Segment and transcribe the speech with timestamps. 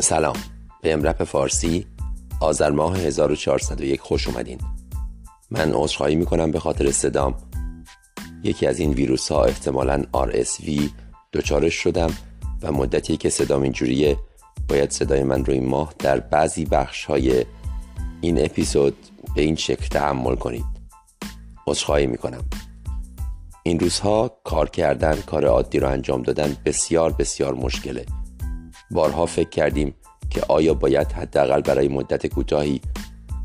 [0.00, 0.36] سلام.
[0.82, 1.86] به امرپ فارسی
[2.40, 4.58] آذر ماه 1401 خوش اومدین.
[5.50, 7.34] من عذرخواهی می‌کنم به خاطر صدام.
[8.42, 10.80] یکی از این ویروس ها احتمالا RSV
[11.32, 12.10] دچارش شدم
[12.62, 14.16] و مدتی که صدام اینجوریه
[14.68, 17.44] باید صدای من رو این ماه در بعضی بخش های
[18.20, 18.96] این اپیزود
[19.34, 20.64] به این شکل تحمل کنید.
[21.66, 22.44] عذرخواهی می‌کنم.
[23.62, 28.06] این روزها کار کردن کار عادی رو انجام دادن بسیار بسیار مشکله.
[28.90, 29.94] بارها فکر کردیم
[30.30, 32.80] که آیا باید حداقل برای مدت کوتاهی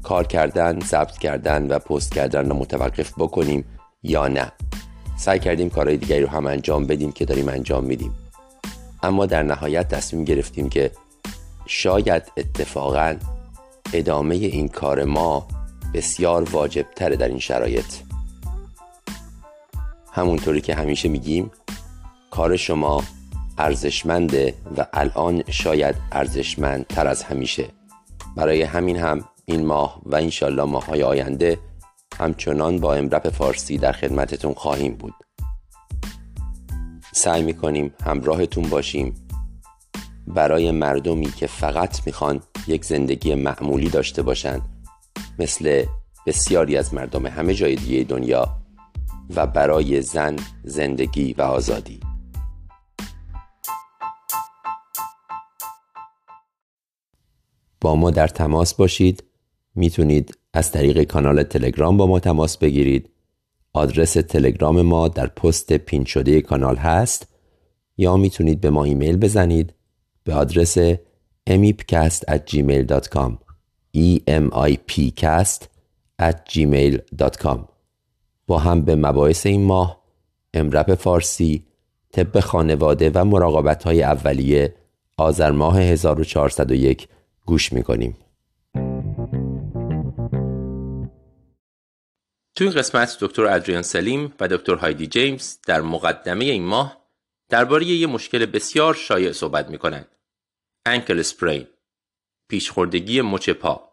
[0.03, 3.65] کار کردن، ضبط کردن و پست کردن رو متوقف بکنیم
[4.03, 4.51] یا نه.
[5.17, 8.15] سعی کردیم کارهای دیگری رو هم انجام بدیم که داریم انجام میدیم.
[9.03, 10.91] اما در نهایت تصمیم گرفتیم که
[11.65, 13.15] شاید اتفاقا
[13.93, 15.47] ادامه این کار ما
[15.93, 17.95] بسیار واجب تره در این شرایط.
[20.11, 21.51] همونطوری که همیشه میگیم
[22.31, 23.03] کار شما
[23.61, 27.65] ارزشمنده و الان شاید ارزشمند تر از همیشه.
[28.35, 31.59] برای همین هم این ماه و انشالله ماهای آینده
[32.19, 35.13] همچنان با امرپ فارسی در خدمتتون خواهیم بود.
[37.13, 39.27] سعی می‌کنیم همراهتون باشیم.
[40.27, 44.61] برای مردمی که فقط می‌خوان یک زندگی معمولی داشته باشن
[45.39, 45.85] مثل
[46.25, 48.57] بسیاری از مردم همه جای دیگه دنیا
[49.35, 52.10] و برای زن زندگی و آزادی.
[57.81, 59.23] با ما در تماس باشید.
[59.75, 63.09] می‌تونید از طریق کانال تلگرام با ما تماس بگیرید.
[63.73, 67.27] آدرس تلگرام ما در پست پین شده کانال هست.
[67.97, 69.73] یا می‌تونید به ما ایمیل بزنید
[70.23, 70.77] به آدرس
[71.49, 73.31] emipcast at gmail.com
[74.37, 75.61] emipcast
[76.21, 77.59] at gmail.com
[78.47, 80.01] با هم به مباحث این ماه
[80.53, 81.65] امرپ فارسی
[82.11, 84.75] طب خانواده و مراقبت های اولیه
[85.17, 87.07] آذر ماه 1401
[87.45, 88.17] گوش می‌کنیم.
[92.55, 97.07] تو این قسمت دکتر ادریان سلیم و دکتر هایدی جیمز در مقدمه این ماه
[97.49, 100.15] درباره یه مشکل بسیار شایع صحبت می‌کنند.
[100.85, 101.67] انکل سپرین
[102.49, 103.91] پیشخوردگی مچ پا.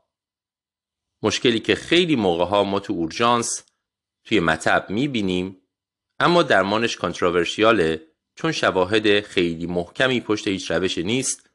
[1.23, 3.65] مشکلی که خیلی موقع ها ما تو اورژانس
[4.25, 5.57] توی مطب می‌بینیم
[6.21, 11.48] اما درمانش کانتراورشیاله چون شواهد خیلی محکمی پشت هیچ روش نیست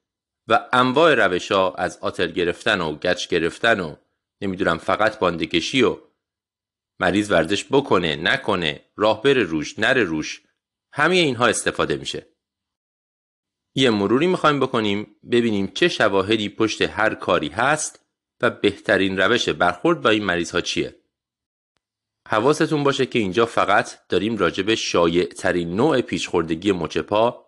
[0.48, 3.96] و انواع روش ها از آتل گرفتن و گچ گرفتن و
[4.42, 5.98] نمی‌دونم فقط باندکشی و
[7.00, 10.42] مریض ورزش بکنه نکنه راه بره روش نره روش
[10.94, 12.28] همه اینها استفاده میشه.
[13.76, 18.00] یه مروری می‌خوایم بکنیم ببینیم چه شواهدی پشت هر کاری هست
[18.42, 20.96] و بهترین روش برخورد با این مریض ها چیه.
[22.28, 27.46] حواستون باشه که اینجا فقط داریم راجع به شایع ترین نوع پیچخوردگی مچ پا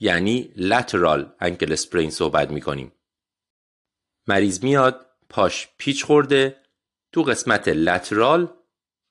[0.00, 2.92] یعنی لترال انکل سپرین صحبت می‌کنیم.
[4.26, 6.56] مریض میاد پاش پیچ خورده
[7.12, 8.54] تو قسمت lateral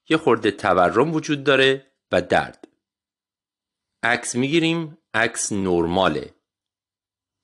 [0.09, 2.67] یه خورده تورم وجود داره و درد.
[4.03, 6.33] عکس می‌گیریم عکس نرماله.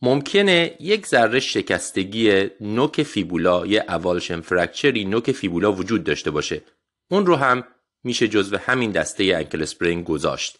[0.01, 6.61] ممکنه یک ذره شکستگی نوک fibula یه avulsion fracture ی نوک fibula وجود داشته باشه.
[7.11, 7.63] اون رو هم
[8.03, 10.59] میشه جزو همین دسته ankle sprain گذاشت.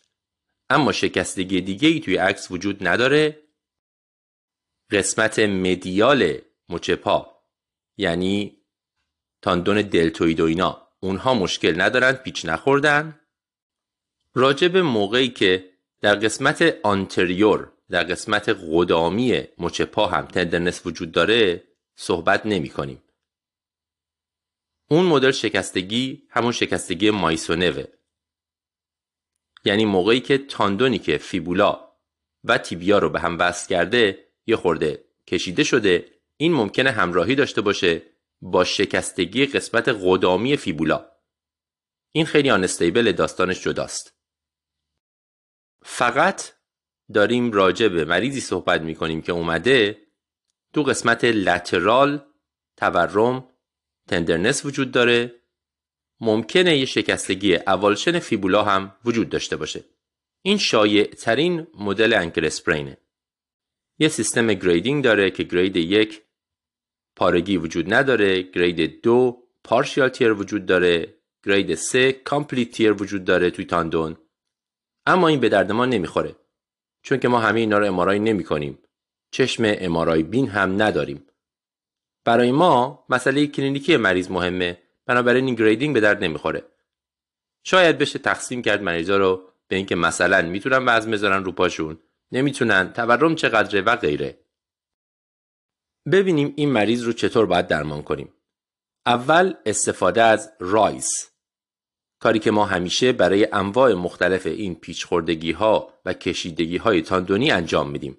[0.70, 3.44] اما شکستگی دیگه ای توی عکس وجود نداره.
[4.92, 6.38] قسمت مدیال
[6.70, 7.44] مچپا
[7.98, 8.58] یعنی
[9.42, 10.88] تاندون دلتوید و اینا.
[11.00, 13.20] اونها مشکل ندارن پیچ نخوردن.
[14.34, 15.70] راجع به موقعی که
[16.02, 21.64] در قسمت آنتریور در قسمت قدامی مچ پا هم تندرنس وجود داره
[21.96, 23.04] صحبت نمی کنیم.
[24.90, 27.86] اون مدل شکستگی همون شکستگی مایسونوه.
[29.66, 31.90] یعنی موقعی که تاندونی که فیبولا
[32.44, 36.06] و تیبیا رو به هم وصل کرده یه خورده کشیده شده
[36.38, 38.02] این ممکنه همراهی داشته باشه
[38.42, 41.06] با شکستگی قسمت قدامی فیبولا.
[42.12, 44.14] این خیلی آنستیبل داستانش جداست.
[45.82, 46.52] فقط
[47.14, 49.98] داریم راجع به مریضی صحبت می کنیم که اومده
[50.74, 52.26] تو قسمت لترال
[52.78, 53.50] تورم
[54.08, 55.39] تندرنس وجود داره.
[56.22, 59.84] ممکنه یه شکستگی اولشن فیبولا هم وجود داشته باشه.
[60.42, 62.98] این شایع ترین مدل ankle sprain ه.
[64.00, 66.22] یه سیستم grading داره که grade یک
[67.16, 71.16] پارگی وجود نداره، grade دو partial tear وجود داره،
[71.46, 74.18] grade سه complete tear وجود داره توی تاندون.
[75.06, 76.36] اما این به درد ما نمی‌خوره.
[77.02, 78.80] چون که ما همه اینا رو MRI نمی کنیم.
[79.32, 81.26] چشم MRI بین هم نداریم.
[82.26, 86.64] برای ما مسئله کلینیکی مریض مهمه بنابراین این grading به درد نمی‌خوره.
[87.64, 92.00] شاید بشه تقسیم کرد مریضا رو به اینکه مثلا می‌تونن وزن بذارن رو پاشون.
[92.32, 92.94] نمی‌تونن.
[92.94, 94.40] تورم چقدره و غیره.
[96.12, 98.34] ببینیم این مریض رو چطور باید درمان کنیم.
[99.06, 101.30] اول استفاده از رایز
[102.20, 107.90] کاری که ما همیشه برای انواع مختلف این پیچخوردگی ها و کشیدگی های تاندونی انجام
[107.90, 108.18] میدیم.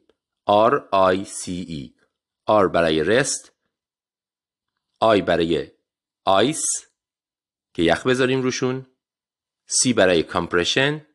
[0.49, 1.91] R I C E
[2.49, 3.53] R برای رست.
[5.05, 5.80] I برای
[6.25, 6.62] ice
[7.75, 8.87] که یخ بذاریم روشون
[9.70, 11.06] C برای compression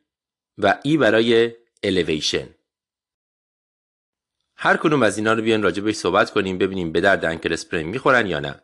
[0.58, 2.48] و E برای الیویشن.
[4.56, 7.86] هر کدوم از اینا رو بیان راجع بهش صحبت کنیم ببینیم به درد ankle sprain
[7.86, 8.62] می‌خورن یا نه.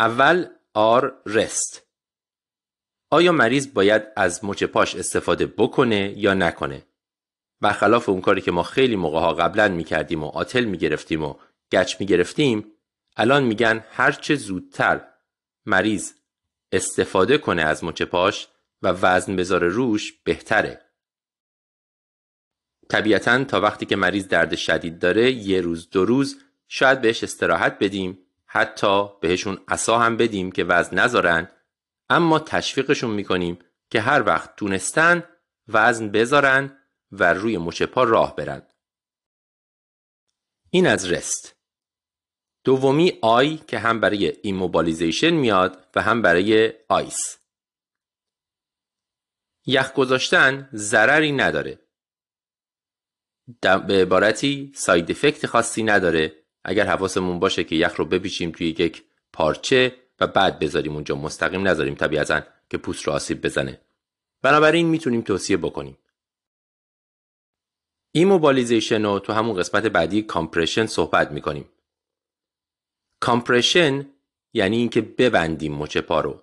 [0.00, 0.46] اول
[1.00, 1.86] R rest.
[3.10, 6.86] آیا مریض باید از مچ پاش استفاده بکنه یا نکنه؟
[7.60, 11.34] برخلاف اون کاری که ما خیلی موقع ها قبلا می‌کردیم و آتل می‌گرفتیم و
[11.72, 12.72] گچ می‌گرفتیم
[13.18, 15.08] الان میگن هرچه زودتر
[15.66, 16.12] مریض
[16.72, 18.48] استفاده کنه از مچ پاش
[18.82, 20.80] و وزن بذاره روش بهتره.
[22.88, 27.78] طبیعتا تا وقتی که مریض درد شدید داره یه روز دو روز شاید بهش استراحت
[27.78, 31.48] بدیم حتی بهشون عصا هم بدیم که وزن نذارن
[32.10, 33.58] اما تشویقشون می‌کنیم
[33.90, 35.24] که هر وقت تونستن
[35.68, 36.78] وزن بذارن
[37.12, 38.62] و روی مچ پا راه برن.
[40.70, 41.57] این از rest.
[42.64, 47.38] دومی I که هم برای immobilization میاد و هم برای ice.
[49.66, 51.78] یخ گذاشتن ضرری نداره.
[53.60, 56.44] به عبارتی side effect خاصی نداره.
[56.64, 61.68] اگر حواسمون باشه که یخ رو بپیچیم توی یک پارچه و بعد بذاریم اونجا مستقیم
[61.68, 63.80] نذاریم طبیعتا که پوست رو آسیب بزنه.
[64.42, 65.98] بنابراین می‌تونیم توصیه بکنیم.
[68.12, 71.68] immobilization رو تو همون قسمت بعدی compression صحبت می‌کنیم.
[73.20, 74.06] compression
[74.52, 76.42] یعنی اینکه ببندیم مچ پا رو.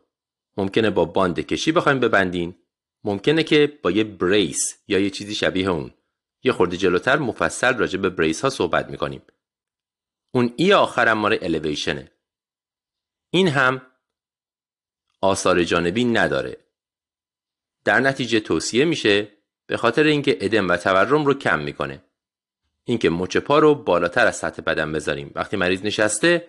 [0.57, 2.55] ممکنه با باند کشی بخوایم ببندین.
[3.03, 5.93] ممکنه که با یه brace یا یه چیزی شبیه اون.
[6.43, 9.21] یه خورده جلوتر مفصل راجع به brace ها صحبت می‌کنیم.
[10.31, 12.11] اون E آخر هم ماره الیویشنه.
[13.29, 13.81] این هم
[15.21, 16.57] آثار جانبی نداره.
[17.83, 19.27] در نتیجه توصیه میشه
[19.67, 22.03] به خاطر اینکه ادم و تورم رو کم می‌کنه.
[22.83, 25.31] اینکه مچ پا رو بالاتر از سطح بدن بذاریم.
[25.35, 26.47] وقتی مریض نشسته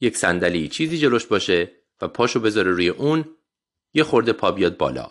[0.00, 3.24] یک صندلی چیزی جلوش باشه و پاشو بذاره روی اون
[3.94, 5.10] یه خورده پا بیاد بالا.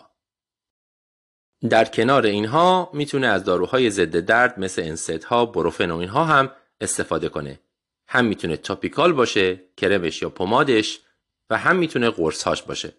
[1.70, 6.50] در کنار اینها می‌تونه از داروهای ضد درد مثل انست ها بروفن و اینها هم
[6.80, 7.60] استفاده کنه.
[8.06, 11.00] هم می‌تونه topical باشه کرمش یا پمادش
[11.50, 12.92] و هم می‌تونه قرص هاش باشه.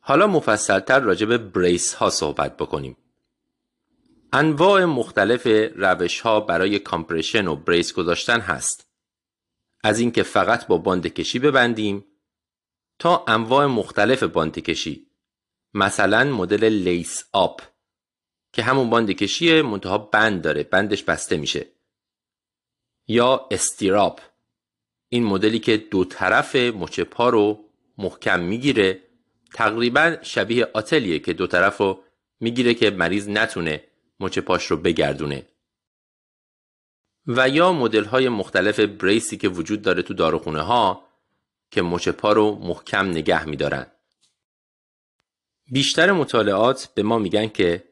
[0.00, 2.96] حالا مفصلتر راجع به brace ها صحبت بکنیم.
[4.32, 5.46] انواع مختلف
[5.76, 8.87] روش ها برای compression و brace گذاشتن هست.
[9.84, 12.04] از اینکه فقط با باند کشی ببندیم
[12.98, 15.06] تا انواع مختلف باند کشی.
[15.74, 17.62] مثلا مدل lace-up
[18.52, 21.66] که همون باند کشی منتها بند داره بندش بسته میشه.
[23.08, 24.20] یا استیراپ
[25.08, 27.64] این مدلی که دو طرف مچ پا رو
[27.98, 29.02] محکم می‌گیره.
[29.54, 32.02] تقریبا شبیه آتلیه که دو طرف رو
[32.40, 33.84] می‌گیره که مریض نتونه
[34.20, 35.46] مچ پاش رو بگردونه.
[37.28, 41.08] و یا مدل های مختلف بریسی که وجود داره تو داروخونه ها
[41.70, 43.86] که مچ پا رو محکم نگه میدارن.
[45.70, 47.88] بیشتر مطالعات به ما میگن که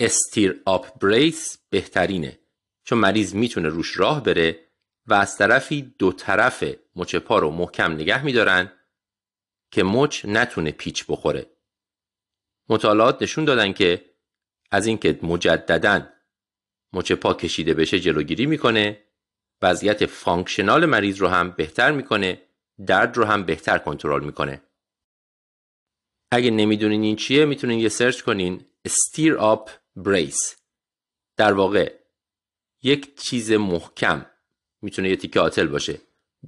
[0.00, 2.38] stirrup brace بهترینه
[2.84, 4.68] چون مریض می‌تونه روش راه بره
[5.06, 6.64] و از طرفی دو طرف
[6.96, 8.72] مچ پا رو محکم نگه میدارن
[9.70, 11.46] که مچ نتونه پیچ بخوره.
[12.68, 14.04] مطالعات نشون دادن که
[14.70, 16.08] از اینکه مجددا
[16.92, 19.04] مچ پا کشیده بشه جلوگیری می‌کنه.
[19.62, 22.42] وضعیت functional مریض رو هم بهتر می‌کنه.
[22.86, 24.62] درد رو هم بهتر کنترل می‌کنه.
[26.30, 28.64] اگه نمی‌دونین این چیه می‌تونین یه سرچ کنین.
[28.84, 30.56] stirrup brace
[31.36, 31.94] در واقع
[32.82, 34.26] یک چیز محکم
[34.82, 36.00] می‌تونه یه تیکه آتل باشه.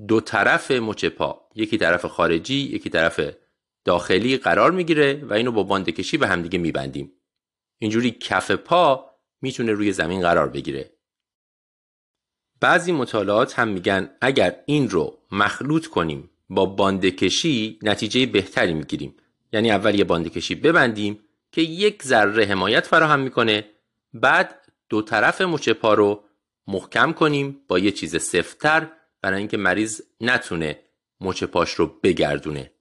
[0.09, 3.21] دو طرف مچ پا یکی طرف خارجی یکی طرف
[3.85, 7.13] داخلی قرار می‌گیره و اینو با باند کشی به همدیگه میبندیم.
[7.79, 9.10] اینجوری کف پا
[9.43, 10.91] می‌تونه روی زمین قرار بگیره.
[12.61, 19.17] بعضی مطالعات هم میگن اگر این رو مخلوط کنیم با باندکشی نتیجه بهتری می‌گیریم
[19.53, 23.71] یعنی اول یه باندکشی ببندیم که یک ذره حمایت فراهم می‌کنه
[24.15, 26.25] بعد دو طرف مچ پا رو
[26.67, 28.91] محکم کنیم با یه چیز سفتتر
[29.23, 30.81] برای اینکه مریض نتونه
[31.21, 32.73] مچ پاش رو بگردونه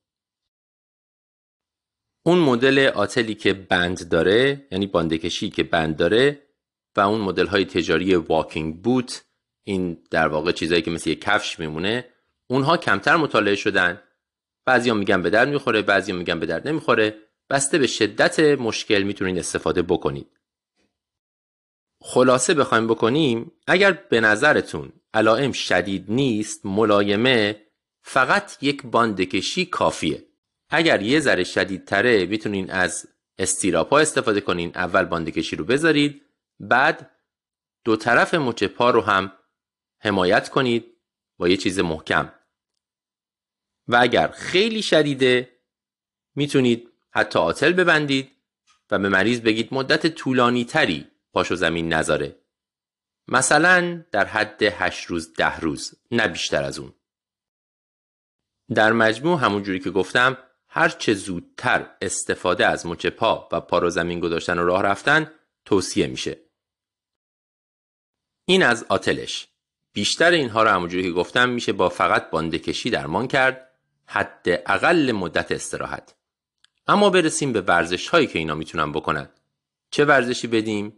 [2.24, 6.49] اون مدل آتلی که بند داره یعنی باندکشی که بند داره
[6.96, 9.26] و اون مدل های تجاری واکینگ بوت
[9.64, 12.06] این در واقع چیزایی که مثل یه کفش میمونه
[12.48, 14.02] اونها کمتر مطالعه شدن.
[14.66, 17.16] بعضیا میگن به درد می‌خوره بعضیا میگن به درد نمی‌خوره.
[17.50, 20.28] بسته به شدت مشکل می‌تونید استفاده بکنید.
[22.02, 27.62] خلاصه بخوایم بکنیم اگر به نظرتون علائم شدید نیست ملایمه
[28.02, 30.24] فقط یک باندکشی کافیه.
[30.70, 34.72] اگر یه ذره شدید تره می‌تونین از استیراپا استفاده کنین.
[34.76, 36.22] اول باندکشی رو بذارید
[36.60, 37.12] بعد
[37.84, 39.32] دو طرف مچ پا رو هم
[40.00, 40.98] حمایت کنید
[41.38, 42.34] با یه چیز محکم.
[43.88, 45.60] و اگر خیلی شدیده
[46.36, 48.32] می‌تونید حتی آتل ببندید
[48.92, 52.36] و به مریض بگید مدت طولانی تری پاشو زمین نذاره.
[53.28, 56.94] مثلا در حد 8 روز ده روز نه بیشتر از اون.
[58.76, 60.38] در مجموع همون جوری که گفتم
[60.68, 65.32] هر چه زودتر استفاده از مچ پا و پا رو زمین گذاشتن و راه رفتن
[65.66, 66.49] توصیه میشه.
[68.50, 69.48] این از آتلش.
[69.94, 73.70] بیشتر اینها رو همونجوری که گفتم میشه با فقط باندکشی درمان کرد
[74.06, 76.16] حد اقل مدت استراحت.
[76.88, 79.30] اما برسیم به ورزش هایی که اینا می‌تونن بکنن.
[79.92, 80.94] چه ورزشی بدیم؟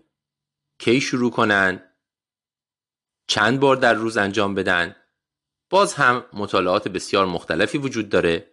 [0.79, 1.83] کی شروع کنن؟
[3.27, 4.95] چند بار در روز انجام بدن؟
[5.69, 8.51] باز هم مطالعات بسیار مختلفی وجود داره.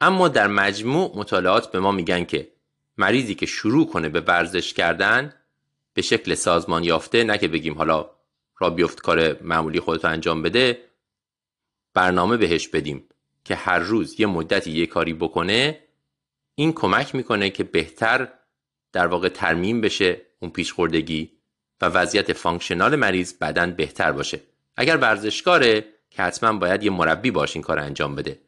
[0.00, 2.52] اما در مجموع مطالعات به ما میگن که
[2.96, 5.34] مریضی که شروع کنه به ورزش کردن
[5.94, 8.10] به شکل سازمان یافته نه که بگیم حالا
[8.62, 10.84] را بیفت کار معمولی خودتو انجام بده
[11.94, 13.08] برنامه بهش بدیم
[13.44, 15.80] که هر روز یه مدتی یه کاری بکنه
[16.54, 18.28] این کمک می‌کنه که بهتر
[18.92, 21.32] در واقع ترمیم بشه اون پیشخوردگی
[21.80, 24.40] و وضعیت functional مریض بعدا بهتر باشه.
[24.76, 28.40] اگر ورزشکاره که حتما باید یه مربی باش این کار انجام بده.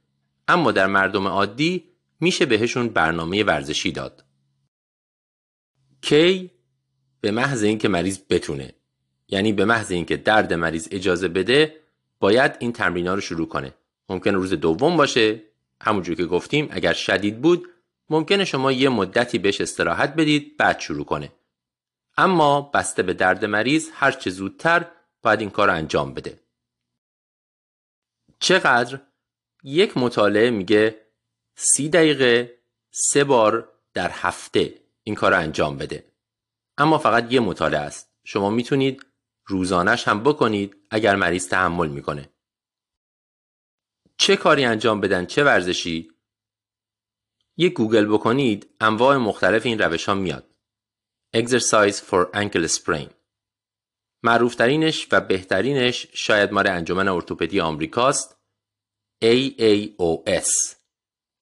[0.49, 1.85] اما در مردم عادی
[2.21, 4.25] میشه بهشون برنامه ورزشی داد.
[6.01, 6.51] کی؟
[7.21, 8.75] به محض اینکه مریض بتونه.
[9.29, 11.81] یعنی به محض اینکه درد مریض اجازه بده
[12.21, 13.75] باید این تمرین رو شروع کنه.
[14.09, 15.43] ممکن روز دوم باشه
[15.81, 17.69] همونجور که گفتیم اگر شدید بود
[18.11, 21.33] ممکنه شما یه مدتی بهش استراحت بدید بعد شروع کنه.
[22.17, 24.87] اما بسته به درد مریض هر چه زودتر
[25.23, 26.41] باید این کار انجام بده.
[28.39, 29.01] چقدر؟
[29.65, 31.01] یک مطالعه میگه
[31.57, 32.59] سی دقیقه
[32.91, 36.05] سه بار در هفته این کار رو انجام بده.
[36.79, 38.09] اما فقط یه مطالعه است.
[38.25, 39.07] شما می‌تونید
[39.47, 42.31] روزانش هم بکنید اگر مریض تحمل می‌کنه.
[44.17, 46.11] چه کاری انجام بدن چه ورزشی؟
[47.57, 50.51] یک گوگل بکنید انواع مختلف این روش ها میاد.
[51.37, 53.11] Exercise for Ankle Sprain.
[54.23, 58.37] معروفترینش و بهترینش شاید مال انجمن ارتوپدی آمریکاست.
[59.25, 60.77] AAOS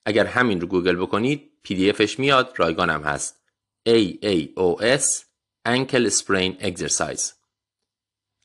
[0.06, 3.42] اگر همین رو گوگل بکنید PDF ش میاد رایگانم هست.
[3.88, 5.24] AAOS
[5.68, 7.41] Ankle Sprain Exercise.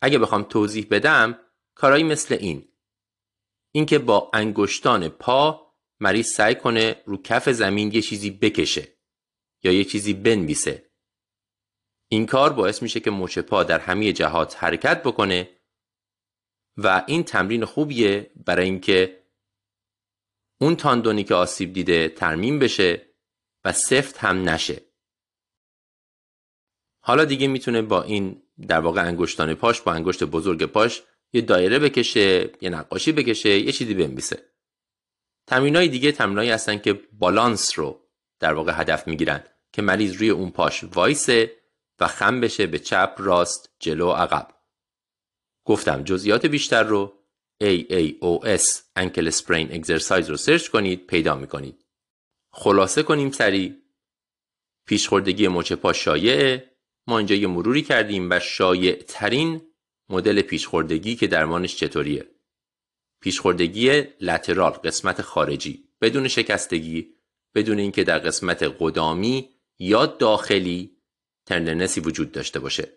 [0.01, 1.39] اگه بخوام توضیح بدم
[1.75, 2.71] کارایی مثل این.
[3.71, 8.87] اینکه با انگشتان پا مریض سعی کنه رو کف زمین یه چیزی بکشه
[9.63, 10.91] یا یه چیزی بنویسه.
[12.11, 15.59] این کار باعث میشه که مچ پا در همه جهات حرکت بکنه
[16.77, 19.27] و این تمرین خوبیه برای اینکه
[20.61, 23.15] اون تاندونی که آسیب دیده ترمیم بشه
[23.65, 24.81] و سفت هم نشه.
[27.03, 31.79] حالا دیگه می‌تونه با این در واقع انگشتان پاش با انگشت بزرگ پاش یه دایره
[31.79, 34.43] بکشه یه نقاشی بکشه یه چیزی بنویسه.
[35.51, 38.01] های دیگه تمرینایی هستن که بالانس رو
[38.39, 41.51] در واقع هدف می‌گیرن که مریض روی اون پاش وایسه
[41.99, 44.47] و خم بشه به چپ راست جلو عقب.
[45.65, 47.13] گفتم جزئیات بیشتر رو
[47.63, 48.65] AAOS
[48.99, 51.85] Ankle Sprain Exercise رو سرچ کنید پیدا می‌کنید.
[52.51, 53.75] خلاصه کنیم سریع.
[54.87, 56.66] پیشخوردگی مچ پا شایعه.
[57.07, 59.61] ما اینجا یه مروری کردیم و شایع ترین
[60.09, 62.27] مدل پیشخوردگی که درمانش چطوریه؟
[63.21, 65.83] پیشخوردگی لترال قسمت خارجی.
[66.01, 67.13] بدون شکستگی
[67.55, 69.49] بدون اینکه در قسمت قدامی
[69.79, 70.97] یا داخلی
[71.45, 72.93] تندرنسی وجود داشته باشه.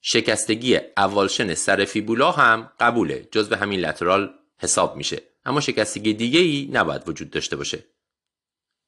[0.00, 5.22] شکستگی اوالشن سر فیبولا هم قبوله جزو همین لترال حساب میشه.
[5.44, 7.84] اما شکستگی دیگه ای نباید وجود داشته باشه.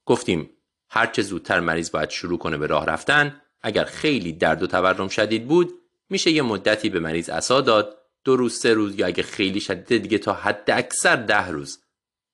[0.06, 0.50] گفتیم
[0.88, 5.48] هرچه زودتر مریض باید شروع کنه به راه رفتن اگر خیلی درد و تورم شدید
[5.48, 5.72] بود
[6.10, 9.98] میشه یه مدتی به مریض عصا داد دو روز سه روز یا اگه خیلی شدیده
[9.98, 11.82] دیگه تا حد اکثر ده روز.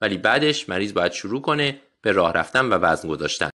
[0.01, 3.51] ولی بعدش مریض باید شروع کنه به راه رفتن و وزن گذاشتن.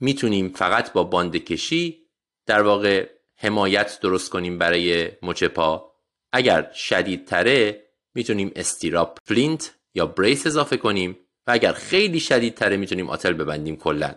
[0.00, 2.06] می‌تونیم فقط با باند کشی
[2.46, 5.92] در واقع حمایت درست کنیم برای مچ پا.
[6.32, 12.76] اگر شدید تره می‌تونیم stirrup splint یا brace اضافه کنیم و اگر خیلی شدید تره
[12.76, 14.14] می‌تونیم آتل ببندیم کلا.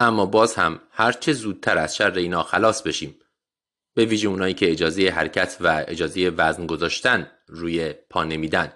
[0.00, 3.20] اما باز هم هرچه زودتر از شر اینا خلاص بشیم.
[3.94, 8.72] به ویژه اونایی که اجازه حرکت و اجازه وزن گذاشتن روی پا نمیدن.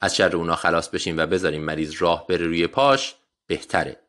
[0.00, 3.14] از شر اونا خلاص بشیم و بذاریم مریض راه بره روی پاش
[3.46, 4.00] بهتره.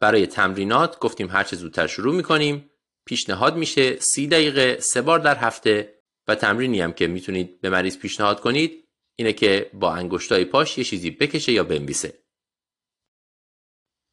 [0.00, 2.70] برای تمرینات گفتیم هرچه زودتر شروع می‌کنیم
[3.06, 7.98] پیشنهاد میشه سی دقیقه سه بار در هفته و تمرینی هم که می‌تونید به مریض
[7.98, 12.25] پیشنهاد کنید اینه که با انگشتای پاش یه چیزی بکشه یا بنویسه.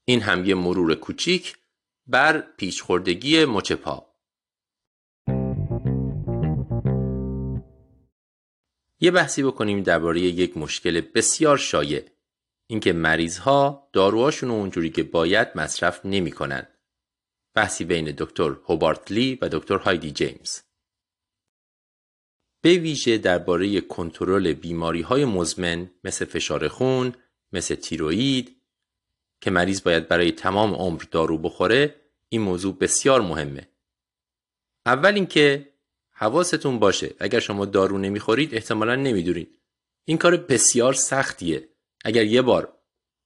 [0.06, 1.58] این هم یه مرور کوچیک
[2.08, 4.14] بر پیچخوردگی مچ پا.
[9.00, 12.10] یه بحثی بکنیم درباره یک مشکل بسیار شایع.
[12.70, 16.68] اینکه مریض ها داروهاشون رو اونجوری که باید مصرف نمی‌کنن.
[17.56, 20.62] بحثی بین دکتر هوبارت لی و دکتر هایدی جیمز.
[22.64, 27.14] به ویژه درباره کنترل بیماری های مزمن مثل فشار خون،
[27.52, 28.63] مثل تیروئید
[29.44, 31.96] که مریض باید برای تمام عمر دارو بخوره
[32.30, 33.68] این موضوع بسیار مهمه.
[34.86, 35.70] اول اینکه
[36.12, 39.60] حواستون باشه اگر شما دارو نمی‌خورید احتمالا نمی‌دونید.
[40.06, 41.70] این کار بسیار سختیه.
[42.06, 42.74] اگر یه بار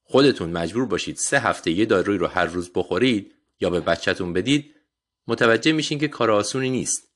[0.04, 4.76] خودتون مجبور باشید سه هفته یه داروی رو هر روز بخورید یا به بچهتون بدید
[5.28, 7.08] متوجه میشین که کار آسونی نیست.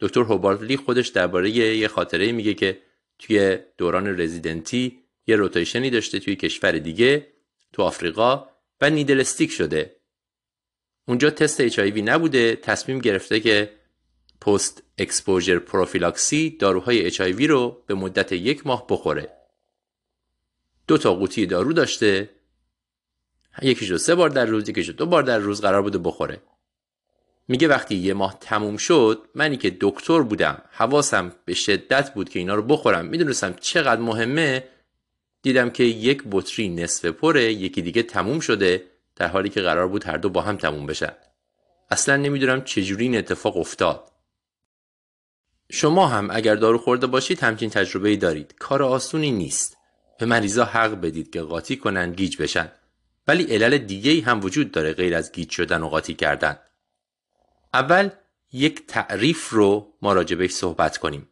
[0.00, 2.82] دکتر هوبارتلی خودش درباره یه خاطره میگه که
[3.18, 7.32] توی دوران رزیدنتی یه rotation ی داشته توی کشور دیگه
[7.72, 8.48] تو آفریقا
[8.80, 9.96] و needlestick شده.
[11.08, 13.72] اونجا تست HIV نبوده تصمیم گرفته که
[14.40, 19.32] post exposure پروفیلاکسی داروهای HIV رو به مدت یک ماه بخوره.
[20.86, 22.30] دو تا قوطی دارو داشته.
[23.62, 26.42] یکیشو سه بار در روز یکیشو دو بار در روز قرار بوده بخوره.
[27.48, 32.38] میگه وقتی یه ماه تموم شد منی که دکتر بودم حواسم به شدت بود که
[32.38, 33.06] اینا رو بخورم.
[33.06, 34.64] می‌دونستم چقدر مهمه
[35.42, 38.84] دیدم که یک بطری نصف پره یکی دیگه تموم شده
[39.16, 41.12] در حالی که قرار بود هر دو با هم تموم بشن.
[41.90, 44.12] اصلا نمی‌دونم چجوری این اتفاق افتاد.
[45.70, 48.54] شما هم اگر دارو خورده باشید همچین تجربه ای دارید.
[48.58, 49.76] کار آسونی نیست.
[50.18, 52.72] به مریضا حق بدید که قاطی کنن گیج بشن.
[53.28, 56.58] ولی علل دیگه ای هم وجود داره غیر از گیج شدن و قاطی کردن.
[57.74, 58.10] اول
[58.52, 61.28] یک تعریف رو ما راجبش صحبت کنیم.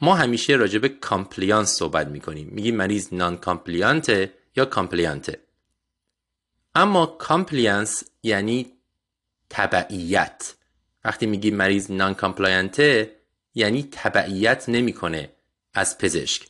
[0.00, 2.48] ما همیشه راجب compliance صحبت می‌کنیم.
[2.52, 5.40] میگیم مریض non-compliant ه یا compliant ه
[6.74, 8.72] اما compliance یعنی
[9.50, 10.54] تبعیت.
[11.04, 13.16] وقتی میگیم مریض non-compliant ه
[13.54, 15.32] یعنی تبعیت نمی‌کنه
[15.74, 16.48] از پزشک.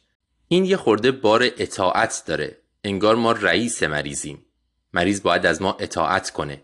[0.48, 2.58] این یه خورده بار اطاعت داره.
[2.84, 4.46] انگار ما رئیس مریضیم.
[4.92, 6.62] مریض باید از ما اطاعت کنه.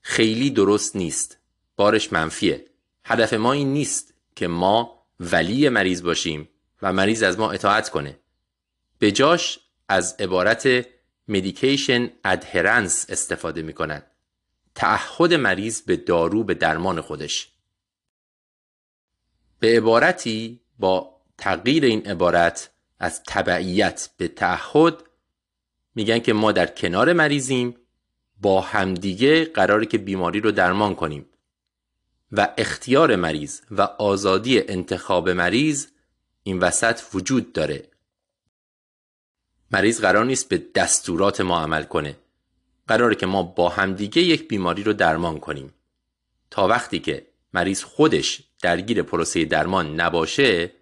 [0.00, 1.38] خیلی درست نیست.
[1.76, 2.64] بارش منفیه.
[3.04, 6.48] هدف ما این نیست که ما ولی مریض باشیم
[6.82, 8.18] و مریض از ما اطاعت کنه.
[8.98, 10.86] به جاش از عبارت
[11.28, 14.02] مدیکیشن ادهرنس استفاده می‌کنن.
[14.74, 17.48] تعهد مریض به دارو به درمان خودش.
[19.60, 25.02] به عبارتی با تغییر این عبارت از تبعیت به تعهد
[25.94, 27.76] میگن که ما در کنار مریضیم
[28.40, 31.26] با همدیگه قراره که بیماری رو درمان کنیم.
[32.32, 35.86] و اختیار مریض و آزادی انتخاب مریض
[36.42, 37.88] این وسط وجود داره.
[39.70, 42.16] مریض قرار نیست به دستورات ما عمل کنه.
[42.86, 45.74] قراره که ما با همدیگه یک بیماری رو درمان کنیم.
[46.50, 50.72] تا وقتی که مریض خودش درگیر پروسه درمان نباشه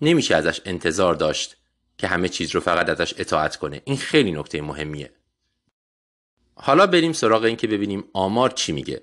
[0.00, 1.56] نمیشه ازش انتظار داشت
[1.98, 3.82] که همه چیز رو فقط ازش اطاعت کنه.
[3.84, 5.12] این خیلی نکته مهمیه.
[6.54, 9.02] حالا بریم سراغ این که ببینیم آمار چی میگه.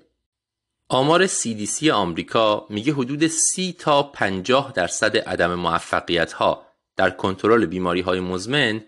[0.92, 8.00] آمار CDC آمریکا میگه حدود 30 تا 50 درصد عدم موفقیت ها در کنترل بیماری
[8.00, 8.84] های مزمن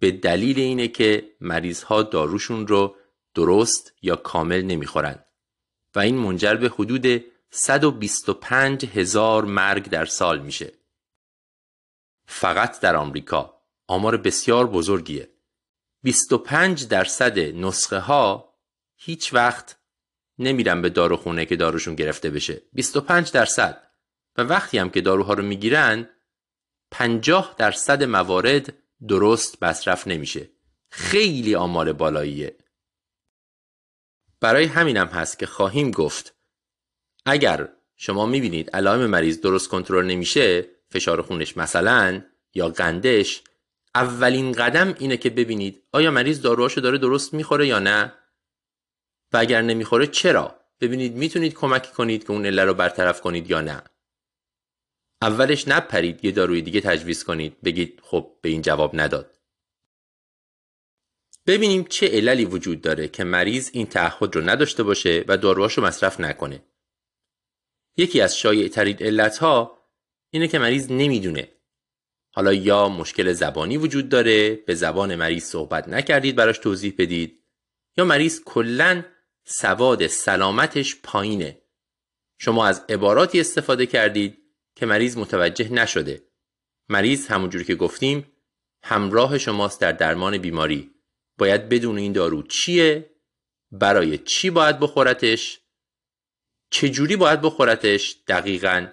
[0.00, 2.96] به دلیل اینه که مریض ها داروشون رو
[3.34, 5.26] درست یا کامل نمی‌خورند.
[5.94, 10.72] و این منجر به حدود 125 هزار مرگ در سال میشه.
[12.26, 15.30] فقط در آمریکا آمار بسیار بزرگیه.
[16.02, 18.54] 25 درصد نسخه ها
[18.96, 19.76] هیچ وقت
[20.38, 22.62] نمیرن به داروخونه که داروشون گرفته بشه.
[22.72, 23.82] 25 درصد.
[24.36, 26.08] و وقتی هم که داروها رو می‌گیرن
[26.90, 28.72] 50 درصد موارد
[29.08, 30.50] درست مصرف نمیشه.
[30.90, 32.56] خیلی آمار بالاییه.
[34.40, 36.34] برای همینم هست که خواهیم گفت
[37.26, 42.22] اگر شما می‌بینید علائم مریض درست کنترل نمیشه فشار خونش مثلا
[42.54, 43.42] یا قندش
[43.94, 48.12] اولین قدم اینه که ببینید آیا مریض داروهاشو داره درست می‌خوره یا نه.
[49.36, 53.82] اگر نمی‌خوره چرا؟ ببینید می‌تونید کمک کنید که اون عله رو برطرف کنید یا نه.
[55.22, 57.60] اولش نپرید یه داروی دیگه تجویز کنید.
[57.60, 59.38] بگید خب به این جواب نداد.
[61.46, 66.20] ببینیم چه عللی وجود داره که مریض این تعهد رو نداشته باشه و داروهاشو مصرف
[66.20, 66.62] نکنه.
[67.96, 69.78] یکی از شایع ترین علت ها
[70.30, 71.52] اینه که مریض نمی‌دونه.
[72.34, 77.44] حالا یا مشکل زبانی وجود داره به زبان مریض صحبت نکردید براش توضیح بدید
[77.96, 79.04] یا مریض کلا
[79.48, 81.62] سواد سلامتش پایینه.
[82.38, 84.38] شما از عباراتی استفاده کردید
[84.74, 86.22] که مریض متوجه نشده.
[86.88, 88.32] مریض همونجور که گفتیم
[88.82, 90.90] همراه شماست در درمان بیماری.
[91.38, 93.10] باید بدون این دارو چیه؟
[93.72, 95.60] برای چی باید بخورتش؟
[96.70, 98.86] چجوری باید بخورتش؟ دقیقا.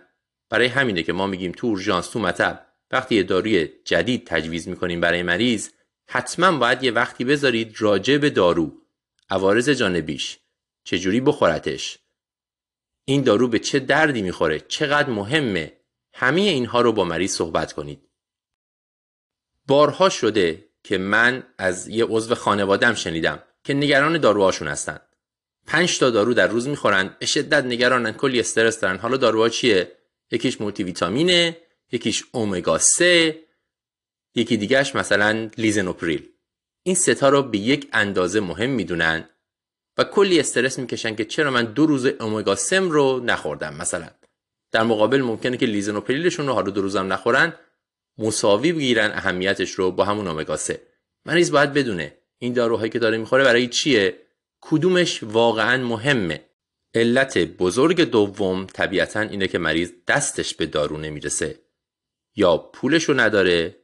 [0.49, 5.01] برای همینه که ما میگیم تو اورژانس تو مطب وقتی یه داروی جدید تجویز می‌کنیم
[5.01, 5.69] برای مریض
[6.09, 8.81] حتما باید یه وقتی بذارید راجع به دارو.
[9.29, 10.39] عوارض جانبیش.
[10.84, 12.00] چجوری بخورتش؟
[13.06, 15.74] این دارو به چه دردی می‌خوره؟ چقدر مهمه؟
[16.13, 18.10] همه اینها رو با مریض صحبت کنید.
[19.67, 25.00] بارها شده که من از یه عضو خانوادم شنیدم که نگران داروهاشون هستن.
[25.67, 27.15] پنج تا دارو در روز می‌خورن.
[27.19, 28.12] به شدت نگرانن.
[28.12, 28.98] کلی استرس دارن.
[28.98, 29.98] حالا داروها چیه؟
[30.32, 31.58] یکیش مولتی ویتامینه
[31.91, 33.39] یکیش اومگا 3
[34.36, 36.30] یکی دیگهش مثلا لیزنوپریل.
[36.84, 39.30] این ستا رو به یک اندازه مهم می‌دونن.
[39.97, 44.10] و کلی استرس می‌کشن که چرا من دو روز اومگا سم رو نخوردم مثلا.
[44.71, 47.53] در مقابل ممکنه که لیزنوپریلشون رو حالا دو روزم نخورن
[48.17, 50.82] مساوی بگیرن اهمیتش رو با همون اومگا 3
[51.25, 54.17] مریض باید بدونه این داروهایی که داره می‌خوره برای چیه؟
[54.62, 56.41] کدومش واقعا مهمه؟
[56.95, 61.60] علت بزرگ دوم طبیعتا اینه که مریض دستش به دارو نمی‌رسه.
[62.36, 63.75] یا پولش رو نداره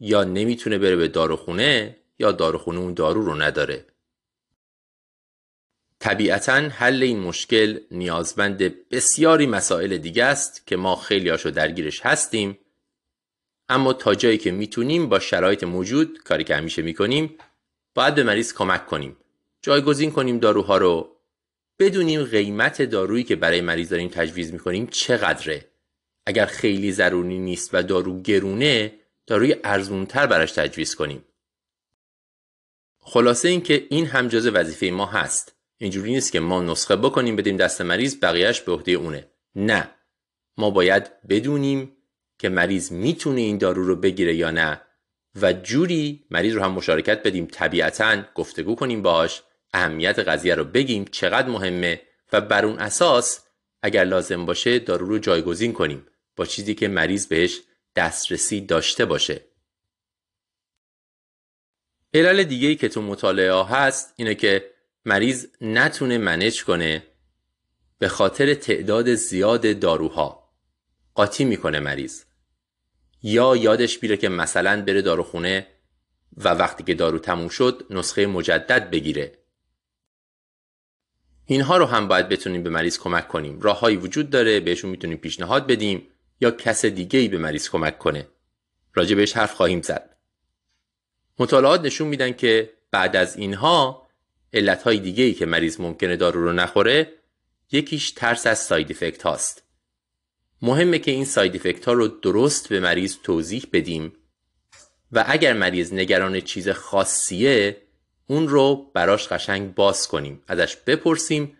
[0.00, 3.86] یا نمی‌تونه بره به داروخونه یا داروخونه اون دارو رو نداره.
[6.00, 12.58] طبیعتا حل این مشکل نیازمند بسیاری مسائل دیگه است که ما خیلی هاشو درگیرش هستیم.
[13.68, 17.34] اما تا جایی که می‌تونیم با شرایط موجود کاری که همیشه می‌کنیم
[17.94, 19.16] باید به مریض کمک کنیم.
[19.62, 21.16] جایگزین کنیم داروها رو.
[21.78, 25.68] بدونیم قیمت دارویی که برای مریض داریم تجویز می‌کنیم چقدره.
[26.26, 28.94] اگر خیلی ضروری نیست و دارو گرونه
[29.26, 31.24] داروی ارزونتر براش تجویز کنیم.
[32.98, 35.57] خلاصه اینکه این هم جز وظیفه ما هست.
[35.78, 39.30] اینجوری نیست که ما نسخه بکنیم بدیم دست مریض بقیهش به عهده اونه.
[39.54, 39.90] نه.
[40.56, 41.96] ما باید بدونیم
[42.38, 44.80] که مریض می‌تونه این دارو رو بگیره یا نه
[45.42, 51.04] و جوری مریض رو هم مشارکت بدیم طبیعتا گفتگو کنیم باش اهمیت قضیه رو بگیم
[51.04, 53.44] چقدر مهمه و بر اون اساس
[53.82, 57.60] اگر لازم باشه دارو رو جایگزین کنیم با چیزی که مریض بهش
[57.96, 59.44] دسترسی داشته باشه.
[62.14, 64.70] علل دیگه ای که تو مطالعه ها هست اینه که
[65.08, 67.02] مریض نتونه منج کنه
[67.98, 70.48] به خاطر تعداد زیاد داروها.
[71.14, 72.22] قاطی می‌کنه مریض.
[73.22, 75.66] یا یادش بیره که مثلا بره داروخونه
[76.36, 79.38] و وقتی که دارو تموم شد نسخه مجدد بگیره.
[81.46, 83.60] اینها رو هم باید بتونیم به مریض کمک کنیم.
[83.60, 86.08] راههایی وجود داره بهشون می‌تونیم پیشنهاد بدیم
[86.40, 88.28] یا کس دیگه ای به مریض کمک کنه.
[88.94, 90.16] راجع بهش حرف خواهیم زد.
[91.38, 94.07] مطالعات نشون میدن که بعد از اینها
[94.52, 97.12] علتهای دیگه ای که مریض ممکنه دارو رو نخوره
[97.72, 99.62] یکیش ترس از side effect هاست.
[100.62, 104.12] مهمه که این side effect ها رو درست به مریض توضیح بدیم
[105.12, 107.82] و اگر مریض نگران چیز خاصیه
[108.26, 111.56] اون رو براش قشنگ باز کنیم ازش بپرسیم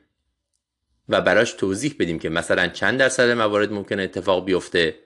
[1.09, 4.99] و براش توضیح بدیم که مثلا چند درصد موارد ممکن اتفاق بیفته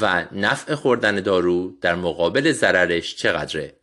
[0.00, 3.76] و نفع خوردن دارو در مقابل ضررش چقدره.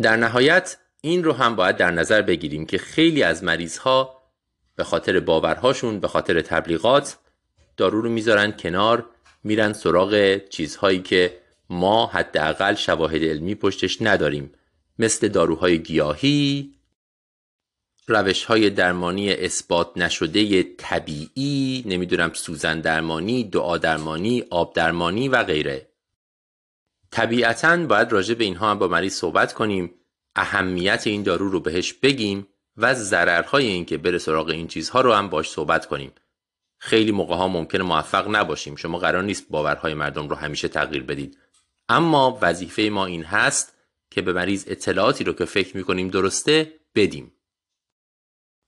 [0.00, 4.22] در نهایت این رو هم باید در نظر بگیریم که خیلی از مریض ها
[4.76, 7.18] به خاطر باورهاشون به خاطر تبلیغات
[7.76, 9.06] دارو رو می‌ذارن کنار
[9.42, 11.40] میرن سراغ چیزهایی که
[11.70, 14.52] ما حداقل شواهد علمی پشتش نداریم.
[14.98, 16.74] مثل داروهای گیاهی
[18.06, 25.88] روش های درمانی اثبات نشده طبیعی نمی‌دونم سوزن درمانی دعا درمانی آب درمانی و غیره.
[27.10, 29.94] طبیعتا باید راجع به اینها هم با مریض صحبت کنیم.
[30.36, 35.12] اهمیت این دارو رو بهش بگیم و ضررهای این که بره سراغ این چیزها رو
[35.12, 36.12] هم باش صحبت کنیم.
[36.78, 38.76] خیلی موقع ها ممکنه موفق نباشیم.
[38.76, 41.38] شما قرار نیست باورهای مردم رو همیشه تغییر بدید.
[41.88, 43.74] اما وظیفه ما این هست
[44.10, 47.32] که به مریض اطلاعاتی رو که فکر می‌کنیم درسته بدیم.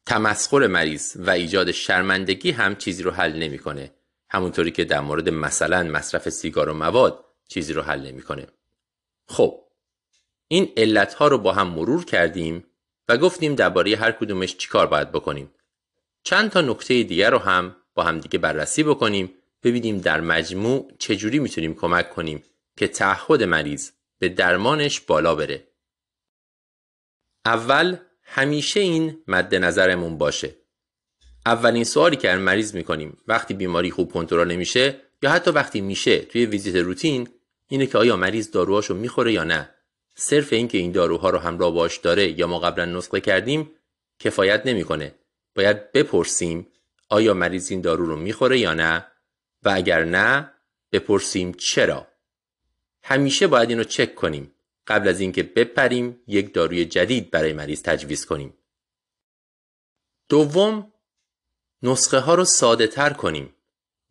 [0.07, 3.92] تمسخر مریض و ایجاد شرمندگی هم چیزی رو حل نمی‌کنه.
[4.31, 8.46] همونطوری که در مورد مثلا مصرف سیگار و مواد چیزی رو حل نمی‌کنه.
[9.26, 9.65] خب
[10.48, 12.64] این علت ها رو با هم مرور کردیم
[13.09, 15.50] و گفتیم درباره هر کدومش چیکار باید بکنیم.
[16.22, 19.32] چند تا نکته دیگر رو هم با هم دیگه بررسی بکنیم
[19.62, 22.42] ببینیم در مجموع چجوری می‌تونیم کمک کنیم
[22.76, 25.68] که تعهد مریض به درمانش بالا بره.
[27.44, 30.54] اول همیشه این مد نظرمون باشه.
[31.46, 36.46] اولین سوالی که مریض می‌کنیم وقتی بیماری خوب کنترل نمیشه یا حتی وقتی میشه توی
[36.46, 37.28] ویزیت روتین
[37.68, 39.75] اینه که آیا مریض داروهاشو می‌خوره یا نه
[40.18, 43.70] صرف اینکه این داروها رو همراه باش داره یا ما قبلا نسخه کردیم
[44.18, 45.14] کفایت نمی‌کنه.
[45.55, 46.66] باید بپرسیم
[47.09, 49.07] آیا مریض این دارو رو می‌خوره یا نه؟
[49.62, 50.52] و اگر نه
[50.92, 52.07] بپرسیم چرا؟
[53.02, 54.52] همیشه باید اینو چک کنیم.
[54.87, 58.55] قبل از اینکه بپریم یک داروی جدید برای مریض تجویز کنیم.
[60.29, 60.92] دوم
[61.83, 63.55] نسخه ها رو ساده تر کنیم.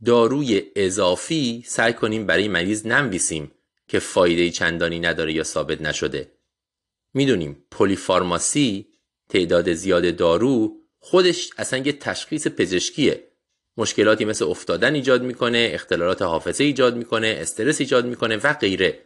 [0.05, 3.51] داروی اضافی سعی کنیم برای مریض ننویسیم.
[3.87, 6.31] که فایده چندانی نداره یا ثابت نشده.
[7.13, 8.87] می‌دونیم پلیفارماسی
[9.29, 13.27] تعداد زیاد دارو خودش اصلا یه تشخیص پزشکیه.
[13.77, 19.05] مشکلاتی مثل افتادن ایجاد می‌کنه اختلالات حافظه ایجاد می‌کنه استرس ایجاد می‌کنه و غیره.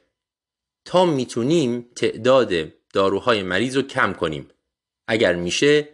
[0.86, 2.54] تا می‌تونیم تعداد
[2.94, 4.48] داروهای مریض رو کم کنیم.
[5.08, 5.90] اگر میشه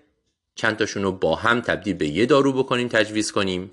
[0.56, 3.72] چند تاشون رو با هم تبدیل به یه دارو بکنیم تجویز کنیم.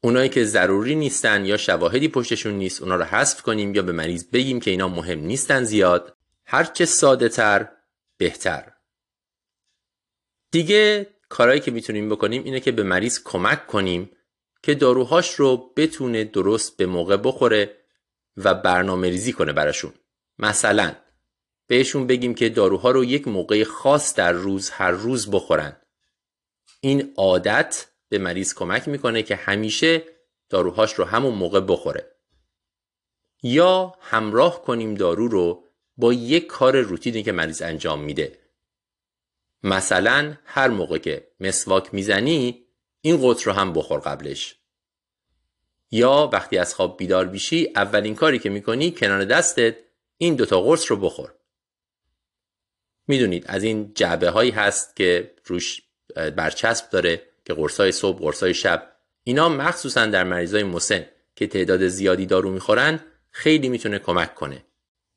[0.00, 4.24] اونایی که ضروری نیستن یا شواهدی پشتشون نیست اونا رو حذف کنیم یا به مریض
[4.24, 6.16] بگیم که اینا مهم نیستن زیاد.
[6.46, 7.68] هرچه ساده تر
[8.16, 8.72] بهتر.
[10.50, 14.10] دیگه کارهایی که می‌تونیم بکنیم اینه که به مریض کمک کنیم
[14.62, 17.76] که داروهاش رو بتونه درست به موقع بخوره
[18.36, 19.94] و برنامه ریزی کنه براشون.
[20.38, 20.94] مثلا
[21.66, 25.76] بهشون بگیم که داروها رو یک موقع خاص در روز هر روز بخورن.
[26.80, 30.02] این عادت به مریض کمک می‌کنه که همیشه
[30.48, 32.14] داروهاش رو همون موقع بخوره.
[33.42, 35.64] یا همراه کنیم دارو رو
[35.96, 38.38] با یک کار روتینی که مریض انجام میده.
[39.62, 42.64] مثلا هر موقع که مسواک می‌زنی
[43.00, 44.54] این قطر رو هم بخور قبلش.
[45.90, 49.76] یا وقتی از خواب بیدار بیشی اولین کاری که می‌کنی کنار دستت
[50.16, 51.34] این دوتا قرص رو بخور.
[53.06, 55.82] می‌دونید از این جعبه هایی هست که روش
[56.36, 57.22] برچسب داره.
[57.48, 58.92] که قرصای صبح قرصای شب.
[59.24, 61.06] اینا مخصوصا در مریضای مسن
[61.36, 64.64] که تعداد زیادی دارو می‌خورن خیلی می‌تونه کمک کنه.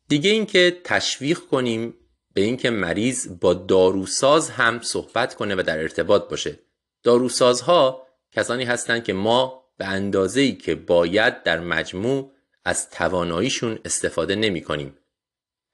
[0.08, 1.94] دیگه اینکه تشویق کنیم
[2.34, 6.60] به اینکه مریض با داروساز هم صحبت کنه و در ارتباط باشه.
[7.04, 12.32] داروسازها کسانی هستند که ما به اندازه‌ای که باید در مجموع
[12.65, 14.98] از تواناییشون استفاده نمی کنیم.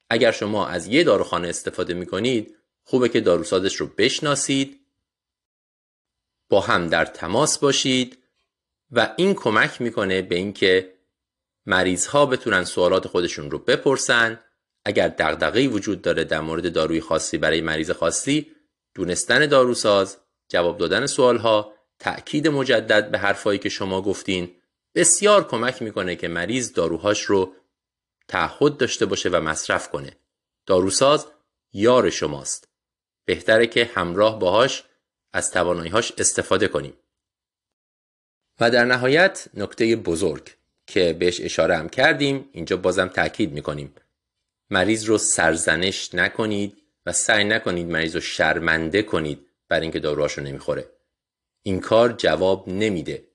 [0.09, 4.86] اگر شما از یه داروخانه استفاده می کنید خوبه که داروسازش رو بشناسید
[6.49, 8.23] با هم در تماس باشید
[8.91, 10.93] و این کمک می‌کنه به اینکه
[11.65, 14.39] مریض ها بتونن سوالات خودشون رو بپرسن.
[14.85, 18.51] اگر دغدغه‌ای وجود داره در مورد داروی خاصی برای مریض خاصی
[18.95, 20.17] دونستن داروساز
[20.49, 24.55] جواب دادن سوالها تأکید مجدد به حرفایی که شما گفتین
[24.95, 27.53] بسیار کمک می‌کنه که مریض داروهاش رو
[28.27, 30.17] تعهد داشته باشه و مصرف کنه.
[30.65, 31.27] داروساز
[31.73, 32.67] یار شماست.
[33.25, 34.83] بهتره که همراه باهاش
[35.33, 36.93] از تواناییهاش استفاده کنیم.
[38.59, 40.49] و در نهایت نکته بزرگ
[40.87, 43.95] که بهش اشاره هم کردیم اینجا بازم تاکید می‌کنیم.
[44.69, 50.89] مریض رو سرزنش نکنید و سعی نکنید مریض رو شرمنده کنید بر اینکه داروهاشو نمی‌خوره.
[51.63, 53.27] این کار جواب نمیده.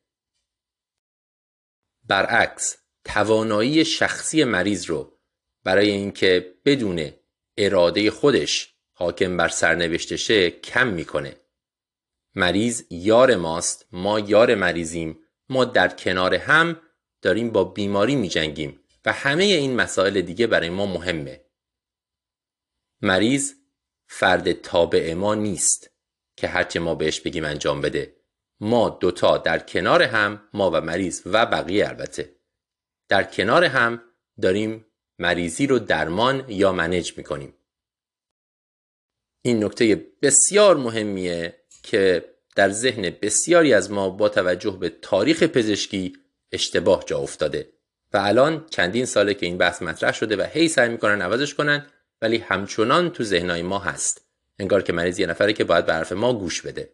[2.04, 5.18] برعکس توانایی شخصی مریض رو
[5.64, 7.12] برای اینکه بدون
[7.56, 11.36] اراده خودش حاکم بر سرنوشتشه کم می‌کنه.
[12.34, 15.18] مریض یار ماست ما یار مریضیم
[15.48, 16.80] ما در کنار هم
[17.22, 21.44] داریم با بیماری میجنگیم و همه این مسائل دیگه برای ما مهمه.
[23.00, 23.54] مریض
[24.06, 25.90] فرد تابع ما نیست
[26.36, 28.16] که هرچه ما بهش بگیم انجام بده.
[28.60, 32.36] ما دوتا در کنار هم ما و مریض و بقیه البته.
[33.08, 34.02] در کنار هم
[34.42, 34.86] داریم
[35.18, 37.54] مریضی رو درمان یا منج می‌کنیم.
[39.42, 42.24] این نکته بسیار مهمیه که
[42.56, 46.16] در ذهن بسیاری از ما با توجه به تاریخ پزشکی
[46.52, 47.72] اشتباه جا افتاده
[48.12, 51.86] و الان چندین ساله که این بحث مطرح شده و هی سعی می‌کنن عوضش کنن
[52.22, 54.26] ولی همچنان تو ذهنهای ما هست.
[54.58, 56.92] انگار که مریض یه نفره که باید به حرف ما گوش بده.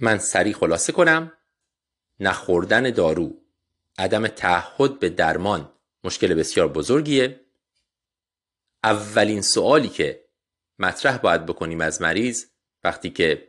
[0.00, 1.32] من سریع خلاصه کنم.
[2.20, 3.44] نخوردن دارو.
[3.98, 5.72] عدم تعهد به درمان
[6.04, 7.40] مشکل بسیار بزرگیه.
[8.84, 10.24] اولین سوالی که
[10.78, 12.44] مطرح باید بکنیم از مریض
[12.84, 13.48] وقتی که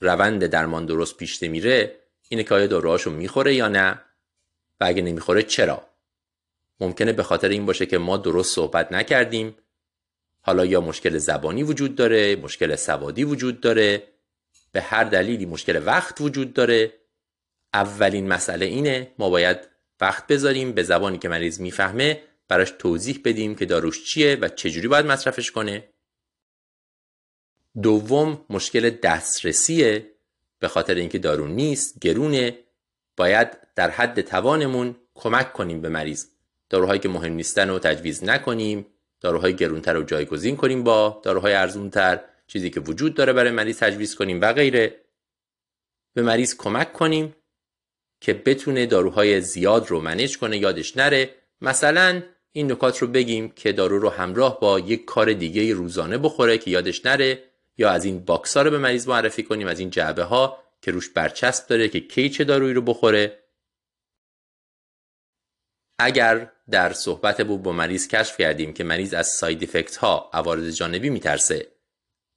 [0.00, 4.00] روند درمان درست پیش میره اینه که آیا داروهاشو می‌خوره یا نه؟
[4.80, 5.90] و اگه نمی‌خوره چرا؟
[6.80, 9.56] ممکنه به خاطر این باشه که ما درست صحبت نکردیم.
[10.40, 14.02] حالا یا مشکل زبانی وجود داره مشکل سوادی وجود داره
[14.72, 16.92] به هر دلیلی مشکل وقت وجود داره.
[17.74, 19.58] اولین مسئله اینه ما باید
[20.00, 24.88] وقت بذاریم به زبانی که مریض می‌فهمه براش توضیح بدیم که داروش چیه و چجوری
[24.88, 25.88] باید مصرفش کنه.
[27.82, 30.10] دوم مشکل دسترسیه.
[30.58, 32.58] به خاطر اینکه دارو نیست گرونه.
[33.16, 36.26] باید در حد توانمون کمک کنیم به مریض.
[36.70, 38.86] داروهایی که مهم نیستن رو تجویز نکنیم.
[39.20, 42.20] داروهای گرونتر رو جایگزین کنیم با داروهای ارزونتر.
[42.46, 45.00] چیزی که وجود داره برای مریض تجویز کنیم و غیره.
[46.14, 47.36] به مریض کمک کنیم
[48.20, 51.30] که بتونه داروهای زیاد رو manage کنه یادش نره.
[51.60, 56.58] مثلا این نکات رو بگیم که دارو رو همراه با یک کار دیگه روزانه بخوره
[56.58, 57.42] که یادش نره.
[57.78, 60.90] یا از این box ها رو به مریض معرفی کنیم از این جعبه ها که
[60.90, 63.42] روش برچسب داره که کی چه دارویی رو بخوره.
[65.98, 70.76] اگر در صحبت بود با مریض کشف کردیم که مریض از side effect ها عوارض
[70.76, 71.72] جانبی میترسه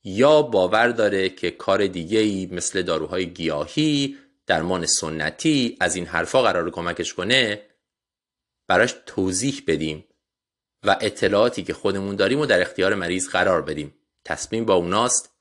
[0.04, 6.42] یا باور داره که کار دیگه ای مثل داروهای گیاهی درمان سنتی از این حرفا
[6.42, 7.62] قرار کمکش کنه
[8.68, 10.06] براش توضیح بدیم
[10.84, 13.99] و اطلاعاتی که خودمون داریم و در اختیار مریض قرار بدیم.
[14.30, 15.34] تصمیم با اوناست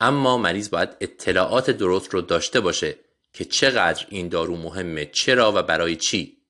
[0.00, 2.98] اما مریض باید اطلاعات درست رو داشته باشه
[3.32, 6.42] که چقدر این دارو مهمه چرا و برای چی.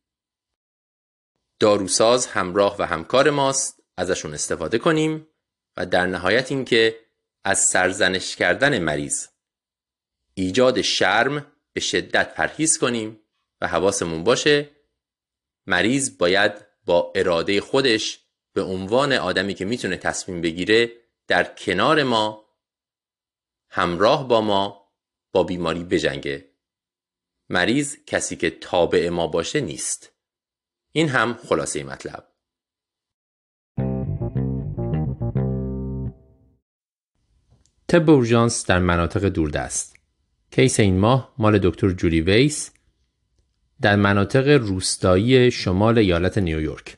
[1.60, 5.26] داروساز همراه و همکار ماست ازشون استفاده کنیم
[5.76, 6.98] و در نهایت اینکه
[7.44, 9.26] از سرزنش کردن مریض
[10.34, 13.20] ایجاد شرم به شدت پرهیز کنیم
[13.60, 14.70] و حواسمون باشه
[15.66, 16.52] مریض باید
[16.84, 18.20] با اراده خودش
[18.52, 22.44] به عنوان آدمی که می‌تونه تصمیم بگیره در کنار ما
[23.68, 24.92] همراه با ما
[25.32, 26.48] با بیماری بجنگه.
[27.48, 30.12] مریض کسی که تابع ما باشه نیست.
[30.92, 32.28] این هم خلاصه مطلب.
[37.88, 39.96] طب اورژانس در مناطق دوردست.
[40.50, 42.70] کیس این ماه مال دکتر جولی ویس
[43.80, 46.96] در مناطق روستایی شمال ایالت نیویورک.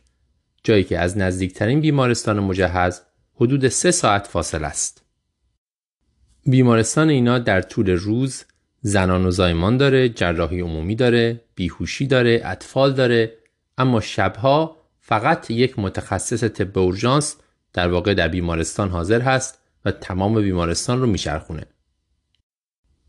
[0.64, 3.02] جایی که از نزدیکترین بیمارستان مجهز
[3.34, 5.02] حدود سه ساعت فاصل است.
[6.46, 8.44] بیمارستان اینا در طول روز
[8.80, 13.32] زنان و زایمان داره، جراحی عمومی داره، بیهوشی داره، اطفال داره،
[13.78, 17.36] اما شبها فقط یک متخصص طب اورژانس
[17.72, 21.66] در واقع در بیمارستان حاضر هست و تمام بیمارستان رو میچرخونه.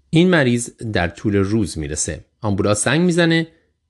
[0.09, 2.25] این مریض در طول روز می‌رسه.
[2.41, 3.47] آمبولانس سنگ می‌زنه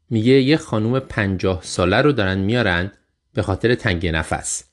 [0.10, 2.92] میگه یه خانوم پنجاه ساله رو دارن میارن
[3.34, 4.64] به خاطر تنگی نفس.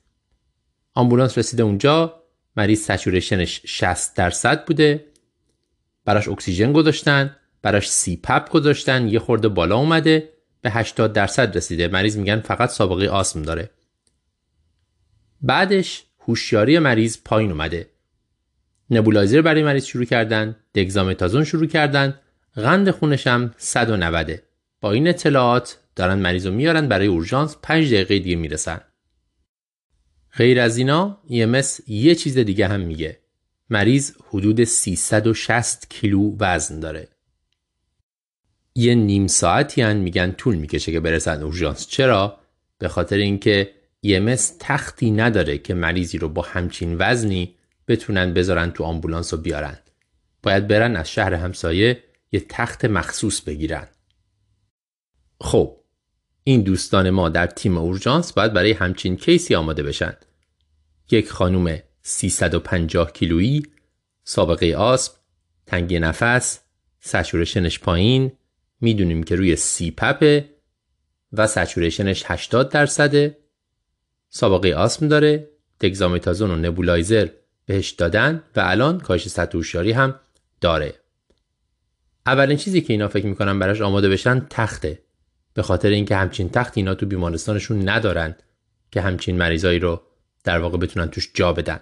[0.94, 2.22] آمبولانس رسیده اونجا.
[2.56, 5.04] مریض سچورشنش 60 درصد بوده.
[6.04, 7.36] براش اکسیژن گذاشتن.
[7.62, 9.08] براش سی پپ گذاشتن.
[9.08, 10.32] یه خورده بالا اومده.
[10.60, 11.88] به 80 درصد رسیده.
[11.88, 13.70] مریض میگن فقط سابقه آسم داره.
[15.40, 17.90] بعدش هوشیاری مریض پایین اومده.
[18.90, 20.56] نبولایزر برای مریض شروع کردن.
[20.74, 22.20] دگزامتازون شروع کردن.
[22.54, 24.42] قند خونش هم 190
[24.80, 28.80] با این اطلاعات دارن مریض رو میارن برای اورژانس 5 دقیقه دیگه می‌رسن.
[30.36, 33.18] غیر از اینا EMS یه چیز دیگه هم میگه.
[33.70, 37.08] مریض حدود 360 کیلو وزن داره.
[38.74, 41.86] یه نیم ساعتی هم میگن طول می‌کشه که برسن اورژانس.
[41.86, 42.38] چرا؟
[42.78, 43.70] به خاطر اینکه
[44.06, 47.54] EMS تختی نداره که مریضی رو با همچین وزنی
[47.88, 49.78] بتونن بذارن تو آمبولانس و بیارن.
[50.42, 53.88] باید برن از شهر همسایه یه تخت مخصوص بگیرن.
[55.40, 55.81] خب
[56.44, 60.16] این دوستان ما در تیم اورژانس باید برای همچین کیسی آماده بشن؟
[61.10, 63.62] یک خانوم 350 کیلویی
[64.24, 65.12] سابقه آسپ
[65.66, 66.60] تنگی نفس
[67.00, 68.32] سچورشنش پایین
[68.80, 70.48] می‌دونیم که روی سی پپه
[71.32, 73.38] و سچورشنش 80 درصده.
[74.28, 75.48] سابقه آسم داره
[75.80, 77.28] دگزامیتازون و نبولایزر
[77.66, 79.58] بهش دادن و الان کاش سطح
[79.94, 80.14] هم
[80.60, 80.94] داره.
[82.26, 84.98] اولین چیزی که اینا فکر می‌کنن براش آماده بشن تخته.
[85.54, 88.36] به خاطر اینکه همچین تخت اینا تو بیمارستانشون ندارن
[88.90, 90.02] که همچین مریضایی رو
[90.44, 91.80] در واقع بتونن توش جا بدن.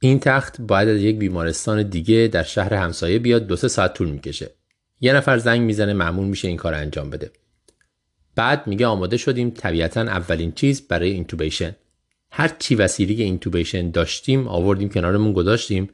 [0.00, 4.08] این تخت باید از یک بیمارستان دیگه در شهر همسایه بیاد دو سه ساعت طول
[4.08, 4.50] می‌کشه.
[5.00, 7.30] یه نفر زنگ می‌زنه مامور میشه این کار انجام بده.
[8.34, 11.76] بعد میگه آماده شدیم طبیعتا اولین چیز برای intubation.
[12.30, 15.90] هر چی وسیله intubation داشتیم آوردیم کنارمون گذاشتیم.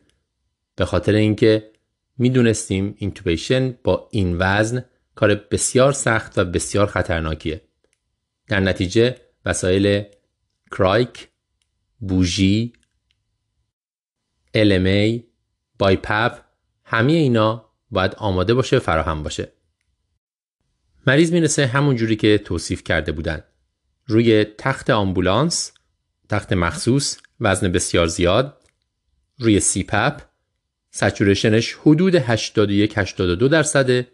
[0.77, 1.71] به خاطر اینکه
[2.19, 4.85] می‌دونستیم intubation با این وزن
[5.15, 7.61] کار بسیار سخت و بسیار خطرناکیه.
[8.49, 10.05] در نتیجه وسایل
[10.71, 11.29] کرایک
[11.99, 12.73] بوژی
[14.57, 15.21] LMA
[15.79, 16.41] بایپپ
[16.85, 19.53] همه اینا باید آماده باشه فراهم باشه.
[21.07, 23.45] مریض می‌رسه همون جوری که توصیف کرده بودن.
[24.07, 25.73] روی تخت آمبولانس
[26.29, 28.63] تخت مخصوص وزن بسیار زیاد.
[29.39, 30.23] روی سیپپ
[30.91, 34.07] saturation ش حدود 81 82 درصده.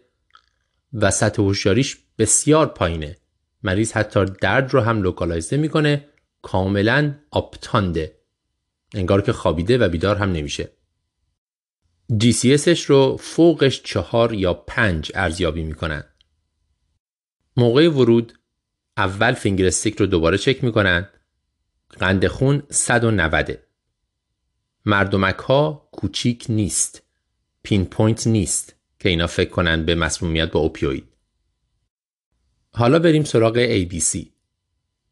[0.93, 3.17] و سطح هوشیاریش بسیار پایینه.
[3.63, 6.07] مریض حتی درد رو هم localize می‌کنه
[6.41, 8.17] کاملا obtunded ه.
[8.93, 10.71] انگار که خوابیده و بیدار هم نمیشه.
[12.13, 16.03] GCSش رو فوقش چهار یا پنج ارزیابی می‌کنن.
[17.57, 18.39] موقع ورود
[18.97, 21.09] اول finger stick رو دوباره چک می‌کنن.
[21.89, 23.59] قند خون 190
[24.85, 27.03] مردمک ها کوچیک نیست.
[27.63, 28.75] pinpoint نیست.
[29.07, 31.03] که اینا فکر کنن به مسمومیت با opioid.
[32.71, 34.25] حالا بریم سراغ ABC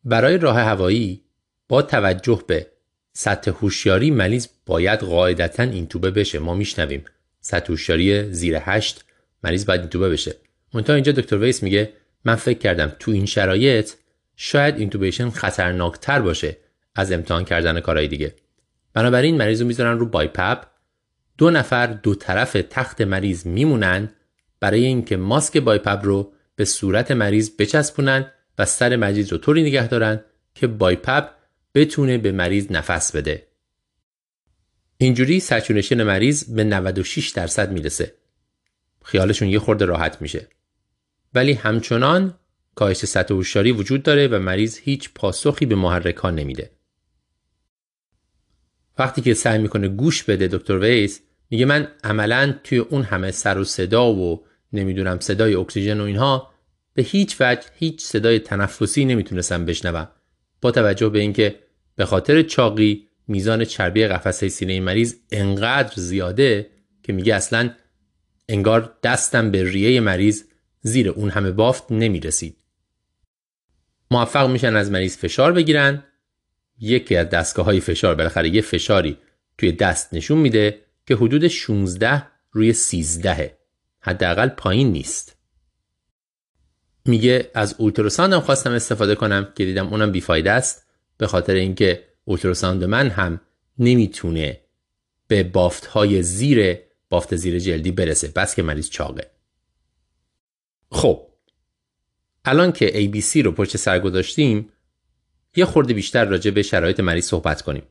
[0.03, 1.23] برای راه هوایی
[1.67, 2.67] با توجه به
[3.13, 6.39] سطح هوشیاری مریض باید قاعدتا intubate بشه.
[6.39, 7.05] ما میشنویم.
[7.41, 9.05] سطح هوشیاری زیر هشت
[9.43, 10.35] مریض باید intubate بشه.
[10.73, 11.93] منتها اینجا دکتر ویس میگه
[12.25, 13.91] من فکر کردم تو این شرایط
[14.35, 16.57] شاید intubation خطرناکتر باشه
[16.95, 18.35] از امتحان کردن کارهای دیگه.
[18.93, 20.65] بنابراین مریض رو می‌ذارن رو BiPAP.
[21.38, 24.09] دو نفر دو طرف تخت مریض میمونن
[24.59, 29.88] برای اینکه ماسک BiPAP رو به صورت مریض بچسبونن و سر مریض رو طوری نگه
[29.88, 30.19] دارن
[30.55, 31.29] که BiPAP
[31.75, 33.47] بتونه به مریض نفس بده.
[34.97, 38.13] اینجوری saturation مریض به 96 درصد می‌رسه.
[39.03, 40.47] خیالشون یه خورده راحت میشه.
[41.33, 42.33] ولی همچنان
[42.75, 46.74] کاهش سطح هوشیاری وجود داره و مریض هیچ پاسخی به محرکان نمیده.
[48.97, 53.57] وقتی که سعی می‌کنه گوش بده دکتر ویس میگه من عملا توی اون همه سر
[53.57, 56.51] و صدا و نمی‌دونم صدای اکسیژن و اینها
[56.93, 60.07] به هیچ وجه هیچ صدای تنفسی نمی‌تونستم بشنوم
[60.61, 61.59] با توجه به اینکه
[61.95, 66.69] به خاطر چاقی میزان چربی قفسه سینه مریض انقدر زیاده
[67.03, 67.69] که میگه اصلا
[68.49, 70.43] انگار دستم به ریه مریض
[70.81, 72.57] زیر اون همه بافت نمی‌رسید.
[74.11, 76.03] موفق میشن از مریض فشار بگیرن
[76.80, 79.17] یکی از دستگاه های فشار بالاخره یه فشاری
[79.57, 83.57] توی دست نشون میده که حدود 16 روی 13
[83.99, 85.38] حداقل پایین نیست.
[87.05, 90.86] میگه از اولتراساند هم خواستم استفاده کنم که دیدم اونم بیفایده است.
[91.17, 93.41] به خاطر اینکه اولتراساند من هم
[93.80, 94.61] نمی‌تونه
[95.28, 98.28] به بافت های زیر بافت زیر جلدی برسه.
[98.28, 99.32] بس که مریض چاقه.
[100.91, 101.28] خب
[102.45, 104.69] الان که ABC رو پشت سر گذاشتیم
[105.55, 107.83] یه خورده بیشتر راجع به شرایط مریض صحبت کنیم.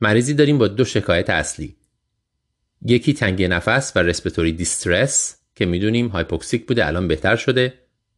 [0.00, 1.76] مریضی داریم با دو شکایت اصلی.
[2.86, 7.74] یکی تنگی نفس و رسپتوری دیسترس که می‌دونیم هایپوکسیک بوده الان بهتر شده.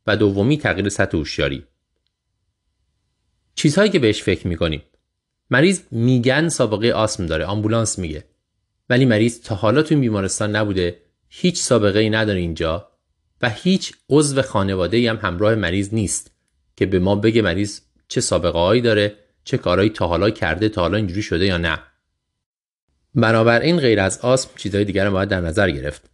[0.06, 1.66] و دومی تغییر سطح هوشیاری.
[3.54, 4.82] چیزهایی که بهش فکر می‌کنیم.
[5.50, 8.24] مریض میگن سابقه آسم داره آمبولانس میگه.
[8.90, 12.90] ولی مریض تا حالا تو بیمارستان نبوده هیچ سابقه ای نداره اینجا
[13.42, 16.30] و هیچ عضو خانواده ای هم همراه مریض نیست
[16.76, 20.80] که به ما بگه مریض چه سابقه هایی داره چه کارهایی تا حالا کرده تا
[20.80, 21.78] حالا اینجوری شده یا نه.
[23.14, 26.10] بنابراین غیر از آسم چیزهای دیگر باید در نظر گرفت.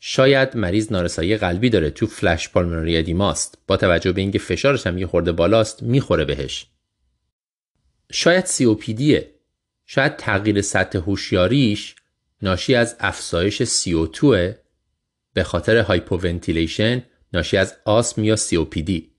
[0.00, 4.98] شاید مریض نارسایی قلبی داره تو فلش پالمونری ادیماست با توجه به اینکه فشارش هم
[4.98, 6.66] یه خورده بالاست می‌خوره بهش.
[8.12, 9.30] شاید دیه
[9.86, 11.96] شاید تغییر سطح هوشیاریش
[12.42, 14.20] ناشی از افزایش CO2
[15.34, 17.02] به خاطر hypoventilation
[17.32, 19.11] ناشی از آسم یا دی.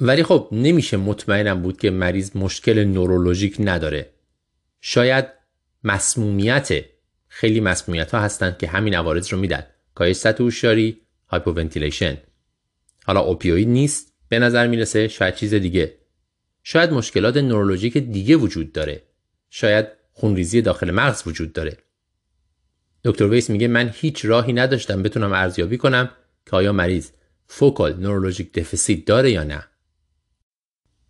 [0.00, 4.10] ولی خب نمیشه مطمئن بود که مریض مشکل نورولوژیک نداره.
[4.80, 5.26] شاید
[5.84, 6.68] مسمومیت
[7.28, 9.66] خیلی مسمومیت ها هستند که همین عوارض رو میدن.
[9.94, 12.16] کاهش سطح هوشیاری hypoventilation.
[13.04, 15.94] حالا opioid نیست به نظر می‌رسه شاید چیز دیگه.
[16.62, 19.02] شاید مشکلات نورولوژیک دیگه وجود داره.
[19.50, 21.76] شاید خونریزی داخل مغز وجود داره.
[23.04, 26.10] دکتر ویس میگه من هیچ راهی نداشتم بتونم ارزیابی کنم
[26.46, 27.10] که آیا مریض
[27.46, 29.64] focal neurologic deficit داره یا نه.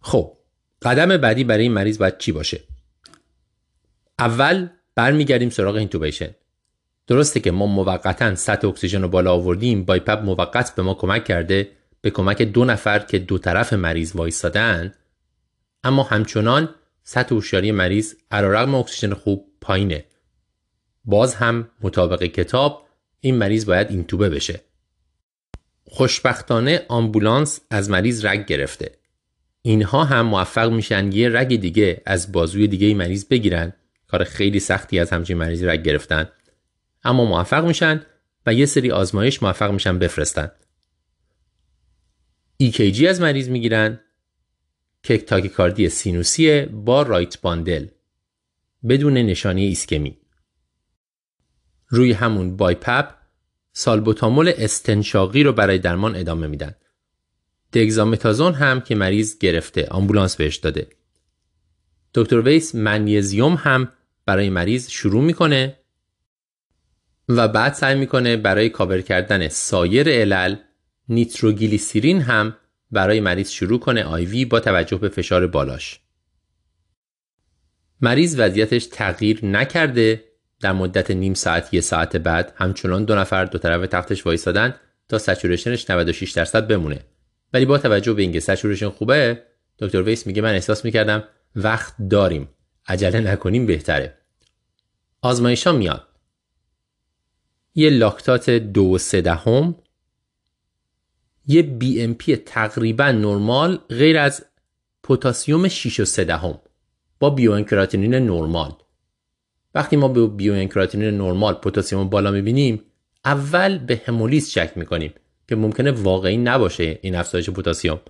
[0.07, 0.37] خب
[0.83, 2.61] قدم بعدی برای این مریض باید چی باشه؟
[4.19, 6.31] اول برمیگردیم سراغ intubation
[7.07, 11.71] درسته که ما موقتا سطح اکسیژن رو بالا آوردیم بایپپ موقت به ما کمک کرده
[12.01, 14.95] به کمک دو نفر که دو طرف مریض وایستادن
[15.85, 16.69] اما همچنان
[17.03, 20.05] سطح هوشیاری مریض علیرغم اکسیژن خوب پایینه.
[21.05, 22.87] باز هم مطابق کتاب
[23.21, 24.61] این مریض باید اینتوبه بشه.
[25.85, 28.93] خوشبختانه آمبولانس از مریض رگ گرفته.
[29.67, 33.73] اینها هم موفق میشن یه رگ دیگه از بازوی دیگه مریض بگیرن.
[34.07, 36.29] کار خیلی سختی از همچین مریضی رگ گرفتن.
[37.05, 38.03] اما موفق میشن
[38.47, 40.51] و یه سری آزمایش موفق میشن بفرستن.
[42.63, 44.01] EKG از مریض می‌گیرن.
[45.03, 47.87] که تاکیکاردی سینوسی با right bundle.
[48.89, 50.19] بدون نشانی ایسکمی.
[51.89, 53.15] روی همون BiPAP
[53.73, 56.75] سالبوتامول استنشاقی رو برای درمان ادامه میدن.
[57.77, 60.87] دگزامتازون هم که مریض گرفته آمبولانس بهش داده.
[62.15, 63.89] دکتر ویس منیزیوم هم
[64.27, 65.79] برای مریض شروع می‌کنه
[67.29, 70.57] و بعد سعی می‌کنه برای کاور کردن سایر علل
[71.09, 72.57] نیتروگلیسیرین هم
[72.91, 76.01] برای مریض شروع کنه آیوی با توجه به فشار بالاش.
[78.01, 80.25] مریض وضعیتش تغییر نکرده
[80.61, 84.75] در مدت نیم ساعت یه ساعت بعد همچنان دو نفر دو طرف تختش وایسادن
[85.09, 87.01] تا سچورشنش 96 درصد بمونه
[87.57, 89.43] ولی با توجه به اینکه saturation خوبه
[89.79, 92.49] دکتر ویس میگه من احساس می‌کردم وقت داریم.
[92.87, 94.19] عجله نکنیم بهتره.
[95.23, 96.09] آزمایش ها میاد.
[97.75, 99.75] یه لاکتات دو سه دهم.
[101.47, 104.45] یه BMP تقریبا نرمال غیر از
[105.03, 106.59] پتاسیم 6 و 3 دهم.
[107.19, 108.73] با BUN کراتینین نرمال.
[109.75, 112.83] وقتی ما به BUN کراتینین نرمال پتاسیم بالا می‌بینیم
[113.25, 115.15] اول به همولیز شک می‌کنیم.
[115.49, 118.01] که ممکنه واقعی نباشه این افزایش پتاسیم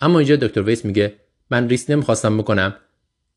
[0.00, 1.14] اما اینجا دکتر ویس میگه
[1.50, 2.74] من ریسک نمی‌خواستم بکنم.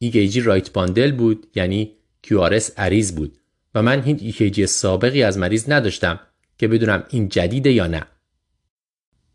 [0.03, 1.91] EKG right bundle بود یعنی
[2.27, 3.37] QRS عریض بود
[3.75, 6.19] و من هیچ EKG سابقی از مریض نداشتم
[6.57, 8.03] که بدونم این جدیده یا نه.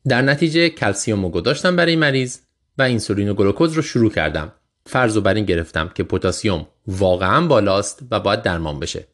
[0.08, 2.38] در نتیجه کلسیوم رو گذاشتم برای مریض
[2.78, 4.52] و اینسولین و گلوکوز رو شروع کردم.
[4.86, 9.06] فرض رو بر این گرفتم که پتاسیم واقعا بالاست و باید درمان بشه.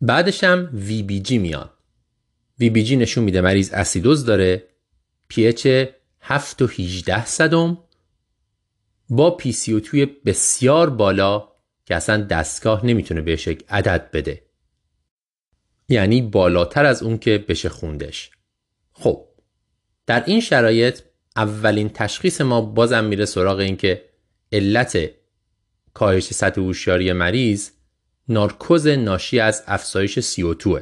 [0.00, 1.77] بعدش هم VBG میاد.
[2.62, 4.64] VBG نشون میده مریض اسیدوز داره
[5.32, 5.66] pH
[6.20, 7.78] 7 و 18 صدم.
[9.10, 11.48] با PCO2 بسیار بالا
[11.84, 14.42] که اصلا دستگاه نمی‌تونه بهش یک عدد بده.
[15.88, 18.30] یعنی بالاتر از اون که بشه خوندش.
[18.92, 19.24] خب
[20.06, 21.00] در این شرایط
[21.36, 24.04] اولین تشخیص ما بازم میره سراغ این که
[24.52, 25.10] علت
[25.94, 27.70] کاهش سطح هوشیاری مریض
[28.28, 30.80] نارکوز ناشی از افزایش CO2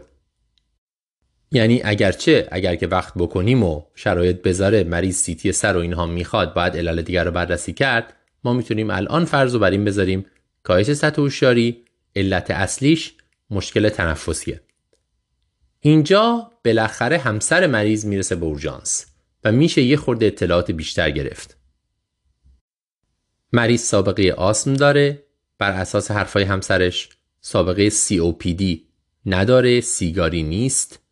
[1.50, 6.54] یعنی اگرچه اگر که وقت بکنیم و شرایط بذاره مریض سیتی سر و اینها می‌خواد
[6.54, 8.12] باید علل دیگر رو بررسی کرد
[8.44, 10.26] ما می‌تونیم الان فرض رو بر این بذاریم.
[10.62, 11.84] کاهش سطح هوشیاری
[12.16, 13.14] علت اصلیش
[13.50, 14.60] مشکل تنفسیه.
[15.80, 19.06] اینجا بالاخره همسر مریض می‌رسه به اورژانس
[19.44, 21.56] و میشه یه خورده اطلاعات بیشتر گرفت.
[23.52, 25.22] مریض سابقه آسم داره
[25.58, 27.08] بر اساس حرفای همسرش
[27.40, 28.78] سابقه COPD
[29.26, 31.05] نداره سیگاری نیست.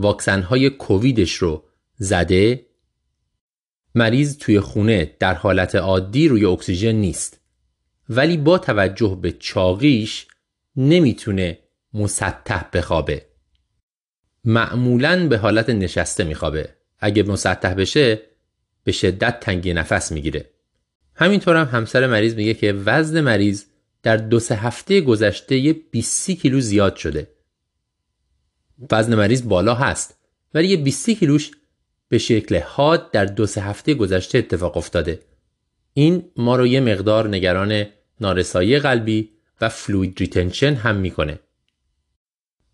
[0.00, 1.64] واکسن های کوویدش رو
[1.96, 2.66] زده.
[3.94, 7.40] مریض توی خونه در حالت عادی روی اکسیژن نیست.
[8.08, 10.26] ولی با توجه به چاقیش
[10.76, 11.58] نمی‌تونه
[11.94, 13.26] مسطح بخوابه.
[14.44, 16.68] معمولا به حالت نشسته میخوابه.
[16.98, 18.20] اگه مسطح بشه
[18.84, 20.50] به شدت تنگی نفس می‌گیره.
[21.14, 23.64] همینطور هم همسر مریض میگه که وزن مریض
[24.02, 27.28] در دو سه هفته گذشته یه 20 کیلو زیاد شده.
[28.92, 30.18] وزن مریض بالا هست.
[30.54, 31.50] ولی یه 20 کیلوش
[32.08, 35.20] به شکل حاد در دو سه هفته گذشته اتفاق افتاده.
[35.94, 37.86] این ما رو یه مقدار نگران
[38.20, 41.40] نارسایی قلبی و fluid retention هم می‌کنه.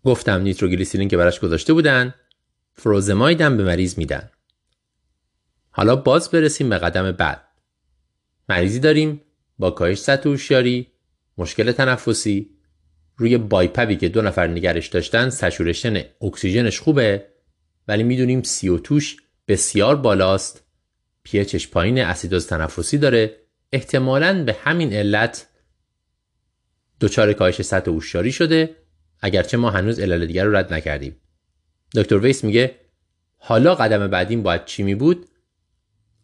[0.03, 2.13] گفتم نیتروگلیسیرین که براش گذاشته بودن
[2.73, 4.29] فروزماید هم به مریض میدن.
[5.71, 7.47] حالا باز برسیم به قدم بعد.
[8.49, 9.21] مریضی داریم
[9.59, 10.87] با کاهش سطح هوشیاری
[11.37, 12.56] مشکل تنفسی
[13.17, 17.25] روی بایپبی که دو نفر نگرش داشتن سچورشن اکسیژنش خوبه
[17.87, 20.63] ولی می‌دونیم سی توش بسیار بالاست.
[21.23, 23.35] پیچش پایین اسیدوز تنفسی داره.
[23.71, 25.47] احتمالا به همین علت
[27.01, 28.75] دچار کاهش سطح هوشیاری شده
[29.21, 31.15] اگرچه ما هنوز علل دیگر رو رد نکردیم.
[31.95, 32.75] دکتر ویس میگه
[33.37, 35.27] حالا قدم بعدیم باید چی می بود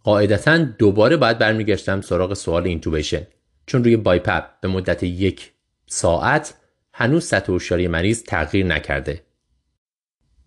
[0.04, 3.28] قاعدتا دوباره باید برمیگشتم سراغ سوال intubation.
[3.66, 5.52] چون روی BiPAP به مدت یک
[5.88, 6.54] ساعت
[6.94, 9.24] هنوز سطح هوشیاری مریض تغییر نکرده.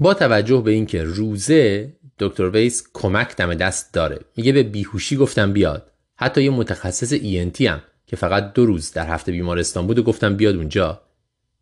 [0.00, 4.20] با توجه به اینکه روزه دکتر ویس کمک دم دست داره.
[4.36, 5.92] میگه به بیهوشی گفتم بیاد.
[6.16, 10.36] حتی یه متخصص ENT هم که فقط دو روز در هفته بیمارستان بود و گفتم
[10.36, 11.02] بیاد اونجا.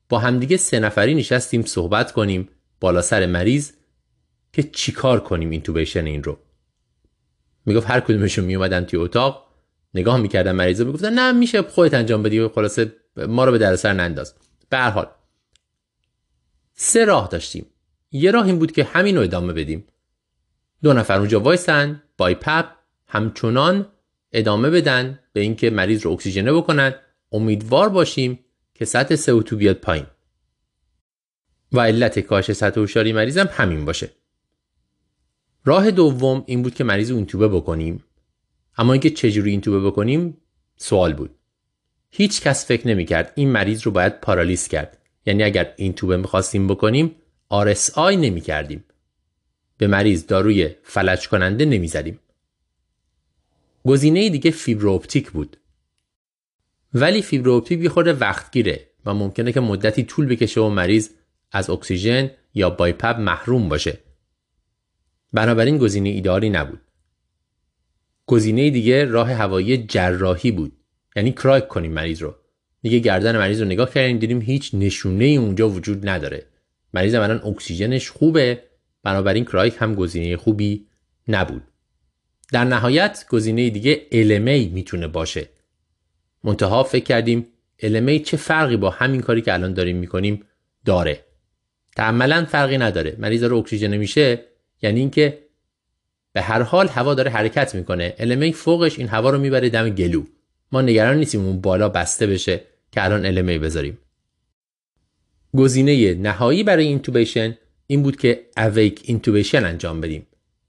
[0.09, 2.49] با همدیگه سه نفری نشستیم صحبت کنیم
[2.80, 3.72] بالا سر مریض
[4.53, 6.39] که چیکار کنیم اینتوبیشن این رو.
[7.66, 9.47] می‌گفت هر کدومشون میومدن توی اتاق
[9.95, 14.35] نگاه می‌کردن مریضا می‌گفتن نه میشه خودت انجام بدی خلاصه ما رو به دردسر ننداز.
[14.75, 15.07] به حال
[16.75, 17.66] سه راه داشتیم.
[18.11, 19.85] یه راه این بود که همین رو ادامه بدیم.
[20.83, 22.66] دو نفر اونجا وایسن بای پپ
[23.07, 23.87] همچنان
[24.33, 26.95] ادامه بدن به اینکه مریض رو اکسیژنه بکنن.
[27.33, 28.39] امیدوار باشیم
[28.75, 30.07] که سطح CO2 بیاد پایین.
[31.72, 34.11] و علت کاهش سطح هوشیاری هم همین باشه.
[35.64, 38.05] راه دوم این بود که مریض رو اینتوبه بکنیم.
[38.77, 40.37] اما اینکه چجوری اینتوبه بکنیم
[40.77, 41.35] سوال بود.
[42.16, 46.66] هیچ کس فکر نمی‌کرد این مریض رو باید پارالیز کرد یعنی اگر این توبه می‌خواستیم
[46.68, 47.16] بکنیم
[47.52, 48.84] RSI نمی کردیم.
[49.78, 52.20] به مریض داروی فلج کننده نمی زدیم.
[53.86, 55.56] گزینه دیگه fiber optic بود.
[56.94, 61.10] ولی fiber optic خورده وقت گیره و ممکنه که مدتی طول بکشه و مریض
[61.52, 63.98] از اکسیژن یا BiPAP محروم باشه.
[65.32, 66.80] بنابراین گزینه ایدئالی نبود.
[68.26, 70.84] گزینه دیگه راه هوایی جراحی بود.
[71.16, 72.34] یعنی cric کنیم مریض رو.
[72.82, 76.46] دیگه گردن مریض رو نگاه کردیم دیدیم هیچ نشونه ای اونجا وجود نداره.
[76.94, 78.62] مریض الان اکسیژنش خوبه
[79.02, 80.86] بنابراین کرایک هم گزینه خوبی
[81.28, 81.62] نبود.
[82.52, 85.48] در نهایت گزینه دیگه LMA می‌تونه باشه.
[86.44, 87.46] منتها فکر کردیم
[87.82, 90.44] LMA چه فرقی با همین کاری که الان داریم می‌کنیم
[90.84, 91.24] داره.
[91.96, 93.16] تعملا فرقی نداره.
[93.18, 94.44] مریض رو اکسیژن میشه
[94.82, 95.38] یعنی اینکه
[96.32, 98.14] به هر حال هوا داره حرکت می‌کنه.
[98.18, 100.24] LMA فوقش این هوا رو می‌بره دم گلو.
[100.75, 102.61] ما نگران نیستیم اون بالا بسته بشه
[102.93, 103.99] که الان LMA بذاریم.
[105.57, 110.27] گزینه نهایی برای intubation این بود که awake intubation انجام بدیم.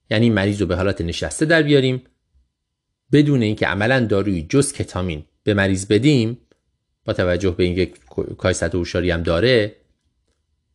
[0.09, 2.03] یعنی مریض رو به حالت نشسته در بیاریم
[3.11, 6.37] بدون اینکه عملا دارویی جز کتامین به مریض بدیم
[7.05, 7.91] با توجه به اینکه
[8.37, 9.75] کاهش سطح هوشیاری هم داره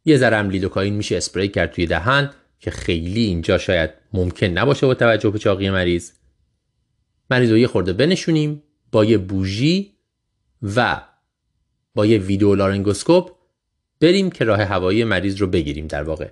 [0.05, 4.87] یه ذره هم لیدوکاین میشه اسپری کرد توی دهن که خیلی اینجا شاید ممکن نباشه
[4.87, 6.11] با توجه به چاقی مریض
[7.31, 8.63] مریض رو یه خورده بنشونیم
[8.93, 9.95] با یه bougie
[10.63, 11.03] و
[11.95, 13.31] با یه video laryngoscope
[14.01, 16.29] بریم که راه هوایی مریض رو بگیریم در واقع.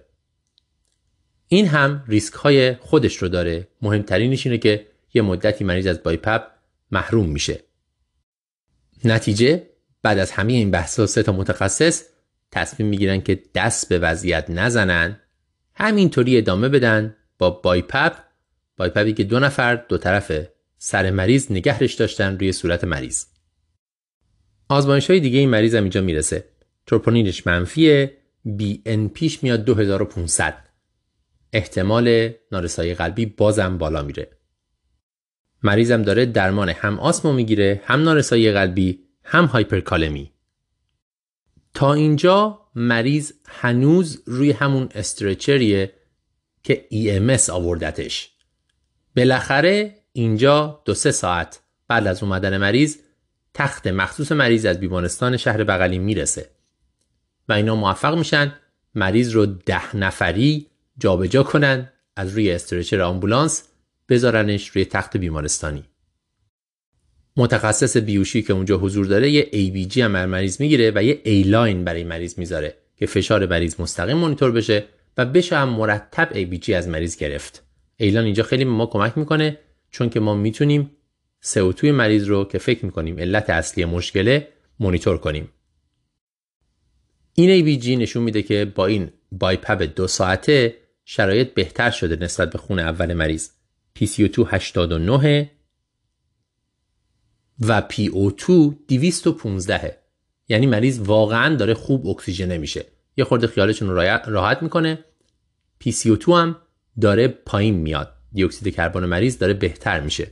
[1.49, 3.69] این هم ریسک های خودش رو داره.
[3.83, 6.47] مهمترینش اینه که یه مدتی مریض از BiPAP
[6.91, 7.61] محروم میشه.
[9.05, 9.67] نتیجه
[10.03, 12.05] بعد از همه این بحث سه تا متخصص
[12.51, 15.21] تصمیم می‌گیرن که دست به وضعیت نزنن.
[15.75, 18.13] همینطوری ادامه بدن با BiPAP.
[18.77, 20.33] BiPAP ی که دو نفر دو طرف
[20.79, 23.25] سر مریض نگهش داشتن روی صورت مریض.
[24.69, 26.45] آزمایش های دیگه این مریض هم اینجا می‌رسه.
[26.87, 28.17] تروپونینش منفیه.
[28.45, 30.65] بی ان پیش میاد 2500
[31.53, 34.31] احتمال نارسایی قلبی بازم بالا میره.
[35.63, 40.33] مریضم داره درمان هم آسمو می‌گیره هم نارسایی قلبی هم هایپرکالمی.
[41.75, 45.93] تا اینجا مریض هنوز روی همون استرچریه
[46.63, 48.31] که EMS آوردتش.
[49.17, 52.97] بالاخره اینجا دو سه ساعت بعد از اومدن مریض
[53.55, 56.51] تخت مخصوص مریض از بیمارستان شهر بغلی می‌رسه.
[57.49, 58.55] و اینا موفق میشن
[58.95, 60.67] مریض رو ده نفری
[60.99, 63.63] جابجا جا کنن از روی stretcher آمبولانس
[64.09, 65.85] بذارنش روی تخت بیمارستانی.
[67.37, 72.05] متخصص بیهوشی که اونجا حضور داره یه ABG هم مریض می‌گیره و یه A-line برای
[72.05, 74.85] مریض می‌ذاره که فشار مریض مستقیم مونیتور بشه
[75.17, 77.63] و بشه هم مرتب ABG از مریض گرفت.
[77.97, 79.59] ایلان اینجا خیلی ما کمک می‌کنه
[79.91, 80.91] چون که ما می‌تونیم
[81.45, 84.49] CO2 مریض رو که فکر می‌کنیم علت اصلی مشکله
[84.81, 85.49] مونیتور کنیم.
[87.35, 92.59] این ABG نشون میده که با این بایپب دو ساعته شرایط بهتر شده نسبت به
[92.59, 93.49] خون اول مریض.
[93.99, 95.51] PCO2 89
[97.61, 99.99] و PO2 215
[100.49, 102.87] یعنی مریض واقعا داره خوب اکسیژن میشه.
[103.17, 103.89] یه خورده خیالشون
[104.27, 105.05] راحت می‌کنه.
[105.85, 106.57] PCO2 هم
[107.01, 108.18] داره پایین میاد.
[108.33, 110.31] دیوکسید کربن مریض داره بهتر میشه.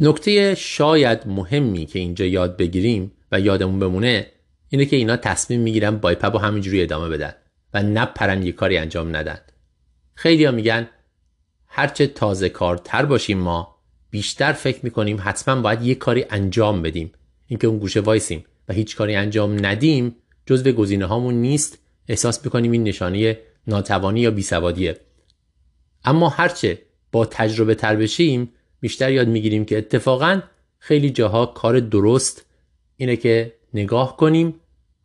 [0.00, 4.26] نکته شاید مهمی که اینجا یاد بگیریم و یادمون بمونه
[4.68, 7.34] اینه که اینا تصمیم می‌گیرن بایپب و همینجوری ادامه بدن
[7.74, 9.38] و نپرن یه کاری انجام ندن.
[10.14, 10.88] خیلی ها میگن
[11.66, 13.76] هرچه تازه کارتر باشیم ما
[14.10, 17.12] بیشتر فکر می‌کنیم حتما باید یه کاری انجام بدیم.
[17.46, 20.16] اینکه اون گوشه وایسیم و هیچ کاری انجام ندیم
[20.46, 21.78] جزو گزینه هامون نیست.
[22.08, 25.00] احساس می‌کنیم این نشانه ناتوانی یا بیسوادیه.
[26.06, 26.82] اما هرچه
[27.12, 30.40] با تجربه تر بشیم بیشتر یاد می‌گیریم که اتفاقا
[30.78, 32.46] خیلی جاها کار درست
[32.96, 34.54] اینه که نگاه کنیم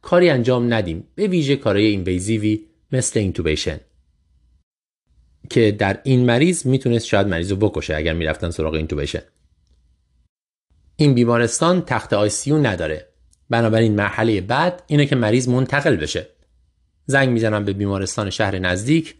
[0.01, 3.79] کاری انجام ندیم به ویژه کارهای invasive ی مثل intubation.
[5.49, 9.21] که در این مریض می‌تونست شاید مریض رو بکشه اگر می‌رفتن سراغ intubation.
[10.95, 13.07] این بیمارستان تخت ICU نداره.
[13.49, 16.27] بنابراین مرحله بعد اینه که مریض منتقل بشه.
[17.05, 19.15] زنگ می‌زنن به بیمارستان شهر نزدیک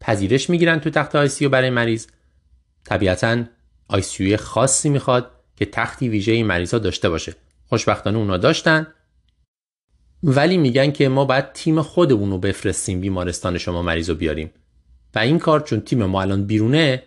[0.00, 2.06] پذیرش می‌گیرن تو تخت ICU برای مریض.
[2.84, 3.44] طبیعتا
[3.88, 7.34] ICU خاصی می‌خواد که تختی ویژه این مریض ها داشته باشه.
[7.66, 8.86] خوشبختانه اونا داشتن.
[10.22, 14.50] ولی میگن که ما باید تیم خودمون رو بفرستیم بیمارستان شما مریض رو بیاریم.
[15.14, 17.02] و این کار چون تیم ما الان بیرونه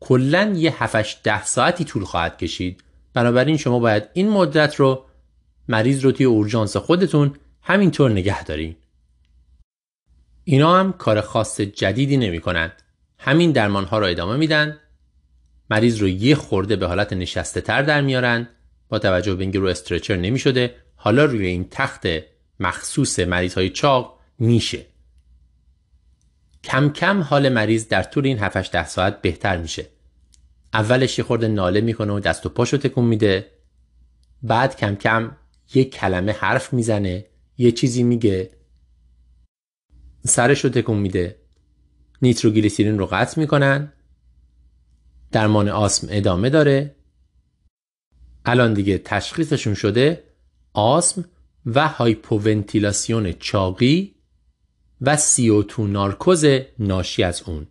[0.00, 2.82] کلا یه 7 ده ساعتی طول خواهد کشید.
[3.14, 5.04] بنابراین شما باید این مدت رو
[5.68, 8.76] مریض رو توی اورژانس خودتون همینطور نگه دارین
[10.48, 12.82] اینا هم کار خاص جدیدی نمی کنند.
[13.18, 14.78] همین درمان ها رو ادامه میدن.
[15.70, 18.48] مریض رو یه خورده به حالت نشسته تر در میارن.
[18.88, 22.06] با توجه به اینکه رو استرچر نمی شده حالا روی این تخت
[22.60, 24.86] مخصوص مریض های چاق میشه.
[26.64, 29.86] کم کم حال مریض در طول این 7 ده ساعت بهتر میشه.
[30.74, 33.50] اولش یه خورده ناله می‌کنه و دست و پاشو تکون میده.
[34.42, 35.36] بعد کم کم
[35.74, 37.26] یه کلمه حرف می‌زنه
[37.58, 38.50] یه چیزی میگه.
[40.26, 41.36] سرش رو تکون میده.
[42.22, 43.92] نیتروگلیسیرین رو قطع می‌کنن.
[45.32, 46.94] درمان آسم ادامه داره.
[48.44, 50.24] الان دیگه تشخیصشون شده
[50.72, 51.24] آسم
[51.66, 54.14] و هایپوونتیلاسیون چاقی
[55.00, 56.44] و سیوتو نارکوز
[56.78, 57.66] ناشی از اون.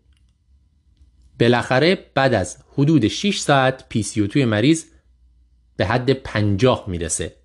[1.40, 4.86] بالاخره بعد از حدود 6 ساعت پی سی توی مریض
[5.76, 7.36] به حد 50 می‌رسه.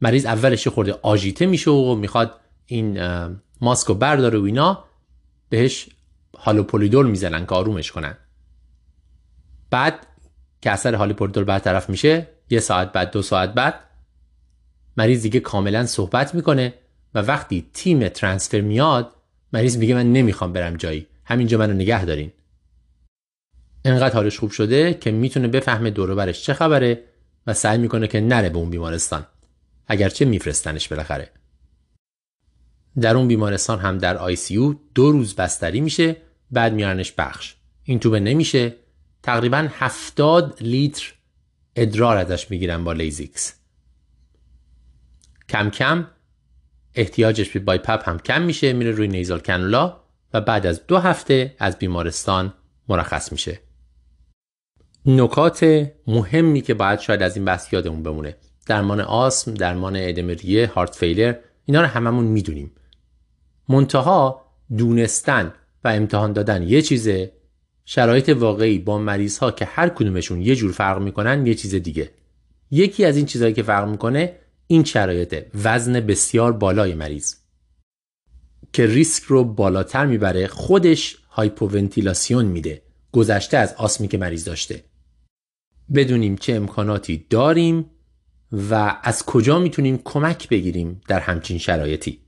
[0.00, 2.98] مریض اولش خورده آژیته میشه و می‌خواد این
[3.62, 4.84] ماسک رو برداره و اینا
[5.48, 5.88] بهش
[6.38, 8.16] هالوپولیدول می‌زنن که آرومش کنن.
[9.70, 10.06] بعد
[10.62, 13.74] که اثر هالوپولیدول برطرف میشه یه ساعت بعد دو ساعت بعد
[14.96, 16.74] مریض دیگه کاملا صحبت می‌کنه
[17.14, 19.16] و وقتی تیم ترانسفر میاد
[19.52, 21.06] مریض میگه من نمی‌خوام برم جایی.
[21.24, 22.32] همینجا منو نگه دارین.
[23.84, 27.04] انقدر حالش خوب شده که می‌تونه بفهمه دوروبرش چه خبره
[27.46, 29.26] و سعی می‌کنه که نره به اون بیمارستان.
[29.86, 31.30] اگرچه میفرستنش بالاخره.
[33.00, 36.16] در اون بیمارستان هم در آی سی دو روز بستری میشه
[36.50, 37.54] بعد میارنش بخش.
[37.84, 38.74] اینتوبه نمیشه.
[39.22, 41.12] تقریبا 70 لیتر
[41.76, 43.54] ادرار ازش می‌گیرن با Lasix.
[45.48, 46.06] کم کم
[46.94, 49.96] احتیاجش به BiPAP هم کم میشه میره روی nasal cannula
[50.34, 52.54] و بعد از دو هفته از بیمارستان
[52.88, 53.60] مرخص میشه.
[55.06, 58.36] نکات مهمی که باید شاید از این بحث یادمون بمونه.
[58.66, 61.34] درمان آسم درمان ادم ریه heart failure
[61.64, 62.72] اینا رو هممون می‌دونیم.
[63.72, 64.44] منتها
[64.76, 65.52] دونستن
[65.84, 67.32] و امتحان دادن یه چیزه.
[67.84, 72.10] شرایط واقعی با مریض ها که هر کدومشون یه جور فرق می‌کنن یه چیز دیگه.
[72.70, 77.34] یکی از این چیزهایی که فرق می‌کنه این شرایط وزن بسیار بالای مریض.
[78.72, 84.84] که ریسک رو بالاتر می‌بره خودش هایپوونتیلاسیون میده گذشته از آسمی که مریض داشته.
[85.94, 87.90] بدونیم چه امکاناتی داریم
[88.70, 92.21] و از کجا می‌تونیم کمک بگیریم در همچین شرایطی.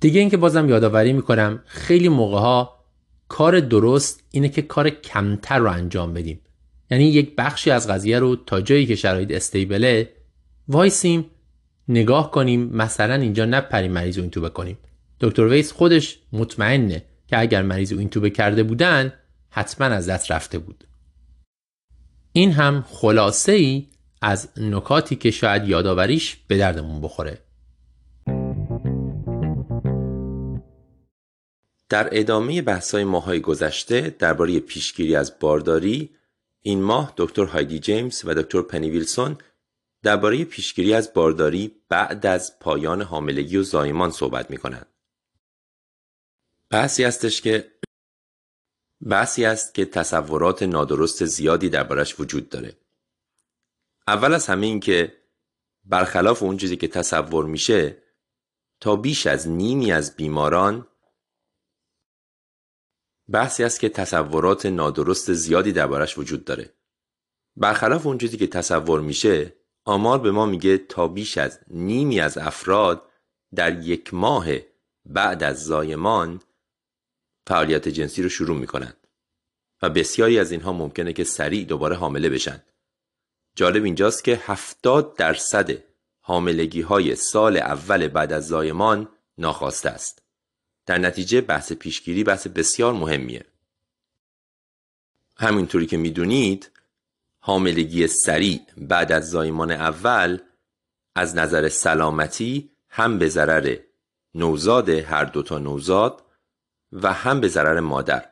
[0.00, 2.84] دیگه اینکه بازم یادآوری می‌کنم خیلی موقع ها
[3.28, 6.40] کار درست اینه که کار کمتر رو انجام بدیم.
[6.90, 10.12] یعنی یک بخشی از قضیه رو تا جایی که شرایط استیبله
[10.68, 11.26] وایسیم
[11.88, 14.78] نگاه کنیم مثلا اینجا نپریم مریض رو این تو بکنیم
[15.20, 19.12] دکتر ویس خودش مطمئنه که اگر مریض رو این تو کرده بودن
[19.50, 20.84] حتما از دست رفته بود.
[22.32, 23.86] این هم خلاصه ای
[24.22, 27.38] از نکاتی که شاید یادآوریش به دردمون بخوره.
[31.88, 36.16] در ادامه بحث‌های ماهای گذشته درباره پیشگیری از بارداری
[36.62, 39.38] این ماه دکتر هایدی جیمز و دکتر پنی ویلسون
[40.02, 44.86] درباره پیشگیری از بارداری بعد از پایان حاملگی و زایمان صحبت می‌کنند.
[46.70, 47.72] بحثی هستش که
[49.06, 52.76] بحثی است که تصورات نادرست زیادی دربارش وجود داره.
[54.06, 55.22] اول از همه این که
[55.84, 58.02] برخلاف اون چیزی که تصور میشه
[58.80, 60.86] تا بیش از نیمی از بیماران
[63.30, 66.72] بحثی است که تصورات نادرست زیادی دربارش وجود داره.
[67.56, 69.54] برخلاف اون چیزی که تصور میشه
[69.84, 73.02] آمار به ما میگه تا بیش از نیمی از افراد
[73.54, 74.46] در یک ماه
[75.04, 76.40] بعد از زایمان
[77.46, 79.06] فعالیت جنسی رو شروع می‌کنند
[79.82, 82.62] و بسیاری از اینها ممکنه که سریع دوباره حامله بشن.
[83.56, 85.70] جالب اینجاست که 70 درصد
[86.20, 89.08] حاملگی های سال اول بعد از زایمان
[89.38, 90.27] ناخواسته است.
[90.88, 93.44] در نتیجه بحث پیشگیری بحث بسیار مهمیه.
[95.36, 96.70] همینطوری که می‌دونید
[97.40, 100.38] حاملگی سریع بعد از زایمان اول
[101.14, 103.76] از نظر سلامتی هم به ضرر
[104.34, 106.22] نوزاد هر دوتا نوزاد
[106.92, 108.28] و هم به ضرر مادر.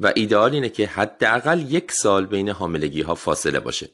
[0.00, 3.90] و ایدئال اینه که حداقل یک سال بین حاملگی ها فاصله باشه.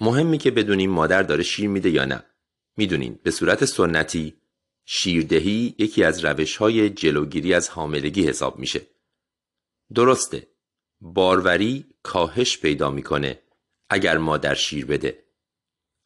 [0.00, 2.24] مهمی که بدونیم مادر داره شیر میده یا نه.
[2.76, 4.36] می‌دونین به صورت سنتی
[4.90, 8.86] شیردهی یکی از روش های جلوگیری از حاملگی حساب میشه.
[9.94, 10.46] درسته
[11.00, 13.42] باروری کاهش پیدا می‌کنه
[13.90, 15.24] اگر مادر شیر بده.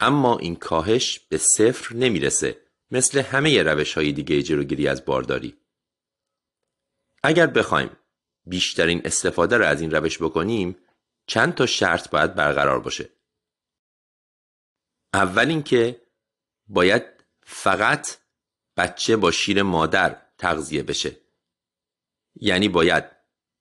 [0.01, 2.61] اما این کاهش به صفر نمی‌رسه
[2.91, 5.57] مثل همه روش های دیگه جلوگیری از بارداری.
[7.23, 7.91] اگر بخوایم
[8.47, 10.77] بیشترین استفاده را از این روش بکنیم
[11.27, 13.09] چند تا شرط باید برقرار باشه.
[15.15, 16.03] اول اینکه
[16.69, 17.03] باید
[17.43, 18.22] فقط
[18.77, 21.17] بچه با شیر مادر تغذیه بشه.
[22.37, 23.05] یعنی باید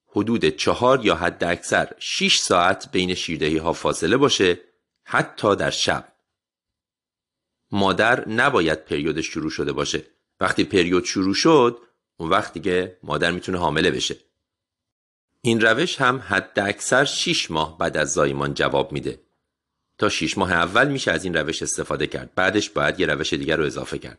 [0.06, 4.60] حدود چهار یا حد اکثر 6 ساعت بین شیردهی ها فاصله باشه
[5.04, 6.12] حتی در شب.
[7.70, 10.04] مادر نباید پریود شروع شده باشه.
[10.40, 11.78] وقتی پریود شروع شد
[12.16, 14.16] اون وقت دیگه مادر می‌تونه حامله بشه.
[15.40, 19.20] این روش هم حد اکثر 6 ماه بعد از زایمان جواب میده.
[19.98, 22.34] تا 6 ماه اول میشه از این روش استفاده کرد.
[22.34, 24.18] بعدش باید یه روش دیگر رو اضافه کرد.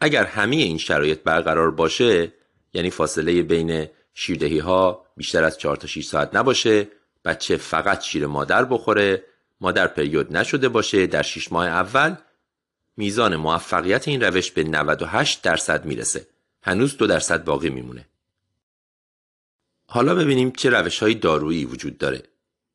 [0.00, 2.32] اگر همه این شرایط برقرار باشه
[2.74, 6.88] یعنی فاصله بین شیردهی ها بیشتر از 4 تا 6 ساعت نباشه
[7.24, 9.24] بچه فقط شیر مادر بخوره
[9.60, 12.16] مادر پریود نشده باشه در 6 ماه اول
[12.96, 16.26] میزان موفقیت این روش به 98 درصد می‌رسه.
[16.62, 18.06] هنوز دو درصد باقی میمونه.
[19.86, 22.22] حالا ببینیم چه روش های دارویی وجود داره.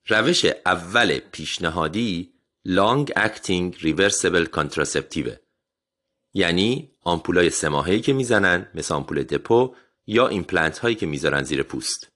[0.07, 2.33] روش اول پیشنهادی
[2.67, 5.31] Long Acting Reversible Contraceptive.
[6.33, 9.75] یعنی آمپولای سه که می‌زنن مثل آمپول Depo
[10.07, 12.11] یا ایمپلنت هایی که می‌ذارن زیر پوست.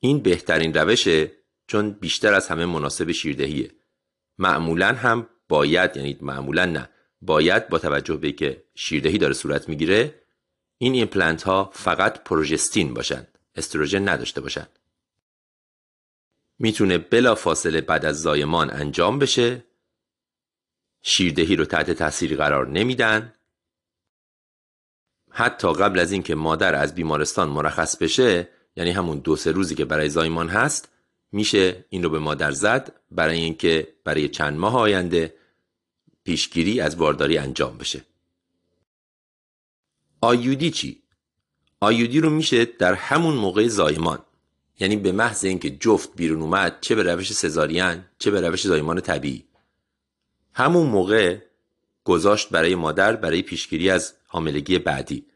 [0.00, 1.32] این بهترین روشه
[1.66, 3.70] چون بیشتر از همه مناسب شیردهیه.
[4.38, 6.88] معمولا هم باید یعنی معمولا نه
[7.20, 10.22] باید با توجه به که شیردهی داره صورت می‌گیره
[10.78, 14.78] این ایمپلنت ها فقط پروژستین باشند استروژن نداشته باشند
[16.58, 19.64] می‌تونه بلا فاصله بعد از زایمان انجام بشه.
[21.02, 23.34] شیردهی رو تحت تاثیر قرار نمیدن.
[25.32, 29.84] حتی قبل از اینکه مادر از بیمارستان مرخص بشه یعنی همون دو سه روزی که
[29.84, 30.88] برای زایمان هست
[31.32, 35.34] میشه این رو به مادر زد برای اینکه برای چند ماه آینده
[36.24, 38.04] پیشگیری از بارداری انجام بشه.
[40.20, 41.02] آیودی چی؟
[41.80, 44.18] آیودی رو میشه در همون موقع زایمان.
[44.80, 49.00] یعنی به محض اینکه جفت بیرون اومد چه به روش سزارین چه به روش زایمان
[49.00, 49.44] طبیعی.
[50.52, 51.38] همون موقع
[52.04, 55.26] گذاشت برای مادر برای پیشگیری از حاملگی بعدی.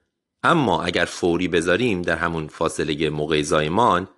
[0.43, 4.09] اما اگر فوری بذاریم در همون فاصله موقع زایمان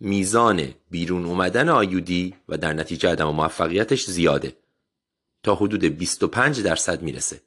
[0.00, 4.56] میزان بیرون اومدن آیودی و در نتیجه عدم موفقیتش زیاده.
[5.42, 7.40] تا حدود 25 درصد می‌رسه.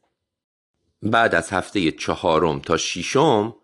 [1.02, 3.56] بعد از هفته چهارم تا ششم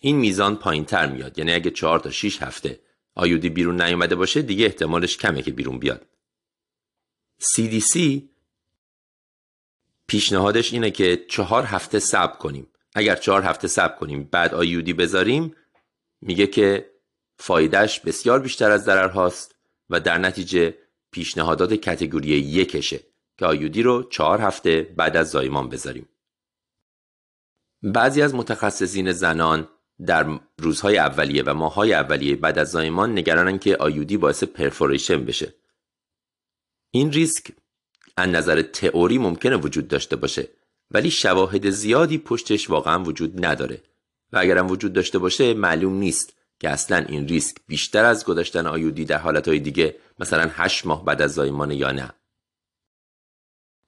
[0.00, 1.38] این میزان پایین تر میاد.
[1.38, 2.80] یعنی اگه چهار تا 6 هفته
[3.14, 6.06] آیودی بیرون نیومده باشه دیگه احتمالش کمه که بیرون بیاد.
[7.42, 8.22] CDC
[10.08, 12.66] پیشنهادش اینه که چهار هفته صبر کنیم.
[12.94, 15.54] اگر چهار هفته صبر کنیم بعد آیودی بذاریم
[16.20, 16.90] میگه که
[17.36, 19.54] فایدهش بسیار بیشتر از ضرر هاست
[19.90, 20.74] و در نتیجه
[21.10, 23.00] پیشنهادات کتگوری یکشه
[23.38, 26.08] که آیودی رو چهار هفته بعد از زایمان بذاریم.
[27.82, 29.68] بعضی از متخصصین زنان
[30.06, 35.54] در روزهای اولیه و ماههای اولیه بعد از زایمان نگرانن که آیودی باعث پرفوریشن بشه.
[36.90, 37.52] این ریسک
[38.18, 40.48] از نظر تئوری ممکنه وجود داشته باشه
[40.90, 43.82] ولی شواهد زیادی پشتش واقعا وجود نداره.
[44.32, 49.04] و اگرم وجود داشته باشه معلوم نیست که اصلا این ریسک بیشتر از گذاشتن آیودی
[49.04, 52.12] در حالتهای دیگه مثلا 8 ماه بعد از زایمان یا نه.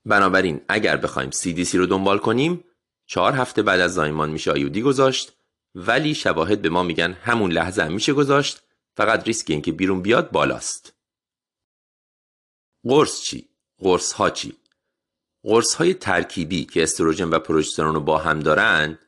[0.04, 2.64] بنابراین اگر بخوایم CDC رو دنبال کنیم
[3.06, 5.32] چهار هفته بعد از زایمان میشه آیودی گذاشت
[5.74, 8.62] ولی شواهد به ما میگن همون لحظه هم میشه گذاشت
[8.96, 10.94] فقط ریسک اینکه بیرون بیاد بالاست.
[12.84, 13.49] قرص چی؟
[13.80, 14.56] قرص ها چی
[15.42, 18.98] قرص های ترکیبی که استروژن و پروژسترون رو با هم دارن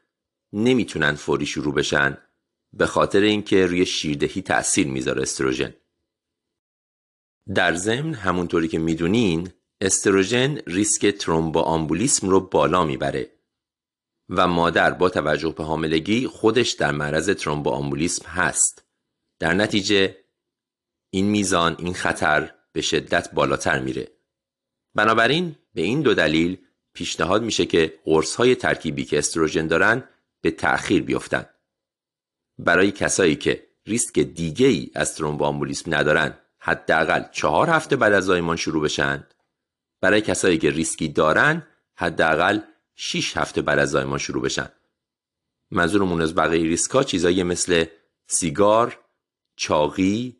[0.52, 2.18] نمی‌تونن فوری شروع بشن
[2.72, 5.74] به خاطر اینکه روی شیردهی تأثیر می‌ذاره استروژن.
[7.54, 9.50] در ضمن همونطوری که می‌دونین
[9.80, 13.30] استروژن ریسک ترومبو آمبولیسم رو بالا می‌بره
[14.28, 18.84] و مادر با توجه به حاملگی خودش در معرض ترومبو آمبولیسم هست.
[19.38, 20.16] در نتیجه
[21.10, 24.11] این میزان این خطر به شدت بالاتر میره.
[24.94, 26.58] بنابراین به این دو دلیل
[26.92, 30.04] پیشنهاد میشه که قرص های ترکیبی که استروژن دارن
[30.40, 31.46] به تأخیر بیفتن.
[32.58, 38.56] برای کسایی که ریسک دیگه ای از ترومبوآمبولیسم ندارن حداقل چهار هفته بعد از زایمان
[38.56, 39.26] شروع بشن.
[40.00, 42.60] برای کسایی که ریسکی دارن حداقل
[42.94, 44.68] 6 هفته بعد از زایمان شروع بشن.
[45.70, 47.84] منظورمون از بقیه ریسکا چیزایی مثل
[48.26, 48.98] سیگار،
[49.56, 50.36] چاقی،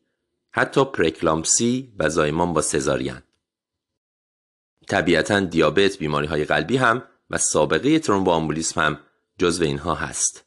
[0.51, 3.23] حتی پرکلامسی و زایمان با سزارین.
[4.93, 9.01] طبیعتا دیابت، بیماری های قلبی هم و سابقه ترومبوآمبولیسم هم
[9.39, 10.45] جزو اینها هست.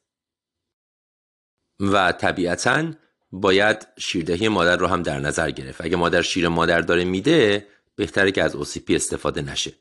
[1.80, 2.92] و طبیعتا
[3.32, 5.80] باید شیردهی مادر رو هم در نظر گرفت.
[5.80, 7.66] اگه مادر شیر مادر داره میده
[7.96, 9.72] بهتره که از اوسیپی استفاده نشه.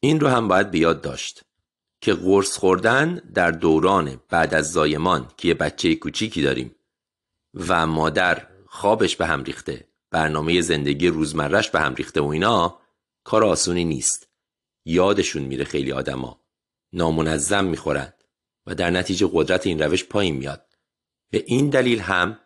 [0.00, 1.44] این رو هم باید بیاد داشت
[2.00, 6.74] که قرص خوردن در دوران بعد از زایمان که یه بچه کوچیکی داریم
[7.54, 12.83] و مادر خوابش به هم ریخته برنامه زندگی روزمرش به هم ریخته و اینا
[13.24, 14.28] کار آسونی نیست.
[14.84, 16.44] یادشون میره خیلی آدما.
[16.92, 18.24] نامنظم می‌خورند
[18.66, 20.74] و در نتیجه قدرت این روش پایین میاد.
[21.30, 22.38] به این دلیل هم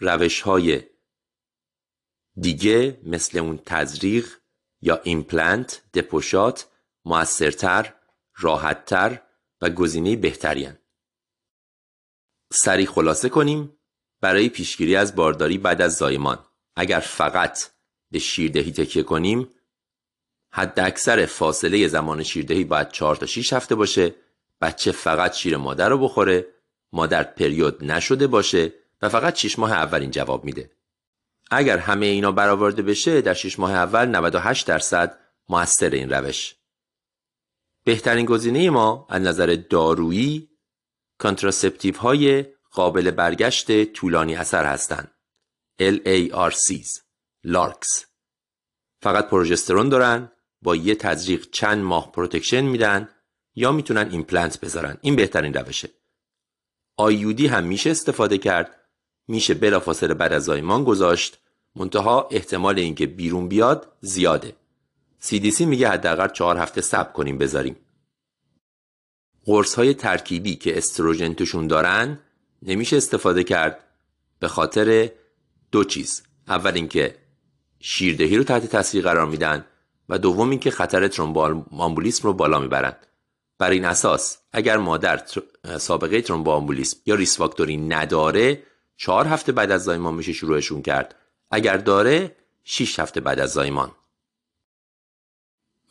[0.00, 0.82] روش های
[2.40, 4.28] دیگه مثل اون تزریق
[4.80, 6.68] یا ایمپلنت Depo shot
[7.04, 7.94] موثرتر
[8.36, 9.22] راحتتر
[9.60, 10.68] و گزینه بهتری
[12.52, 13.78] سریع خلاصه کنیم
[14.20, 16.46] برای پیشگیری از بارداری بعد از زایمان.
[16.76, 17.58] اگر فقط
[18.10, 19.50] به شیردهی تکیه کنیم
[20.56, 24.14] حد اکثر فاصله زمان شیردهی باید 4 تا 6 هفته باشه.
[24.60, 26.46] بچه فقط شیر مادر رو بخوره.
[26.92, 30.70] مادر پریود نشده باشه و فقط 6 ماه اولین جواب میده.
[31.50, 36.56] اگر همه اینا برآورده بشه در 6 ماه اول 98 درصد موثر این روش.
[37.84, 40.50] بهترین گزینه ما از نظر دارویی
[41.18, 45.10] contraceptive های قابل برگشت طولانی اثر هستند.
[45.80, 47.00] LARCs
[47.44, 48.06] LARCs
[49.02, 50.32] فقط پروژسترون دارن
[50.66, 53.08] با یه تزریق چند ماه protection میدن
[53.54, 54.98] یا می‌تونن ایمپلنت بذارن.
[55.00, 55.88] این بهترین روشه.
[56.96, 58.80] IUD هم میشه استفاده کرد.
[59.28, 61.38] میشه بلافاصله بعد از زایمان گذاشت.
[61.76, 64.56] منتها احتمال اینکه بیرون بیاد زیاده.
[65.22, 67.76] CDC میگه حداقل چهار هفته صبر کنیم بذاریم.
[69.44, 72.18] قرص های ترکیبی که استروژن توشون دارن
[72.62, 73.84] نمیشه استفاده کرد.
[74.38, 75.10] به خاطر
[75.72, 76.22] دو چیز.
[76.48, 77.16] اول اینکه
[77.80, 79.64] شیردهی رو تحت تاثیر قرار میدن.
[80.08, 83.06] و دوم اینکه خطر ترومبوامبولیسم رو بالا می‌برند.
[83.58, 85.22] بر این اساس اگر مادر
[85.78, 88.62] سابقه ترومبوامبولیسم یا ریس فاکتوری نداره
[88.96, 91.14] چهار هفته بعد از زایمان میشه شروعشون کرد.
[91.50, 93.90] اگر داره 6 هفته بعد از زایمان.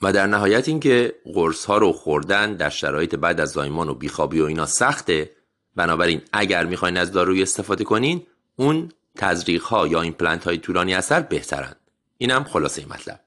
[0.02, 4.42] و در نهایت اینکه قرص ها رو خوردن در شرایط بعد از زایمان و بیخوابی
[4.42, 5.36] و اینا سخته.
[5.76, 11.22] بنابراین اگر می‌خواین از داروی استفاده کنین اون تزریق ها یا ایمپلنت های طولانی اثر
[11.22, 11.80] بهترند
[12.18, 13.25] اینم خلاصه مطلب.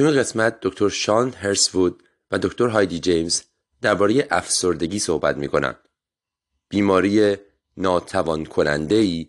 [0.00, 3.42] تو این قسمت دکتر شان هرسوود و دکتر هایدی جیمز
[3.82, 5.74] درباره افسردگی صحبت می‌کنن.
[6.68, 7.36] بیماری
[7.76, 9.28] ناتوان کننده ای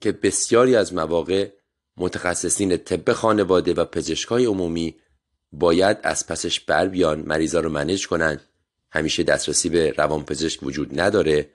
[0.00, 1.50] که بسیاری از مواقع
[1.96, 4.96] متخصصین طب خانواده و پزشکای عمومی
[5.52, 8.40] باید از پسش بر بیان مریضا رو منج کنند
[8.90, 11.50] همیشه دسترسی به روانپزشک وجود نداره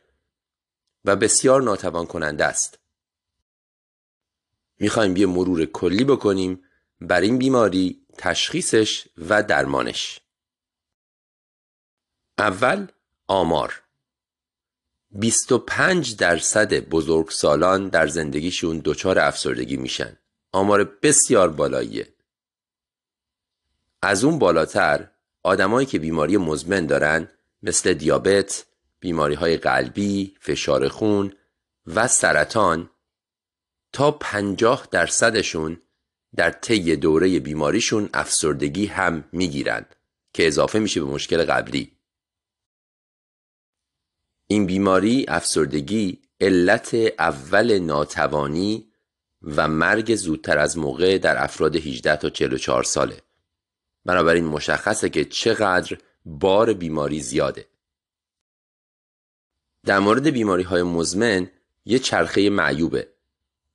[1.06, 2.80] و بسیار ناتوان کننده است.
[4.80, 6.64] می‌خوایم یه مرور کلی بکنیم
[7.02, 10.20] بر این بیماری تشخیصش و درمانش.
[12.38, 12.88] اول
[13.28, 13.84] آمار.
[15.12, 20.18] 25 درصد بزرگسالان در زندگیشون دچار افسردگی میشن.
[20.52, 22.14] آمار بسیار بالاییه.
[24.02, 25.10] از اون بالاتر
[25.44, 27.28] آدمایی که بیماری مزمن دارن
[27.64, 28.66] مثل دیابت،
[29.00, 31.34] بیماری های قلبی، فشار خون
[31.88, 32.90] و سرطان
[33.94, 35.82] تا 50 درصدشون
[36.36, 39.86] در طی دوره بیماریشون افسردگی هم می‌گیرن
[40.34, 41.92] که اضافه میشه به مشکل قبلی.
[44.48, 48.88] این بیماری افسردگی علت اول ناتوانی
[49.42, 53.22] و مرگ زودتر از موقع در افراد 18 تا 44 ساله.
[54.06, 57.68] بنابراین مشخصه که چقدر بار بیماری زیاده.
[59.86, 61.52] در مورد بیماری های مزمن
[61.86, 63.13] یه چرخه معیوبه.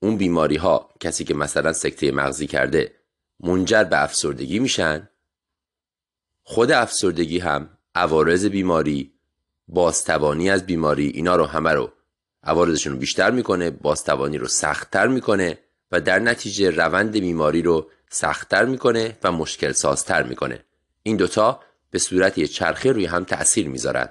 [0.00, 2.94] اون بیماری ها کسی که مثلا سکته مغزی کرده
[3.40, 5.08] منجر به افسردگی میشن؟
[6.42, 9.12] خود افسردگی هم عوارض بیماری
[9.68, 11.92] بازتوانی از بیماری اینا رو همه رو
[12.42, 15.58] عوارضشون رو بیشتر می‌کنه بازتوانی رو سختتر می‌کنه
[15.92, 20.64] و در نتیجه روند بیماری رو سختتر می‌کنه و مشکل سازتر می‌کنه.
[21.02, 24.08] این دوتا به صورت یه چرخه روی هم تأثیر می‌ذارن.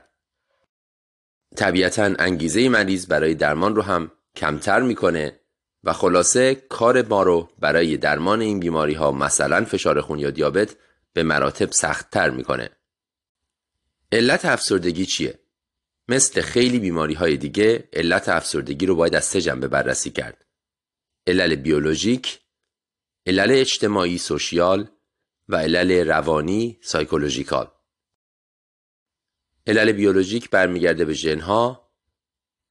[1.56, 5.40] طبیعتا انگیزه مریض برای درمان رو هم کمتر می‌کنه
[5.84, 10.76] و خلاصه کار ما رو برای درمان این بیماری ها مثلا فشار خون یا دیابت
[11.14, 12.70] به مراتب سختتر می‌کنه
[14.12, 15.40] علت افسردگی چیه؟
[16.08, 20.46] مثل خیلی بیماری های دیگه علت افسردگی رو باید از سه جنبه بررسی کرد.
[21.28, 22.40] علل بیولوژیک،
[23.26, 24.88] علل اجتماعی سوشیال
[25.50, 27.72] و علل روانی سایکولوژیکال.
[29.68, 31.87] علل بیولوژیک برمیگرده به ژنها،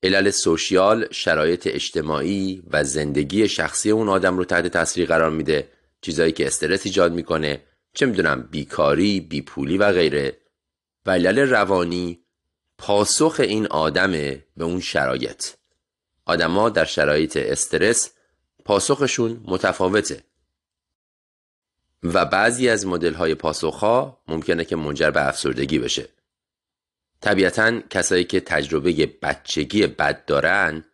[0.06, 5.68] علل سوشیال شرایط اجتماعی و زندگی شخصی اون آدم رو تحت تاثیر قرار میده،
[6.00, 7.62] چیزایی که استرس ایجاد می‌کنه،
[7.94, 10.36] چه می‌دونم بیکاری، بیپولی و غیره.
[11.06, 12.20] و علل روانی
[12.78, 15.46] پاسخ این آدمه به اون شرایط.
[16.26, 18.10] آدما در شرایط استرس
[18.64, 20.22] پاسخشون متفاوته.
[22.02, 26.08] و بعضی از مدل های پاسخ ها ممکنه که منجر به افسردگی بشه.
[27.26, 30.84] طبیعتا کسایی که تجربه بچگی بد دارن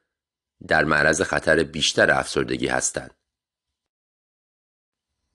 [0.67, 3.15] در معرض خطر بیشتر افسردگی هستند.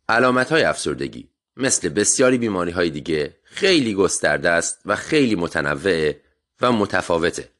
[0.09, 6.21] علامت های افسردگی مثل بسیاری بیماری های دیگه خیلی گسترده است و خیلی متنوعه
[6.61, 7.51] و متفاوته.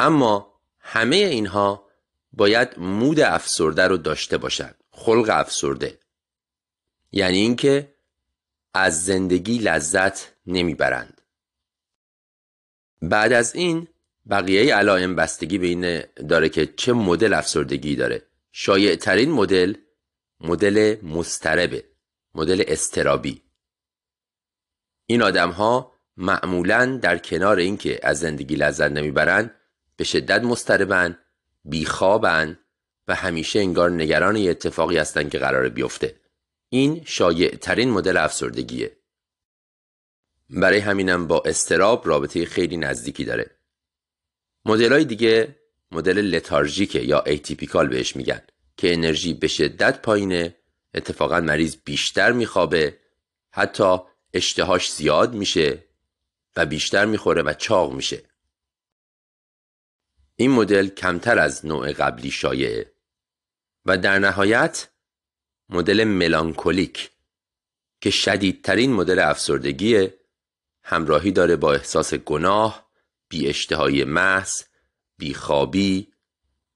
[0.00, 1.86] اما همه اینها
[2.32, 5.98] باید مود افسرده رو داشته باشند خلق افسرده.
[7.12, 7.94] یعنی اینکه
[8.74, 11.19] از زندگی لذت نمی‌برند.
[13.02, 13.88] بعد از این
[14.30, 18.22] بقیه علائم بستگی به این داره که چه مدل افسردگی داره.
[18.52, 19.74] شایع ترین مدل
[20.40, 21.84] مدل مستربه
[22.34, 23.42] مدل استرابی
[25.06, 29.54] این آدم ها معمولا در کنار اینکه از زندگی لذت نمی‌برند
[29.96, 31.18] به شدت مستربن
[31.64, 32.58] بیخوابن
[33.08, 36.16] و همیشه انگار نگران یه اتفاقی هستن که قرار بیفته.
[36.68, 38.96] این شایع ترین مدل افسردگیه.
[40.50, 43.50] برای همینم با اضطراب رابطه خیلی نزدیکی داره.
[44.64, 45.56] مدل های دیگه
[45.90, 48.42] مدل lethargic ه یا atypical بهش میگن
[48.76, 50.56] که انرژی به شدت پایینه
[50.94, 52.98] اتفاقا مریض بیشتر میخوابه
[53.50, 53.98] حتی
[54.34, 55.84] اشتهاش زیاد میشه
[56.56, 58.22] و بیشتر می‌خوره و چاق میشه.
[60.36, 62.92] این مدل کمتر از نوع قبلی شایعه
[63.86, 64.88] و در نهایت
[65.68, 67.10] مدل ملانکولیک
[68.00, 70.10] که شدیدترین مدل افسردگی
[70.90, 72.90] همراهی داره با احساس گناه،
[73.28, 74.62] بی اشتهای محض،
[75.18, 76.12] بیخوابی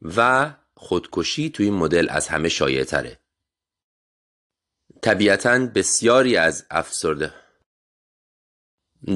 [0.02, 3.20] و خودکشی تو این مدل از همه شایع تره.
[5.02, 7.34] طبیعتا بسیاری از افسرده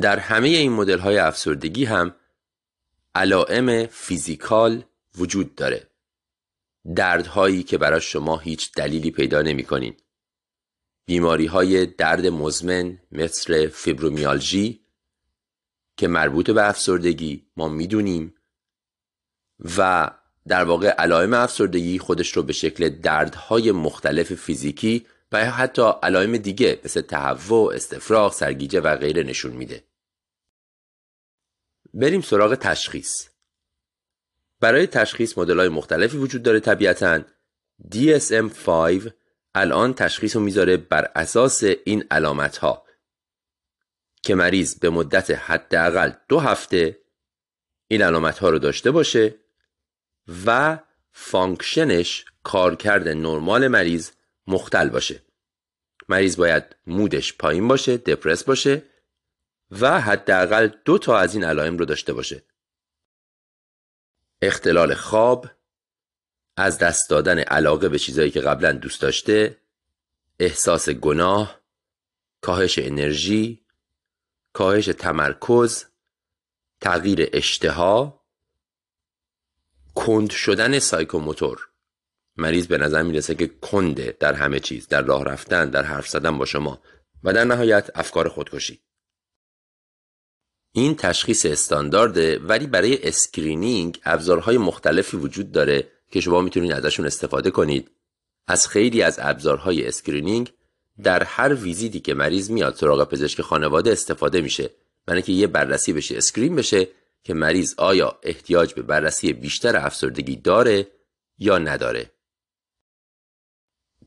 [0.03, 2.15] در همه این مدل های افسردگی هم
[3.15, 4.85] علائم فیزیکال
[5.19, 5.91] وجود داره
[6.97, 9.97] دردهایی که برای شما هیچ دلیلی پیدا نمی کنین.
[11.07, 14.88] بیماری های درد مزمن مثل فیبرومیالژی
[15.99, 18.35] که مربوط به افسردگی ما می‌دونیم
[19.79, 20.11] و
[20.49, 26.81] در واقع علائم افسردگی خودش رو به شکل دردهای مختلف فیزیکی و حتی علائم دیگه
[26.85, 29.85] مثل تهوع، استفراغ، سرگیجه و غیره نشون میده.
[31.95, 33.29] بریم سراغ تشخیص.
[34.61, 37.21] برای تشخیص های مختلفی وجود داره طبیعتا
[37.95, 39.11] DSM-5
[39.55, 42.88] الان تشخیص رو می‌ذاره بر اساس این علامت ها
[44.23, 46.99] که مریض به مدت حداقل دو هفته
[47.89, 49.35] این علامت ها رو داشته باشه
[50.47, 50.79] و
[51.13, 54.11] function ش کارکرد نرمال مریض
[54.47, 55.23] مختل باشه.
[56.09, 58.83] مریض باید mood ش پایین باشه دپرس باشه
[59.71, 62.43] و حداقل دو تا از این علائم رو داشته باشه.
[64.43, 65.47] اختلال خواب
[66.57, 69.57] از دست دادن علاقه به چیزایی که قبلا دوست داشته
[70.39, 71.61] احساس گناه
[72.41, 73.65] کاهش انرژی
[74.59, 75.85] کاهش تمرکز
[76.81, 78.25] تغییر اشتها
[79.95, 81.69] کند شدن psychomotor.
[82.37, 86.39] مریض به نظر می‌رسه که کنده در همه چیز در راه رفتن در حرف زدن
[86.39, 86.83] با شما
[87.25, 88.81] و در نهایت افکار خودکشی.
[90.73, 97.51] این تشخیص استاندارده ولی برای screening ابزارهای مختلفی وجود داره که شما می‌تونید ازشون استفاده
[97.51, 97.91] کنید.
[98.47, 100.53] از خیلی از ابزارهای screening
[101.03, 104.71] در هر ویزیتی که مریض میاد سراغ پزشک خانواده استفاده میشه.
[105.07, 106.89] برای که یه بررسی بشه اسکرین بشه
[107.25, 110.87] که مریض آیا احتیاج به بررسی بیشتر افسردگی داره
[111.39, 112.11] یا نداره.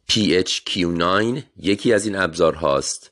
[0.09, 3.11] PHQ9 یکی از این ابزار هاست.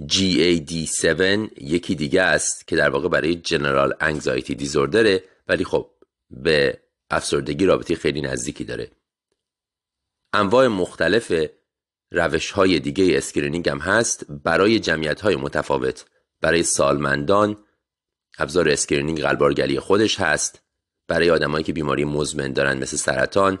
[0.00, 1.20] GAD7
[1.60, 5.90] یکی دیگه است که در واقع برای جنرال انگزایتی دیزوردره ولی خب
[6.30, 8.90] به افسردگی رابطی خیلی نزدیکی داره.
[10.32, 11.32] انواع مختلف
[12.12, 16.04] روش های دیگه screening هم هست برای جمعیت های متفاوت.
[16.40, 17.64] برای سالمندان
[18.38, 20.62] ابزار screening غربالگری خودش هست.
[21.08, 23.58] برای آدمایی که بیماری مزمن دارن مثل سرطان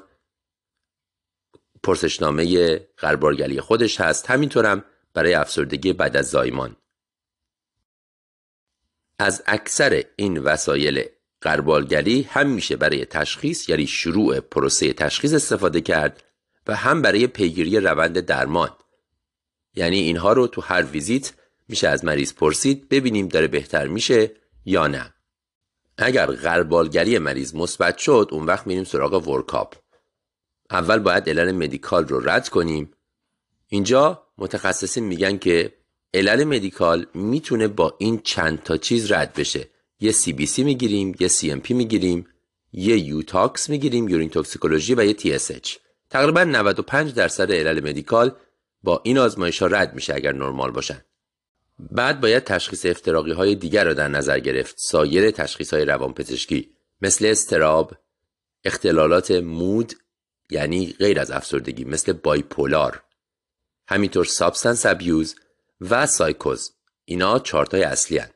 [1.82, 4.30] پرسشنامه غربالگری خودش هست.
[4.30, 4.84] همینطورم
[5.14, 6.76] برای افسردگی بعد از زایمان.
[9.18, 11.04] از اکثر این وسایل
[11.40, 16.24] غربالگری هم میشه برای تشخیص یعنی شروع پروسه تشخیص استفاده کرد.
[16.66, 18.70] و هم برای پیگیری روند درمان.
[19.74, 21.32] یعنی اینها رو تو هر ویزیت
[21.68, 24.30] میشه از مریض پرسید ببینیم داره بهتر میشه
[24.64, 25.14] یا نه.
[25.98, 29.74] اگر غربالگری مریض مثبت شد اون وقت میریم سراغ workup.
[30.70, 32.90] اول باید علل medical رو رد کنیم.
[33.68, 35.72] اینجا متخصصین میگن که
[36.14, 39.68] علل medical می‌تونه با این چند تا چیز رد بشه.
[40.00, 42.26] یه CBC می‌گیریم یه CMP می‌گیریم
[42.72, 45.76] یه utox می‌گیریم urine toxicology و یه TSH
[46.12, 48.36] تقریبا 95 درصد علل medical
[48.82, 51.04] با این آزمایش ها رد میشه اگر نرمال باشن.
[51.78, 56.70] بعد باید تشخیص افتراقی های دیگر را در نظر گرفت سایر تشخیص های روانپزشکی
[57.02, 57.94] مثل اضطراب
[58.64, 59.92] اختلالات mood
[60.50, 63.02] یعنی غیر از افسردگی مثل bipolar
[63.88, 65.34] همینطور substance abuse
[65.80, 66.72] و سایکوز.
[67.04, 68.30] اینا چهارتای اصلین.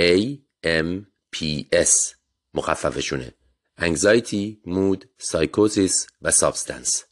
[0.00, 1.04] A, M,
[1.36, 2.14] P, S.
[2.54, 3.34] مخففشونه.
[3.82, 7.04] anxiety، mood، psychosis و substance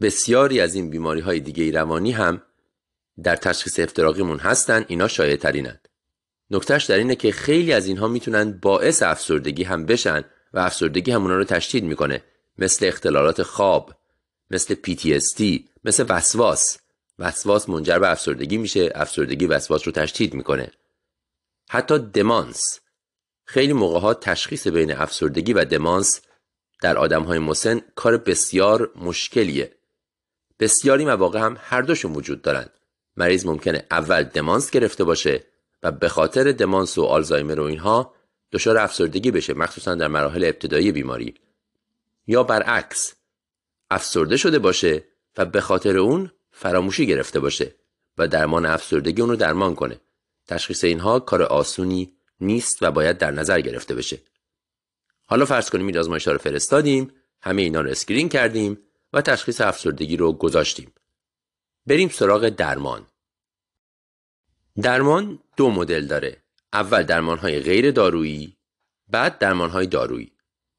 [0.00, 2.42] بسیاری از این بیماری های دیگه روانی هم
[3.22, 5.88] در تشخیص افتراقیمون هستن اینا شایع ترینند
[6.50, 11.22] نکته‌ش در اینه که خیلی از اینها می‌تونن باعث افسردگی هم بشن و افسردگی هم
[11.22, 12.24] اونا رو تشدید می‌کنه
[12.58, 13.94] مثل اختلالات خواب
[14.50, 16.78] مثل PTSD مثل وسواس.
[17.18, 20.70] وسواس منجر به افسردگی میشه افسردگی وسواس رو تشدید می‌کنه.
[21.68, 22.80] حتی دمانس
[23.46, 26.20] خیلی موقع ها تشخیص بین افسردگی و دمانس
[26.82, 29.72] در آدم های مسن کار بسیار مشکلیه.
[30.60, 32.70] بسیاری مواقع هم هر دوشون وجود دارند
[33.16, 35.44] مریض ممکنه اول دمانس گرفته باشه
[35.82, 38.14] و به خاطر دمانس و آلزایمر و اینها
[38.52, 41.34] دچار افسردگی بشه مخصوصا در مراحل ابتدایی بیماری.
[42.26, 43.14] یا برعکس
[43.90, 45.04] افسرده شده باشه
[45.36, 47.74] و به خاطر اون فراموشی گرفته باشه
[48.18, 50.00] و درمان افسردگی اون رو درمان کنه.
[50.46, 54.18] تشخیص اینها کار آسونی نیست و باید در نظر گرفته بشه.
[55.24, 58.78] حالا فرض کنیم این آزمایش رو فرستادیم همه اینا رو اسکرین کردیم
[59.12, 60.92] و تشخیص افسردگی رو گذاشتیم.
[61.86, 63.06] بریم سراغ درمان.
[64.82, 66.42] درمان دو مدل داره.
[66.72, 68.56] اول درمان های غیر دارویی
[69.08, 70.32] بعد درمان های دارویی.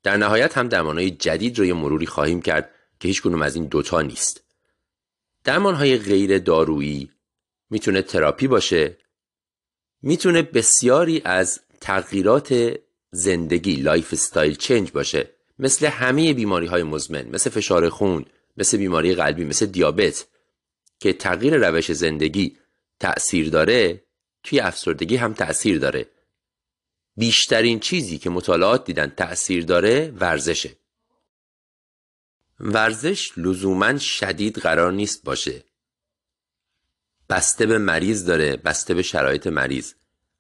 [0.03, 3.55] در نهایت هم درمان های جدید رو یه مروری خواهیم کرد که هیچ کدوم از
[3.55, 4.43] این دوتا نیست.
[5.43, 7.11] درمان های غیر دارویی
[7.69, 8.97] می‌تونه تراپی باشه
[10.01, 12.79] می‌تونه بسیاری از تغییرات
[13.11, 15.29] زندگی lifestyle change باشه.
[15.59, 18.25] مثل همه بیماری های مزمن مثل فشار خون
[18.57, 20.27] مثل بیماری قلبی مثل دیابت
[20.99, 22.57] که تغییر روش زندگی
[22.99, 24.03] تأثیر داره
[24.43, 26.09] توی افسردگی هم تأثیر داره.
[27.15, 30.77] بیشترین چیزی که مطالعات دیدن تأثیر داره ورزشه.
[32.59, 35.63] ورزش لزوما شدید قرار نیست باشه.
[37.29, 39.93] بسته به مریض داره بسته به شرایط مریض.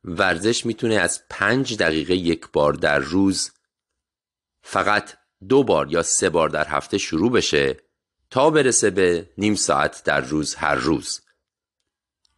[0.03, 3.51] ورزش می‌تونه از پنج دقیقه یک بار در روز
[4.61, 5.17] فقط
[5.49, 7.77] دو بار یا سه بار در هفته شروع بشه
[8.29, 11.21] تا برسه به نیم ساعت در روز هر روز.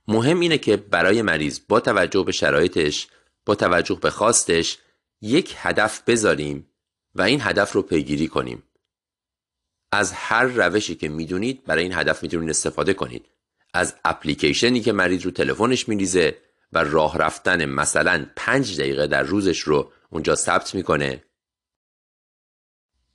[0.08, 3.08] مهم اینه که برای مریض با توجه به شرایطش
[3.46, 4.78] با توجه به خواستش
[5.22, 6.70] یک هدف بذاریم
[7.16, 8.64] و این هدف رو پیگیری کنیم.
[9.92, 13.30] از هر روشی که می‌دونید برای این هدف می‌تونید استفاده کنید.
[13.74, 16.38] از اپلیکیشنی که مریض رو تلفنش میریزه
[16.74, 21.24] و راه رفتن مثلا پنج دقیقه در روزش رو اونجا ثبت می‌کنه.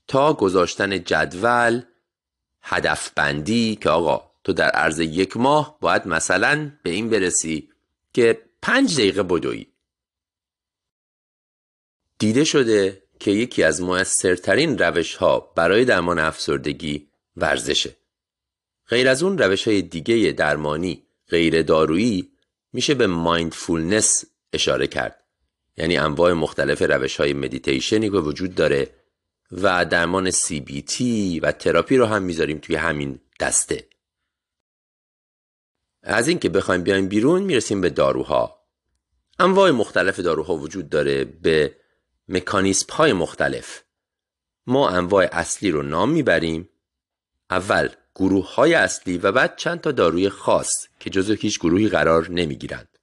[0.07, 1.83] تا گذاشتن جدول
[2.63, 7.69] هدف بندی که آقا تو در عرض یک ماه باید مثلا به این برسی
[8.13, 9.67] که پنج دقیقه بدوی.
[12.19, 17.97] دیده شده که یکی از موثرترین روش ها برای درمان افسردگی ورزشه.
[18.89, 22.31] غیر از اون روش های دیگه درمانی غیر دارویی
[22.73, 25.25] میشه به mindfulness اشاره کرد.
[25.77, 28.91] یعنی انواع مختلف روش های مدیتیشنی که وجود داره
[29.53, 31.03] و درمان CBT
[31.43, 33.89] و تراپی رو هم می‌ذاریم توی همین دسته.
[36.03, 38.61] از اینکه بخوایم بیایم بیرون می‌رسیم به داروها.
[39.39, 41.77] انواع مختلف داروها وجود داره به
[42.29, 43.83] مکانیسم های مختلف.
[44.67, 46.69] ما انواع اصلی رو نام می‌بریم.
[47.51, 52.31] اول گروه های اصلی و بعد چند تا داروی خاص که جزو هیچ گروهی قرار
[52.31, 52.99] نمی‌گیرند.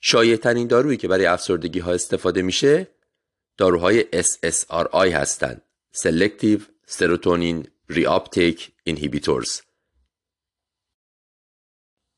[0.00, 2.88] شایع ترین دارویی که برای افسردگی ها استفاده میشه
[3.56, 5.62] داروهای SSRI هستند.
[5.96, 6.60] Selective
[6.90, 9.62] Serotonin Reuptake Inhibitors.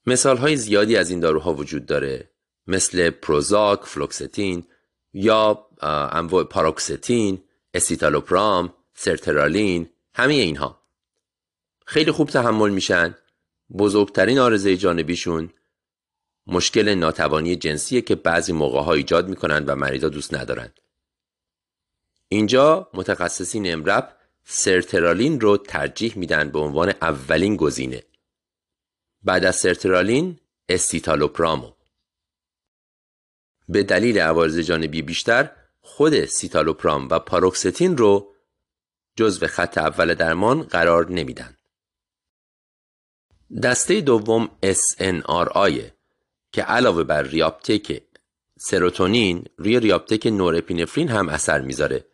[0.06, 2.30] مثال های زیادی از این داروها وجود داره
[2.66, 4.66] مثل پروزاک، فلوکستین
[5.12, 5.68] یا
[6.12, 7.44] انواع پاروکستین،
[7.74, 10.81] اسیتالوپرام، سرترالین همه اینها.
[11.92, 13.14] خیلی خوب تحمل میشن.
[13.78, 15.50] بزرگترین آرزه جانبیشون
[16.46, 20.80] مشکل ناتوانی جنسیه که بعضی موقع ها ایجاد می‌کنن و مریضا دوست ندارند
[22.28, 28.02] اینجا متخصصین اغلب sertraline رو ترجیح میدن به عنوان اولین گزینه.
[29.22, 31.72] بعد از sertraline escitalopram و.
[33.68, 35.50] به دلیل عوارض جانبی بیشتر
[35.80, 38.34] خود citalopram و paroxetine رو
[39.16, 41.56] جزو خط اول درمان قرار نمیدن.
[43.60, 45.80] دسته دوم SNRI
[46.52, 48.02] که علاوه بر ریاپتک
[48.58, 52.04] سروتونین روی ریاپتک نورپینفرین هم اثر می‌ذاره.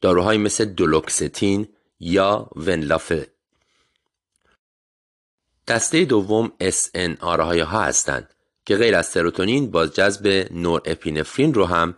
[0.00, 1.68] داروهایی مثل دولوکستین
[2.00, 3.26] یا ونلافه
[5.68, 8.34] دسته دوم SNR ها هستند
[8.64, 11.94] که غیر از سروتونین باز جذب نور اپینفرین رو هم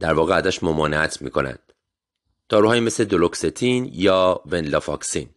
[0.00, 1.72] در واقع ازش ممانعت می کنند.
[2.48, 5.33] داروهایی مثل دولوکستین یا ونلافاکسین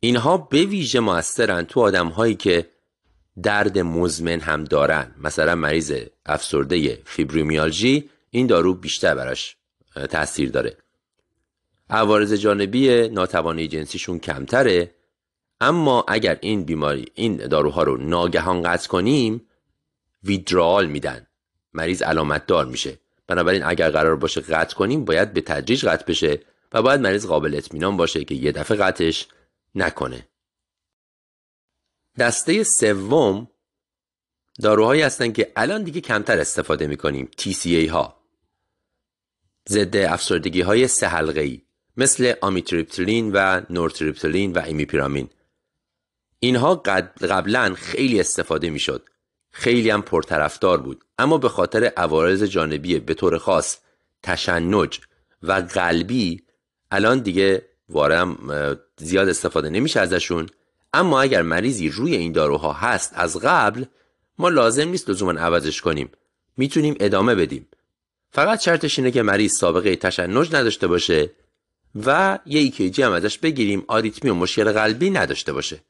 [0.00, 2.68] اینها به ویژه موثرند تو آدم هایی که
[3.42, 5.14] درد مزمن هم دارن.
[5.18, 5.92] مثلا مریض
[6.26, 9.56] افسرده فیبرومیالژی این دارو بیشتر براش
[10.10, 10.76] تاثیر داره.
[11.90, 14.94] عوارض جانبی ناتوانی جنسیشون کمتره.
[15.60, 19.42] اما اگر این بیماری این داروها رو ناگهان قطع کنیم
[20.24, 21.26] ویدرال میدن.
[21.74, 22.98] مریض علامت دار میشه.
[23.26, 26.40] بنابراین اگر قرار باشه قطع کنیم باید به تدریج قطع بشه
[26.72, 29.26] و باید مریض قابل اطمینان باشه که یه دفعه قطعش
[29.82, 30.28] نکنه.
[32.18, 33.48] دسته سوم
[34.62, 38.22] داروهایی هستن که الان دیگه کمتر استفاده می‌کنیم TCA ها
[39.68, 41.62] ضد افسردگی های سه حلقه ای
[41.96, 45.28] مثل آمیتریپتلین و نورتریپتلین و ایمیپیرامین
[46.38, 49.08] اینها قبلا خیلی استفاده می‌شد.
[49.50, 51.04] خیلی هم پرطرفدار بود.
[51.18, 53.78] اما به خاطر عوارض جانبی به طور خاص
[54.22, 55.00] تشنج
[55.42, 56.42] و قلبی
[56.90, 58.36] الان دیگه وارم
[58.96, 60.46] زیاد استفاده نمیشه ازشون.
[60.92, 63.84] اما اگر مریضی روی این داروها هست از قبل
[64.38, 66.10] ما لازم نیست لزوما عوضش کنیم.
[66.56, 67.68] می‌تونیم ادامه بدیم.
[68.30, 71.30] فقط شرطش اینه که مریض سابقه تشنج نداشته باشه
[72.06, 75.80] و یه ایکیجی هم ازش بگیریم آریتمی و مشکل قلبی نداشته باشه.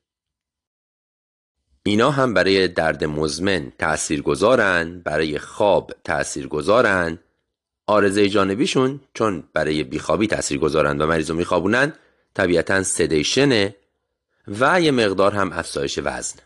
[1.83, 7.19] اینا هم برای درد مزمن تأثیر گذارن برای خواب تأثیر گذارن
[7.89, 11.93] آرزه جانبیشون چون برای بیخوابی تأثیر گذارن و مریض رو میخوابونن
[12.35, 13.77] طبیعتا سدیشنه
[14.49, 16.39] و یه مقدار هم افزایش وزن.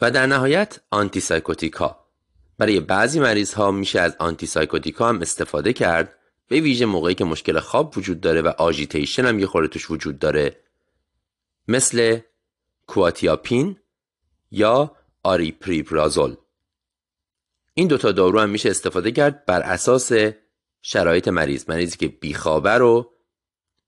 [0.00, 1.98] و در نهایت آنتی سایکوتیکا
[2.58, 6.14] برای بعضی مریض ها میشه از آنتی سایکوتیکا هم استفاده کرد.
[6.48, 10.18] به ویژه موقعی که مشکل خواب وجود داره و آژیتیشن هم یه خورده توش وجود
[10.18, 10.56] داره
[11.68, 12.18] مثل
[12.86, 13.76] کواتیاپین
[14.50, 16.36] یا آریپریپرازول
[17.80, 20.12] این دوتا دارو هم میشه استفاده کرد بر اساس
[20.82, 21.68] شرایط مریض.
[21.68, 23.12] مریضی که بیخوابه رو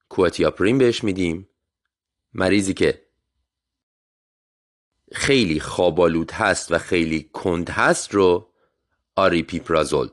[0.08, 1.48] کواتیاپرین بهش میدیم.
[2.34, 3.06] مریضی که
[5.12, 8.52] خیلی خوابالود هست و خیلی کند هست رو
[9.16, 10.08] آریپیپرازول.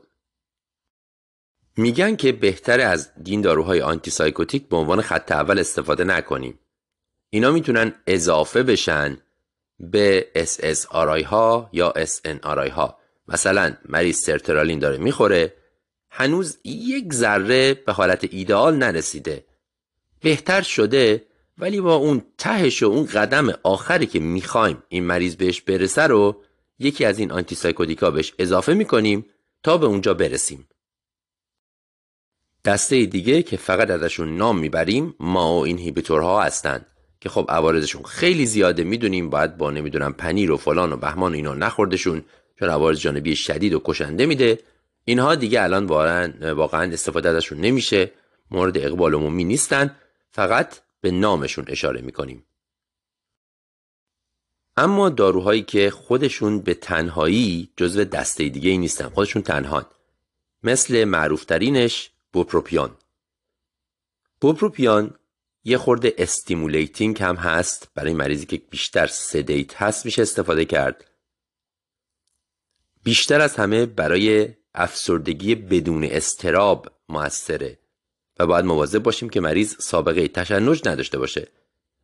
[1.76, 6.58] میگن که بهتر از دین داروهای آنتی سایکوتیک به عنوان خط اول استفاده نکنیم.
[7.30, 9.18] اینا می‌تونن اضافه بشن
[9.78, 12.99] به SSRI ها یا SNRI ها.
[13.30, 15.54] مثلا مریض سرترالین داره می‌خوره
[16.10, 19.44] هنوز یک ذره به حالت ایدئال نرسیده.
[20.20, 21.24] بهتر شده
[21.58, 26.42] ولی با اون تهش و اون قدم آخری که می‌خوایم این مریض بهش برسه رو
[26.78, 29.26] یکی از این آنتی سایکودیکا بهش اضافه می‌کنیم
[29.62, 30.68] تا به اونجا برسیم.
[32.64, 36.86] دسته دیگه که فقط ازشون نام می‌بریم ما و اینهیبیتورها هستند
[37.20, 41.54] که خب عوارضشون خیلی زیاده می‌دونیم باید با نمی‌دونم پنیر و فلان و بهمان اینا
[41.54, 42.24] نخوردشون.
[42.60, 44.58] چون عوارض جانبی شدید و کشنده میده
[45.04, 48.12] اینها دیگه الان واقعا استفاده ازشون نمیشه.
[48.50, 49.96] مورد اقبال عمومی نیستن
[50.30, 52.44] فقط به نامشون اشاره می‌کنیم.
[54.76, 59.86] اما داروهایی که خودشون به تنهایی جزو دسته دیگه ای نیستن خودشون تنهان.
[60.62, 62.96] مثل معروفترینش bupropion
[64.40, 65.14] bupropion
[65.64, 67.88] یه خورده stimulating هم هست.
[67.94, 71.09] برای مریضی که بیشتر sedate هست میشه استفاده کرد.
[73.02, 77.78] بیشتر از همه برای افسردگی بدون اضطراب موثره
[78.38, 81.48] و باید مواظب باشیم که مریض سابقه تشنج نداشته باشه.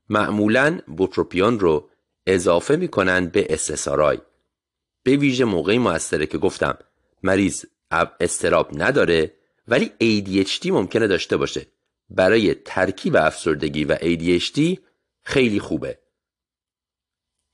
[0.08, 1.88] معمولا bupropion رو
[2.26, 4.18] اضافه می‌کنن به SSRI
[5.02, 6.78] به ویژه موقعی موثره که گفتم
[7.22, 7.64] مریض
[8.20, 9.32] استراب نداره
[9.68, 11.66] ولی ADHD ممکنه داشته باشه.
[12.10, 14.78] برای ترکیب افسردگی و ADHD
[15.22, 15.98] خیلی خوبه.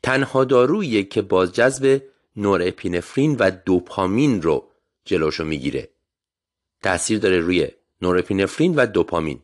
[0.02, 1.22] تنها دارویی که
[2.36, 4.68] بازجذب نورپینفرین و دوپامین رو
[5.04, 5.88] جلوشو می‌گیره.
[6.82, 7.68] تاثیر داره روی
[8.02, 9.42] نورپینفرین و دوپامین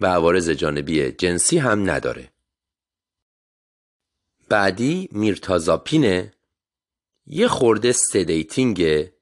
[0.00, 2.32] و عوارض جانبی جنسی هم نداره.
[4.48, 6.32] بعدی میرتازاپینه
[7.26, 9.12] یه خورده سدیتینگه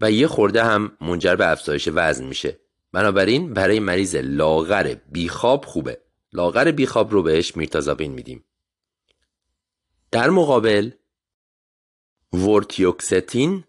[0.00, 2.60] و یه خورده هم منجر به افزایش وزن میشه.
[2.92, 6.00] بنابراین برای مریض لاغر بیخواب خوبه.
[6.32, 8.44] لاغر بیخواب رو بهش میرتازاپین میدیم.
[10.10, 10.90] در مقابل
[12.32, 13.64] ورتیوکستین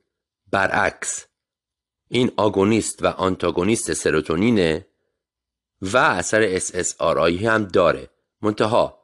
[0.52, 1.26] برعکس.
[2.08, 4.88] این آگونیست و آنتاگونیست سروتونینه
[5.82, 8.10] و اثر SSRI هم داره.
[8.42, 9.00] منتها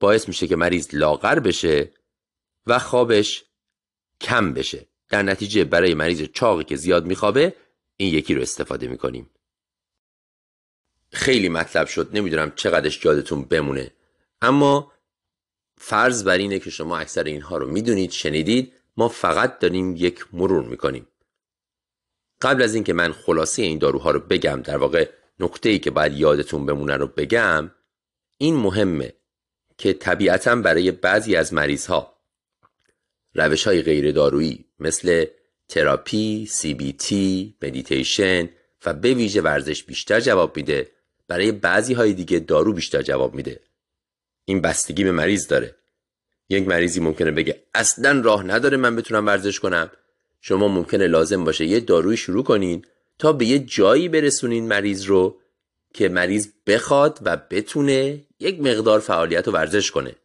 [0.00, 1.92] باعث میشه که مریض لاغر بشه
[2.66, 3.44] و خوابش
[4.20, 4.86] کم بشه.
[5.08, 7.56] در نتیجه برای مریض چاقی که زیاد میخوابه
[7.96, 9.30] این یکی رو استفاده می‌کنیم.
[11.12, 12.16] خیلی مطلب شد.
[12.16, 13.92] نمی‌دونم چقدرش یادتون بمونه.
[14.42, 14.89] اما
[15.82, 20.64] فرض بر اینه که شما اکثر اینها رو می‌دونید شنیدید ما فقط داریم یک مرور
[20.64, 21.06] می‌کنیم.
[22.42, 25.08] قبل از اینکه من خلاصه این داروها رو بگم در واقع
[25.40, 27.70] نکته ای که باید یادتون بمونه رو بگم
[28.38, 29.12] این مهمه
[29.78, 32.16] که طبیعتا برای بعضی از مریض ها
[33.34, 35.24] روش های غیر دارویی مثل
[35.68, 38.48] therapy، CBT، meditation
[38.86, 40.90] و به ویژه ورزش بیشتر جواب میده.
[41.28, 43.60] برای بعضی های دیگه دارو بیشتر جواب میده.
[44.50, 45.74] این بستگی به مریض داره.
[46.48, 49.90] یک مریضی ممکنه بگه اصلا راه نداره من بتونم ورزش کنم.
[50.40, 52.84] شما ممکنه لازم باشه یه داروی شروع کنین
[53.18, 55.36] تا به یه جایی برسونین مریض رو
[55.94, 60.16] که مریض بخواد و بتونه یک مقدار فعالیت و ورزش کنه.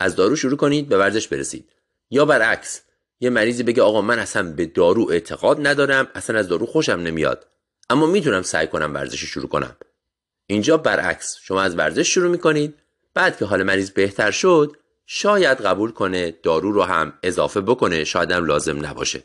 [0.00, 1.68] از دارو شروع کنید به ورزش برسید.
[2.10, 2.80] یا برعکس
[3.20, 7.46] یه مریضی بگه آقا من اصلا به دارو اعتقاد ندارم اصلا از دارو خوشم نمیاد
[7.90, 9.76] اما می‌تونم سعی کنم ورزش شروع کنم.
[10.46, 12.81] اینجا برعکس شما از ورزش شروع می‌کنید
[13.14, 14.76] بعد که حال مریض بهتر شد
[15.06, 19.24] شاید قبول کنه دارو رو هم اضافه بکنه شاید هم لازم نباشه.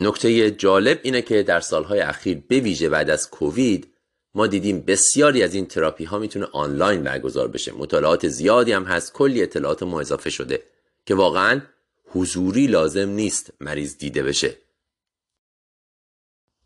[0.00, 3.94] نکته جالب اینه که در سالهای اخیر به ویژه بعد از کووید
[4.34, 7.72] ما دیدیم بسیاری از این تراپی ها می‌تونه آنلاین برگزار بشه.
[7.72, 10.62] مطالعات زیادی هم هست کلی اطلاعات ما اضافه شده
[11.06, 11.60] که واقعا
[12.04, 14.58] حضوری لازم نیست مریض دیده بشه.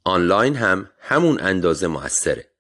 [0.04, 2.55] آنلاین هم همون اندازه موثره.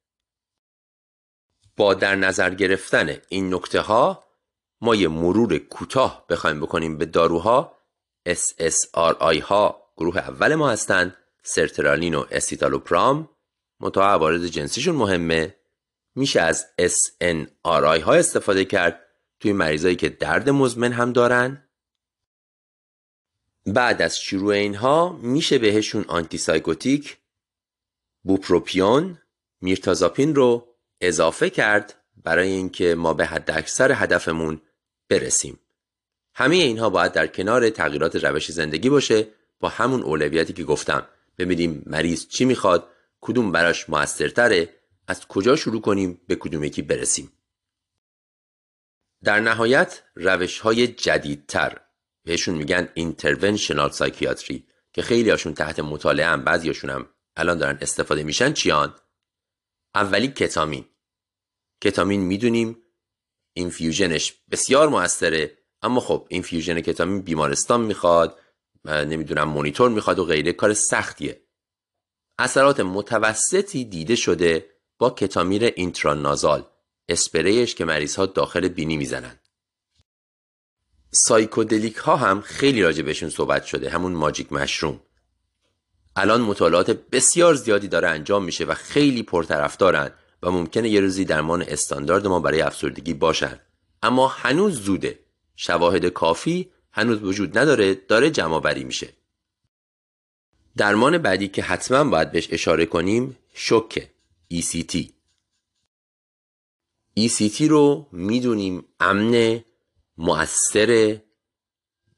[1.76, 4.24] با در نظر گرفتن این نکته ها
[4.80, 7.76] ما یه مرور کوتاه بخوایم بکنیم به داروها.
[8.28, 13.28] SSRI ها گروه اول ما هستند sertraline و escitalopram
[13.80, 15.56] منتها عوارض جنسیشون مهمه.
[16.14, 19.06] میشه از SNRI ها استفاده کرد
[19.40, 21.68] توی مریضایی که درد مزمن هم دارن.
[23.66, 27.18] بعد از شروع اینها میشه بهشون antipsychotic
[28.22, 29.18] بوپروپیون
[29.60, 31.94] میرتازاپین رو اضافه کرد
[32.24, 34.60] برای اینکه ما به حد اکثر هدفمون
[35.08, 35.60] برسیم.
[36.34, 39.28] همه اینها باید در کنار تغییرات روش زندگی باشه
[39.60, 41.06] با همون اولویتی که گفتم.
[41.38, 42.88] ببینیم مریض چی می‌خواد
[43.20, 44.68] کدوم براش موثرتره
[45.08, 47.32] از کجا شروع کنیم به کدوم یکی برسیم.
[49.24, 51.80] در نهایت روش های جدیدتر
[52.24, 58.22] بهشون میگن اینترونشنال سایکیاتری که خیلی هاشون تحت مطالعه هم بعضیاشون هم الان دارن استفاده
[58.22, 58.94] میشن چیان؟
[59.96, 60.84] اولی ketamine.
[61.80, 62.82] ketamine می‌دونیم
[63.52, 68.38] infusion ش بسیار موثره اما خب infusion ketamine بیمارستان می‌خواد
[68.84, 71.42] نمی‌دونم مونیتور می‌خواد و غیره کار سختیه.
[72.38, 76.66] اثرات متوسطی دیده شده با ketamine intranasal
[77.08, 79.40] اسپریش که مریض ها داخل بینی می‌زنن.
[81.10, 85.00] سایکودلیک ها هم خیلی راجع بهشون صحبت شده همون ماجیک مشروم.
[86.16, 90.10] الان مطالعات بسیار زیادی داره انجام میشه و خیلی پرطرفدارن
[90.42, 93.60] و ممکنه یه روزی درمان استاندارد ما برای افسردگی باشن.
[94.02, 95.18] اما هنوز زوده.
[95.56, 99.08] شواهد کافی هنوز وجود نداره داره جمع بری میشه
[100.76, 104.10] درمان بعدی که حتما باید بهش اشاره کنیم شوکه
[104.54, 104.96] ECT
[107.20, 109.64] ECT رو می‌دونیم امن
[110.18, 111.16] مؤثر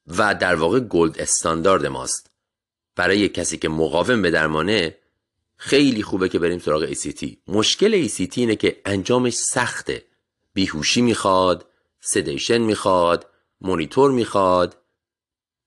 [0.06, 2.30] و در واقع gold standard ماست.
[2.98, 4.98] برای کسی که مقاوم به درمانه
[5.56, 10.04] خیلی خوبه که بریم سراغ ECT مشکل ECT اینه که انجامش سخته.
[10.54, 11.66] بیهوشی می‌خواد
[12.00, 13.26] sedation می‌خواد
[13.60, 14.76] مونیتور می‌خواد.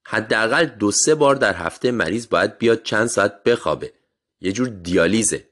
[0.05, 3.93] حداقل دو سه بار در هفته مریض باید بیاد چند ساعت بخوابه.
[4.41, 5.47] یه جور دیالیزه.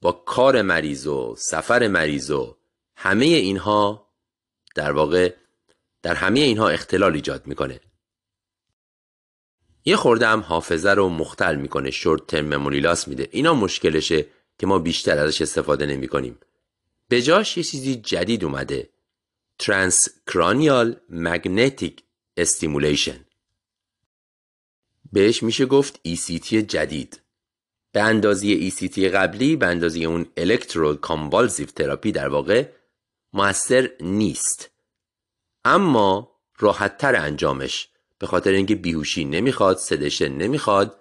[0.00, 2.56] با کار مریض و سفر مریض و
[2.96, 4.08] همه اینها
[4.74, 5.34] در واقع
[6.02, 7.80] در همه اینها اختلال ایجاد می‌کنه.
[9.88, 13.28] یه خورده هم حافظه رو مختل می‌کنه short term memory loss میده.
[13.30, 14.26] اینا مشکلشه
[14.58, 16.38] که ما بیشتر ازش استفاده نمی کنیم
[17.08, 18.90] به جاش یه چیزی جدید اومده.
[20.26, 22.02] cranial magnetic
[22.36, 23.24] stimulation
[25.12, 27.20] بهش میشه گفت ECT جدید.
[27.92, 32.68] به اندازه ECT قبلی به اندازه اون electroconvulsive therapy در واقع
[33.32, 34.70] موثر نیست.
[35.64, 37.88] اما راحتتر انجامش.
[38.18, 41.00] به خاطر اینکه بیهوشی نمی‌خواد sedation نمی‌خواد.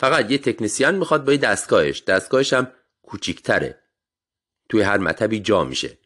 [0.00, 2.02] فقط یه technician می‌خواد با یه دستگاهش.
[2.02, 3.78] دستگاهش هم کوچیکتره.
[4.68, 5.98] توی هر مطبی جا میشه.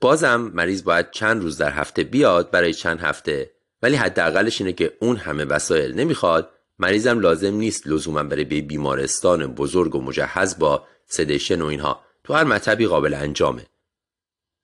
[0.00, 3.50] بازم مریض باید چند روز در هفته بیاد برای چند هفته.
[3.82, 6.50] ولی حداقلش اینه که اون همه وسایل نمی‌خواد.
[6.78, 12.04] مریضم لازم نیست لزوما برای به بیمارستان بزرگ و مجهز با sedation و اینها.
[12.24, 13.66] تو هر مطبی قابل انجامه.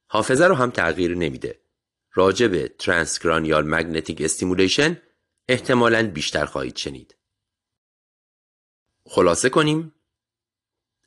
[0.08, 1.58] حافظه رو هم تغییر نمیده.
[2.12, 5.02] راجع به transcranial magnetic stimulation
[5.48, 7.16] احتمالا بیشتر خواهید شنید.
[9.04, 9.94] خلاصه کنیم.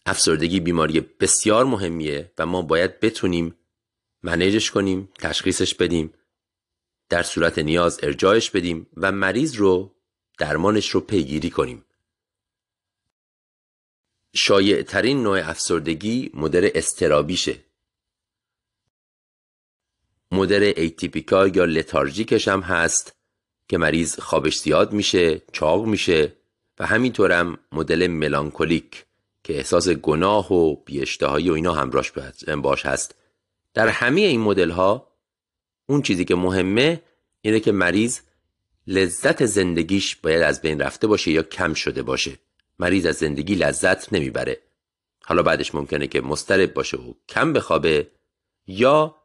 [0.05, 3.55] افسردگی بیماری بسیار مهمیه و ما باید بتونیم
[4.23, 6.13] منیجش کنیم تشخیصش بدیم
[7.09, 9.95] در صورت نیاز ارجاعش بدیم و مریض رو
[10.37, 11.85] درمانش رو پیگیری کنیم.
[14.35, 17.59] شایع ترین نوع افسردگی مدر استرابیشه.
[20.33, 23.15] مدر ایتیپیکا یا لتارژیکش هم هست
[23.67, 26.33] که مریض خوابش زیاد میشه چاق میشه
[26.79, 29.05] و همینطورم مدل ملانکولیک
[29.43, 32.11] که احساس گناه و بیاشتهایی و اینا همراش
[32.61, 33.15] باش هست.
[33.73, 35.07] در همه این مدل ها
[35.85, 37.01] اون چیزی که مهمه
[37.41, 38.19] اینه که مریض
[38.87, 42.31] لذت زندگیش باید از بین رفته باشه یا کم شده باشه.
[42.79, 44.61] مریض از زندگی لذت نمی‌بره.
[45.25, 48.07] حالا بعدش ممکنه که مسترب باشه و کم بخوابه
[48.67, 49.22] یا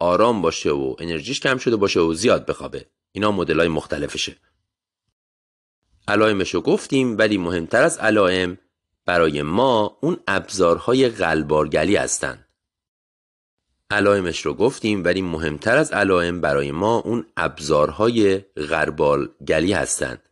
[0.00, 2.86] آرام باشه و انرژیش کم شده باشه و زیاد بخوابه.
[3.12, 4.36] اینا مدل های مختلفشه.
[6.08, 8.58] علائمش رو گفتیم ولی مهمتر از علائم
[9.06, 12.46] برای ما اون ابزارهای غلبارگلی هستند
[13.90, 20.22] علائمش رو گفتیم ولی مهمتر از علائم برای ما اون ابزارهای غربالگلی هستند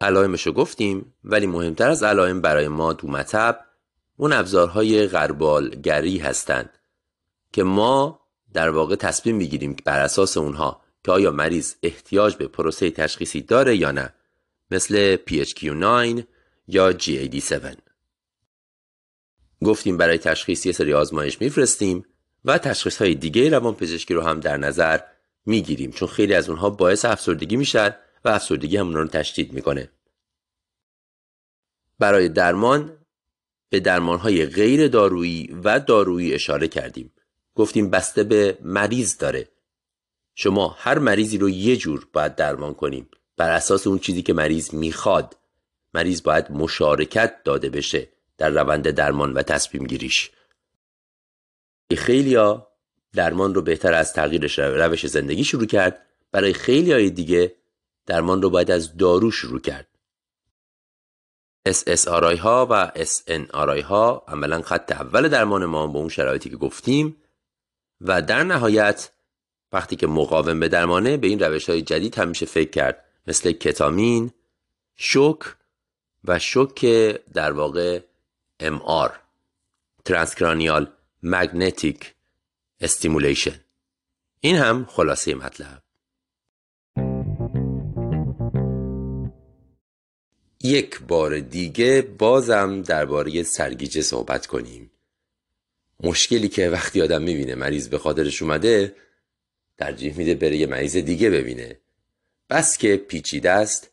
[0.00, 3.60] علائمش رو گفتیم ولی مهمتر از علائم برای ما دو مطب
[4.16, 6.75] اون ابزارهای غربالگری هستند
[7.52, 8.20] که ما
[8.52, 13.76] در واقع تصمیم می‌گیریم بر اساس اونها که آیا مریض احتیاج به پروسه تشخیصی داره
[13.76, 14.14] یا نه
[14.70, 16.22] مثل PHQ-9
[16.68, 17.76] یا GAD-7
[19.64, 22.04] گفتیم برای تشخیص یه سری آزمایش میفرستیم
[22.44, 25.00] و تشخیص های دیگه روان پزشکی رو هم در نظر
[25.46, 27.94] می‌گیریم چون خیلی از اونها باعث افسردگی میشن
[28.24, 29.90] و افسردگی همون رو تشدید می‌کنه.
[31.98, 32.96] برای درمان
[33.70, 37.12] به درمان های غیر دارویی و دارویی اشاره کردیم.
[37.56, 39.48] گفتیم بسته به مریض داره.
[40.34, 44.74] شما هر مریضی رو یه جور باید درمان کنیم بر اساس اون چیزی که مریض
[44.74, 45.36] می‌خواد.
[45.94, 48.08] مریض باید مشارکت داده بشه
[48.38, 50.30] در روند درمان و تصمیم گیریش.
[51.96, 52.66] خیلیا
[53.12, 56.06] درمان رو بهتر از تغییر روش زندگی شروع کرد.
[56.32, 57.54] برای خیلی های دیگه
[58.06, 59.88] درمان رو باید از دارو شروع کرد.
[61.68, 67.16] SSRI ها و SNRI ها عملا خط اول درمان ما با اون شرایطی که گفتیم
[68.00, 69.10] و در نهایت
[69.72, 73.52] وقتی که مقاوم به درمانه به این روش های جدید هم میشه فکر کرد مثل
[73.52, 74.32] کتامین،
[74.96, 75.40] شوک
[76.24, 76.84] و شوک
[77.34, 78.00] در واقع
[78.62, 79.10] MR
[80.04, 80.92] transcranial
[81.22, 82.14] magnetic
[82.80, 83.60] stimulation.
[84.40, 85.82] این هم خلاصه مطلب.
[90.62, 94.90] یک بار دیگه بازم درباره سرگیجه صحبت کنیم.
[96.02, 98.94] مشکلی که وقتی آدم می‌بینه مریض به خاطرش اومده
[99.78, 101.78] ترجیح میده بره یه مریض دیگه ببینه.
[102.50, 103.90] بس که پیچیده است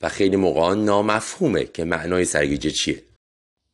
[0.00, 3.02] و خیلی موقعا نامفهومه که معنای سرگیجه چیه.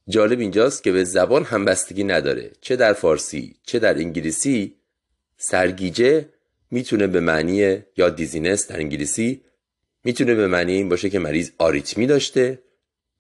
[0.09, 2.51] جالب اینجاست که به زبان هم بستگی نداره.
[2.60, 4.74] چه در فارسی چه در انگلیسی
[5.36, 6.28] سرگیجه
[6.70, 9.40] می‌تونه به معنی یا دیزینس در انگلیسی
[10.05, 12.62] می‌تونه به معنی این باشه که مریض آریتمی داشته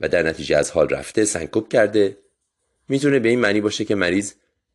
[0.00, 2.16] و در نتیجه از حال رفته سنکوب کرده
[2.88, 4.32] می‌تونه به این معنی باشه که مریض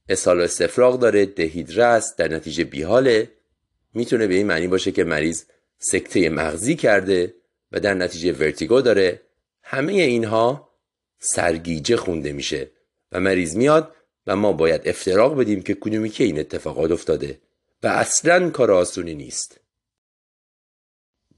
[0.10, 3.32] اسهال و استفراغ داره دهیدره است در نتیجه بیحاله.
[3.94, 5.44] می‌تونه به این معنی باشه که مریض
[5.80, 7.34] سکته مغزی کرده
[7.72, 9.22] و در نتیجه ورتیگو داره.
[9.64, 10.70] همه اینها
[11.20, 12.72] سرگیجه خونده میشه
[13.12, 13.96] و مریض میاد
[14.28, 17.42] و ما باید افتراق بدیم که کدومی که این اتفاقات افتاده
[17.84, 19.60] و اصلا کار آسونی نیست.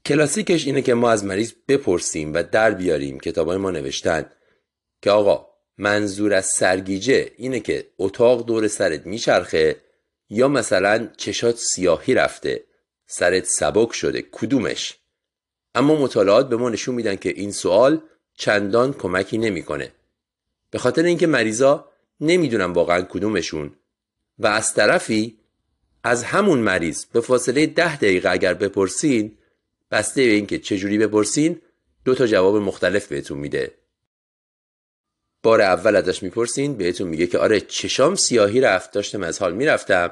[0.06, 3.20] کلاسیکش اینه که ما از مریض بپرسیم و در بیاریم.
[3.20, 4.30] کتابای ما نوشتن
[5.02, 9.76] که آقا منظور از سرگیجه اینه که اتاق دور سرت میچرخه
[10.30, 12.64] یا مثلا چشات سیاهی رفته
[13.06, 14.94] سرت سبک شده کدومش؟
[15.74, 18.02] اما مطالعات به ما نشون میدن که این سوال
[18.34, 19.92] چندان کمکی نمی‌کنه.
[20.70, 21.88] به خاطر اینکه مریضا
[22.20, 23.74] نمی‌دونن واقعا کدومشون
[24.38, 25.38] و از طرفی
[26.04, 29.38] از همون مریض به فاصله ده دقیقه اگر بپرسین
[29.90, 31.60] بسته به اینکه چجوری بپرسین
[32.04, 33.74] دو تا جواب مختلف بهتون میده.
[35.44, 40.10] بار اول ازش می‌پرسین بهتون میگه که آره چشام سیاهی رفت داشتم از حال می‌رفتم.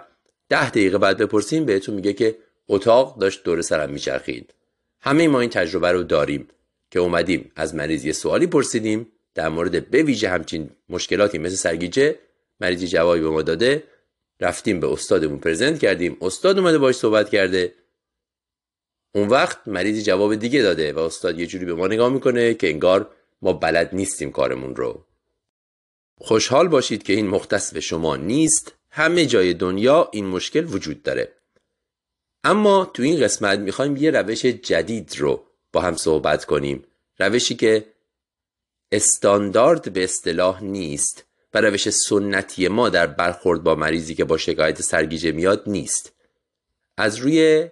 [0.49, 2.37] ده دقیقه بعد بپرسین بهتون میگه که
[2.69, 4.55] اتاق داشت دور سرم میچرخید.
[5.01, 6.49] همه ما این تجربه رو داریم
[6.91, 12.19] که اومدیم از مریض یه سوالی پرسیدیم در مورد به ویژه همچین مشکلاتی مثل سرگیجه
[12.61, 13.83] مریضی جوابی به ما داده.
[14.41, 16.17] رفتیم به استادمون پرزنت کردیم.
[16.21, 17.75] استاد اومده باش صحبت کرده.
[19.15, 22.69] اون وقت مریضی جواب دیگه داده و استاد یه جوری به ما نگاه می‌کنه که
[22.69, 23.11] انگار
[23.43, 25.05] ما بلد نیستیم کارمون رو.
[26.19, 28.75] خوشحال باشید که این مختص به شما نیست.
[28.91, 31.33] همه جای دنیا این مشکل وجود داره.
[32.45, 36.85] اما تو این قسمت می‌خوایم یه روش جدید رو با هم صحبت کنیم.
[37.19, 37.87] روشی که
[38.93, 41.25] استاندارد به اصطلاح نیست
[41.55, 46.13] و روش سنتی ما در برخورد با مریضی که با شکایت سرگیجه میاد نیست.
[46.97, 47.69] از روی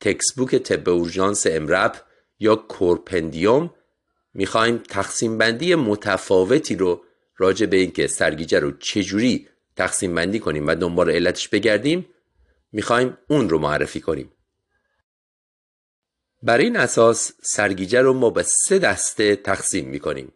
[0.00, 2.02] تکسبوک طب اورژانس امرب
[2.38, 3.74] یا کورپندیوم
[4.34, 7.04] می‌خوایم تقسیم بندی متفاوتی رو
[7.42, 12.06] راجع به اینکه سرگیجه رو چجوری تقسیم بندی کنیم و دنبال علتش بگردیم
[12.72, 14.32] می‌خوایم اون رو معرفی کنیم.
[16.42, 20.32] برای این اساس سرگیجه رو ما به سه دسته تقسیم می‌کنیم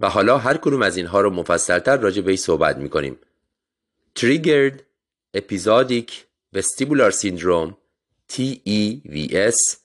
[0.00, 3.18] و حالا هر کدوم از اینها رو مفصلتر راجع به صحبت می‌کنیم.
[4.18, 4.78] Triggered
[5.36, 6.10] Episodic
[6.56, 7.72] Vestibular Syndrome
[8.32, 9.76] TEVS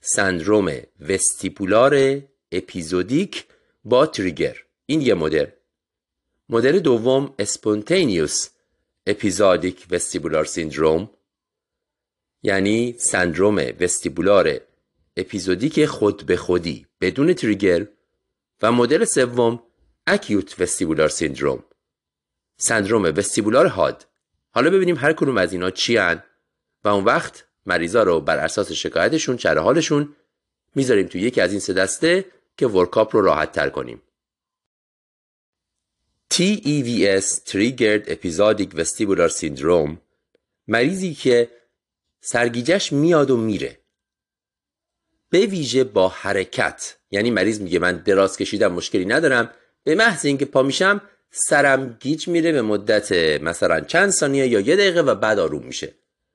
[0.00, 0.68] سندروم
[1.08, 2.22] وستیپولار
[2.52, 3.44] اپیزودیک
[3.84, 4.56] با تریگر.
[4.86, 5.46] این یه مدل.
[6.48, 8.48] مدل دوم اسپونتینیوس
[9.06, 11.10] اپیزودیک وستیبولار سیندروم
[12.42, 14.60] یعنی سندروم وستیبولار
[15.16, 17.86] اپیزودیک خود به خودی بدون تریگر
[18.62, 19.62] و مدل سوم
[20.06, 21.64] اکیوت وستیبولار سیندروم.
[22.56, 24.06] سندروم وستیبولار هاد
[24.50, 26.22] حالا ببینیم هر کدوم از اینا چی هن
[26.84, 30.16] و اون وقت مریضا رو بر اساس شکایتشون چره حالشون
[30.74, 32.24] می‌ذاریم تو یکی از این سه دسته
[32.56, 34.02] که ورکاپ رو راحت تر کنیم.
[36.34, 39.96] TEVS Triggered Episodic Vestibular Syndrome.
[40.68, 41.50] مریضی که
[42.20, 43.78] سرگیجش میاد و میره.
[45.30, 46.96] به ویژه با حرکت.
[47.10, 49.50] یعنی مریض میگه من دراز کشیدم مشکلی ندارم.
[49.84, 51.00] به محض اینکه پا میشم
[51.30, 53.12] سرم گیج میره به مدت
[53.42, 55.94] مثلا چند ثانیه یا یه دقیقه و بعد آروم میشه.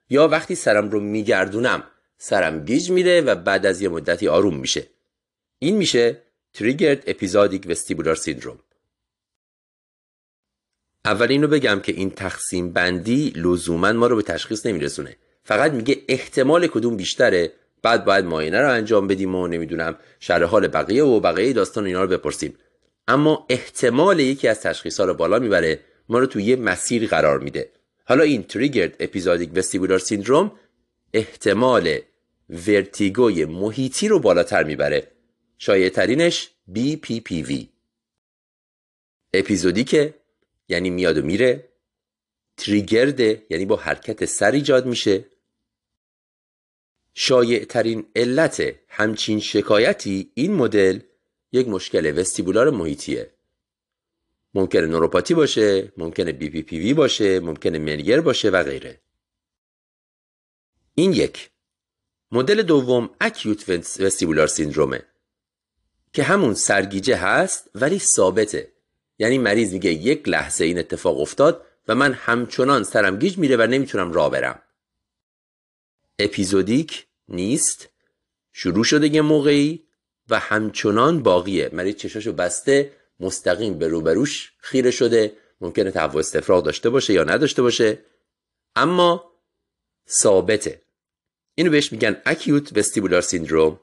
[0.10, 1.84] یا وقتی سرم رو میگردونم
[2.18, 4.88] سرم گیج میره و بعد از یه مدتی آروم میشه.
[5.60, 6.22] این میشه
[6.58, 8.71] Triggered Episodic Vestibular Syndrome.
[11.06, 15.16] اول اینو بگم که این تقسیم بندی لزوما ما رو به تشخیص نمیرسونه.
[15.44, 17.52] فقط میگه احتمال کدوم بیشتره
[17.82, 22.04] بعد باید معاینه رو انجام بدیم و نمی‌دونم شرح حال بقیه و بقیه داستان اینا
[22.04, 22.58] رو بپرسیم.
[23.08, 25.80] اما احتمال یکی از تشخیص ها رو بالا می‌بره
[26.10, 27.70] ما رو توی یه مسیر قرار میده.
[28.06, 30.52] حالا این تریگرد اپیزودیک وستیبولار سیندروم
[31.14, 31.98] احتمال
[32.68, 35.08] ورتیگوی محیطی رو بالاتر می‌بره.
[35.58, 37.66] شایع ترینش BPPV
[39.34, 40.14] اپیزودیک
[40.72, 41.70] یعنی میاد و میره.
[42.58, 45.26] تریگرده یعنی با حرکت سر ایجاد میشه.
[47.14, 51.00] شایع ترین علت همچین شکایتی این مدل
[51.52, 53.32] یک مشکل وستیبولار محیطیه.
[54.54, 59.02] ممکنه نوروپاتی باشه ممکنه بی پی پی وی باشه ممکنه منگر باشه و غیره.
[60.96, 61.50] این یک.
[62.32, 63.70] مدل دوم اکیوت
[64.00, 65.04] وستیبولار سیندرومه
[66.14, 68.72] که همون سرگیجه هست ولی ثابته.
[69.22, 73.62] یعنی مریض میگه یک لحظه این اتفاق افتاد و من همچنان سرم گیج میره و
[73.62, 74.62] نمی‌تونم راه برم.
[76.20, 77.90] اپیزودیک نیست.
[78.54, 79.84] شروع شده یه موقعی
[80.30, 81.70] و همچنان باقیه.
[81.74, 85.34] مریض چشاشو بسته مستقیم به روبروش خیره شده.
[85.62, 88.00] ممکنه تهوع استفراغ داشته باشه یا نداشته باشه.
[88.76, 89.32] اما
[90.10, 90.82] ثابته.
[91.56, 93.80] اینو بهش میگن اکیوت وستیبولار سیندروم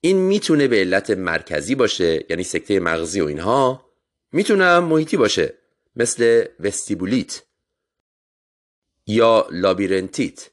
[0.00, 3.87] این می‌تونه به علت مرکزی باشه یعنی سکته مغزی و اینها.
[4.32, 5.54] می‌تونه محیطی باشه.
[5.96, 7.42] مثل وستیبولیت
[9.06, 10.50] یا لابیرنتیت.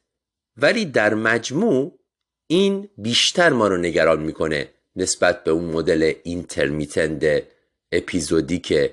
[0.58, 2.00] ولی در مجموع
[2.48, 7.44] این بیشتر ما رو نگران می‌کنه نسبت به اون مدل اینترمیتند
[7.92, 8.92] اپیزودیک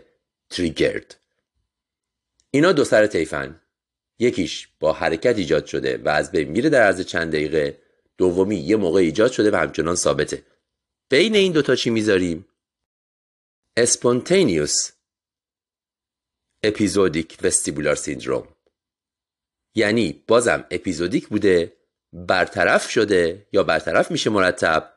[0.51, 1.17] تریگرد.
[2.51, 3.61] اینا دو سر تیفن
[4.19, 7.79] یکیش با حرکت ایجاد شده و از بین میره در عرض چند دقیقه.
[8.19, 10.43] دومی یه موقع ایجاد شده و همچنان ثابته.
[11.09, 12.47] بین این دوتا چی می‌ذاریم؟
[13.77, 14.91] اسپونتینیوس
[16.63, 18.49] اپیزودیک وستیبولار سیندروم.
[19.75, 21.77] یعنی بازم اپیزودیک بوده
[22.13, 24.93] برطرف شده یا برطرف میشه مرتب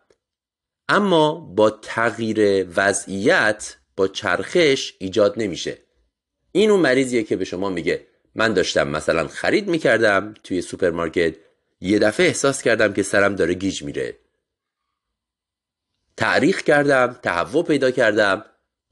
[0.89, 5.77] اما با تغییر وضعیت با چرخش ایجاد نمیشه.
[6.51, 8.07] این اون مریضیه که به شما میگه.
[8.35, 11.35] من داشتم مثلا خرید می‌کردم توی سوپرمارکت
[11.81, 14.17] یه دفعه احساس کردم که سرم داره گیج میره.
[16.17, 18.45] تعریق کردم تهوع پیدا کردم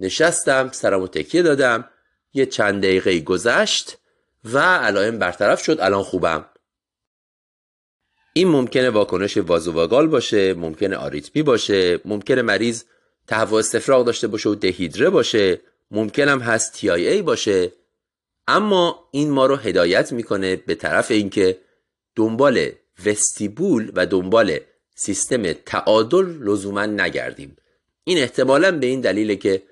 [0.04, 1.90] نشستم سرمو تکیه دادم.
[2.34, 3.98] یه چند دقیقه گذشت
[4.54, 5.78] و علائم برطرف شد.
[5.80, 6.46] الان خوبم.
[8.34, 12.84] این ممکنه واکنش وازوواگال باشه ممکنه آریتمی باشه ممکنه مریض
[13.28, 15.62] تهوع استفراغ داشته باشه و دهیدره باشه
[15.92, 17.72] ممکن هم هست تی باشه.
[18.48, 21.58] اما این ما رو هدایت می‌کنه به طرف اینکه
[22.16, 22.70] دنبال
[23.06, 24.60] وستیبول و دنبال
[24.96, 27.58] سیستم تعادل لزوما نگردیم.
[28.04, 29.64] این احتمالا به این دلیله که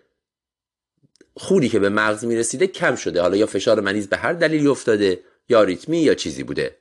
[1.33, 3.21] خونی که به مغز می‌رسیده کم شده.
[3.21, 6.77] حالا یا فشار مریض به هر دلیلی افتاده یا ریتمی یا چیزی بوده.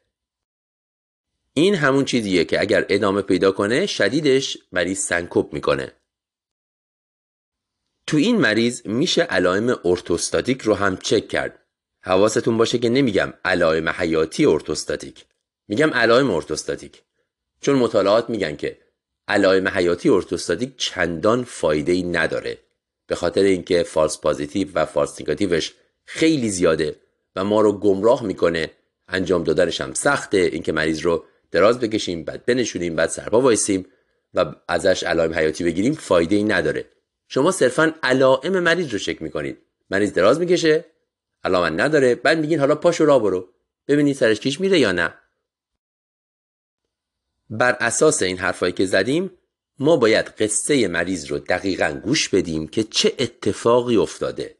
[1.54, 5.92] این همون چیزیه که اگر ادامه پیدا کنه شدیدش مریض سنکوب می‌کنه.
[8.06, 11.66] تو این مریض میشه علائم ارتوستاتیک رو هم چک کرد.
[12.02, 15.24] حواستون باشه که نمیگم علائم حیاتی ارتوستاتیک.
[15.68, 17.02] میگم علائم ارتوستاتیک.
[17.60, 18.78] چون مطالعات میگن که
[19.28, 22.58] علائم حیاتی ارتوستاتیک چندان فایده ای نداره.
[23.10, 25.74] به خاطر اینکه فالس پازیتیو و فالس نگاتیوش
[26.04, 26.96] خیلی زیاده
[27.36, 28.70] و ما رو گمراه می‌کنه
[29.08, 30.38] انجام دادنش هم سخته.
[30.38, 33.86] اینکه مریض رو دراز بکشیم بعد بنشونیم بعد سرپا وایسیم
[34.34, 36.84] و ازش علائم حیاتی بگیریم فایده ای نداره.
[37.28, 39.58] شما صرفا علائم مریض رو چک می‌کنید.
[39.90, 40.84] مریض دراز می‌کشه
[41.44, 43.48] علائم نداره بعد میگین حالا پاشو را برو.
[43.88, 45.14] ببینید سرش کیش میره یا نه.
[47.50, 49.30] بر اساس این حرفایی که زدیم
[49.82, 54.54] ما باید قصه مریض رو دقیقا گوش بدیم که چه اتفاقی افتاده.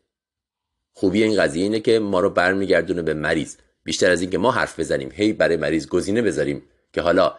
[0.93, 3.57] خوبی این قضیه اینه که ما رو برمیگردونه به مریض.
[3.85, 7.35] بیشتر از اینکه ما حرف بزنیم هی برای مریض گزینه بذاریم که حالا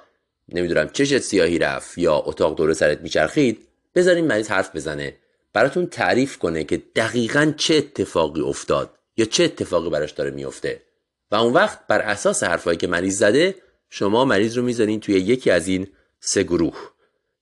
[0.50, 5.18] نمی‌دونم چشت سیاهی رفت یا اتاق دور سرت میچرخید بذاریم مریض حرف بزنه.
[5.54, 10.82] براتون تعریف کنه که دقیقا چه اتفاقی افتاد یا چه اتفاقی براش داره میفته
[11.32, 13.56] و اون وقت بر اساس حرفایی که مریض زده
[13.90, 15.88] شما مریض رو می‌ذارین توی یکی از این
[16.20, 16.91] سه گروه.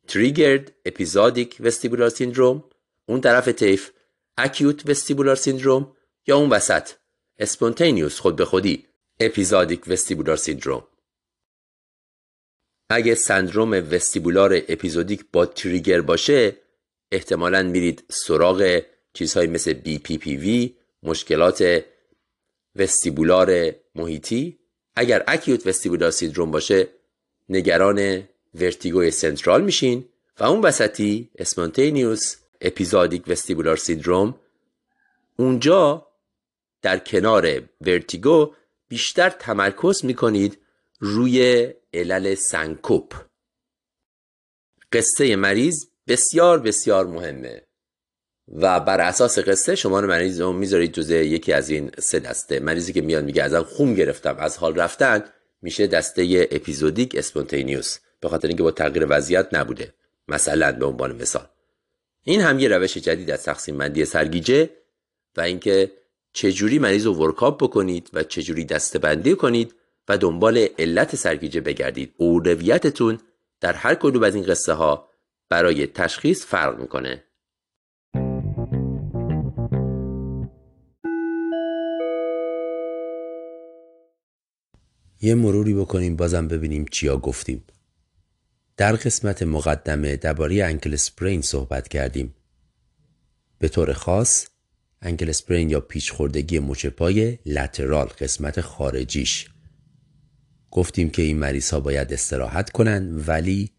[0.10, 2.64] تریگرد اپیزودیک وستیبولار سیندروم
[3.06, 3.92] اون طرف طیف
[4.38, 5.96] acute vestibular syndrome
[6.28, 6.90] یا اون وسط
[7.40, 8.86] spontaneous خود به خودی
[9.20, 10.84] episodic vestibular syndrome
[12.90, 16.58] اگه سندروم vestibular episodic با trigger باشه
[17.12, 18.82] احتمالا میرید سراغ
[19.14, 21.84] چیزهایی مثل BPPV مشکلات
[22.76, 24.60] vestibular محیطی.
[24.96, 26.88] اگر acute vestibular syndrome باشه
[27.50, 30.06] نگران vertigo ی central میشین
[30.40, 34.36] و اون وسطی spontaneous episodic vestibular syndrome
[35.38, 36.08] اونجا
[36.82, 38.54] در کنار vertigo
[38.88, 40.58] بیشتر تمرکز می‌کنید
[41.00, 43.14] روی علل سنکوپ.
[44.94, 47.64] قصه مریض بسیار بسیار مهمه
[48.48, 52.60] و بر اساس قصه شما رو مریض رو می‌ذارید جزء یکی از این سه دسته.
[52.60, 55.24] مریضی که میاد میگه ازم خون گرفتم از حال رفتن
[55.62, 59.94] میشه دسته اپیزودیک اسپونتینیوس به خاطر اینکه با تغییر وضعیت نبوده.
[60.28, 61.48] مثلا به عنوان مثال.
[62.24, 64.70] این هم یه روش جدید از تقسیم بندی سرگیجه
[65.38, 65.92] و اینکه
[66.34, 69.76] چجوری مریض رو ورکاپ بکنید و چجوری دسته بندی کنید
[70.10, 72.14] و دنبال علت سرگیجه بگردید.
[72.18, 73.20] اولویتتون
[73.62, 75.10] در هر کدوم از این قصه ها
[75.50, 77.24] برای تشخیص فرق می‌کنه.
[85.22, 87.64] یه مروری بکنیم بازم ببینیم چیا گفتیم.
[88.80, 92.36] در قسمت مقدمه درباره انکل سپرین صحبت کردیم.
[93.60, 94.48] به طور خاص
[95.02, 99.50] انکل سپرین یا پیچ خوردگی مچپای لترال قسمت خارجیش.
[100.72, 103.72] گفتیم که این مریض ها باید استراحت کنن ولی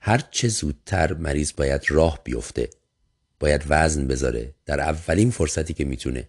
[0.00, 2.70] هر چه زودتر مریض باید راه بیفته.
[3.40, 6.28] باید وزن بذاره در اولین فرصتی که می‌تونه.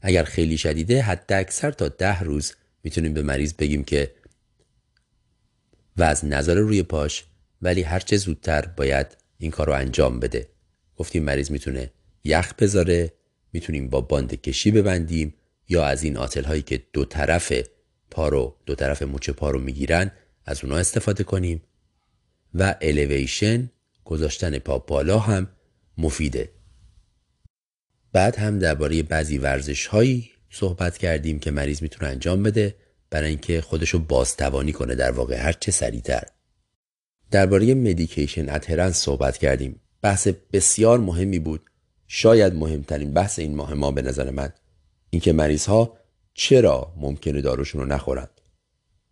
[0.00, 2.52] اگر خیلی شدیده حد اکثر تا ده روز
[2.84, 4.19] می‌تونیم به مریض بگیم که
[6.00, 7.24] وزن نذاره روی پاش
[7.62, 9.06] ولی هر چه زودتر باید
[9.38, 10.48] این کار رو انجام بده.
[10.96, 11.90] گفتیم مریض می‌تونه
[12.24, 13.12] یخ بذاره
[13.52, 15.34] می‌تونیم با باند کشی ببندیم
[15.68, 17.52] یا از این آتل هایی که دو طرف
[18.10, 20.10] پا رو دو طرف مچ پا رو می‌گیرن
[20.44, 21.62] از اونا استفاده کنیم.
[22.54, 23.70] و الیویشن
[24.04, 25.48] گذاشتن پا بالا هم
[25.98, 26.50] مفیده.
[28.12, 32.74] بعد هم درباره بعضی ورزش هایی صحبت کردیم که مریض می‌تونه انجام بده.
[33.10, 36.22] برای اینکه خودشو بازتوانی کنه در واقع هر چه سریعتر.
[37.30, 39.80] درباره مدیکیشن اترنس صحبت کردیم.
[40.02, 41.62] بحث بسیار مهمی بود.
[42.06, 44.52] شاید مهمترین بحث این ماه ما به نظر من
[45.10, 45.96] اینکه مریض ها
[46.34, 48.28] چرا ممکنه داروشون رو نخورن.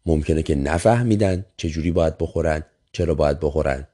[0.07, 2.63] ممکنه که نفهمیدن چجوری باید بخورن
[2.93, 3.87] چرا باید بخورن.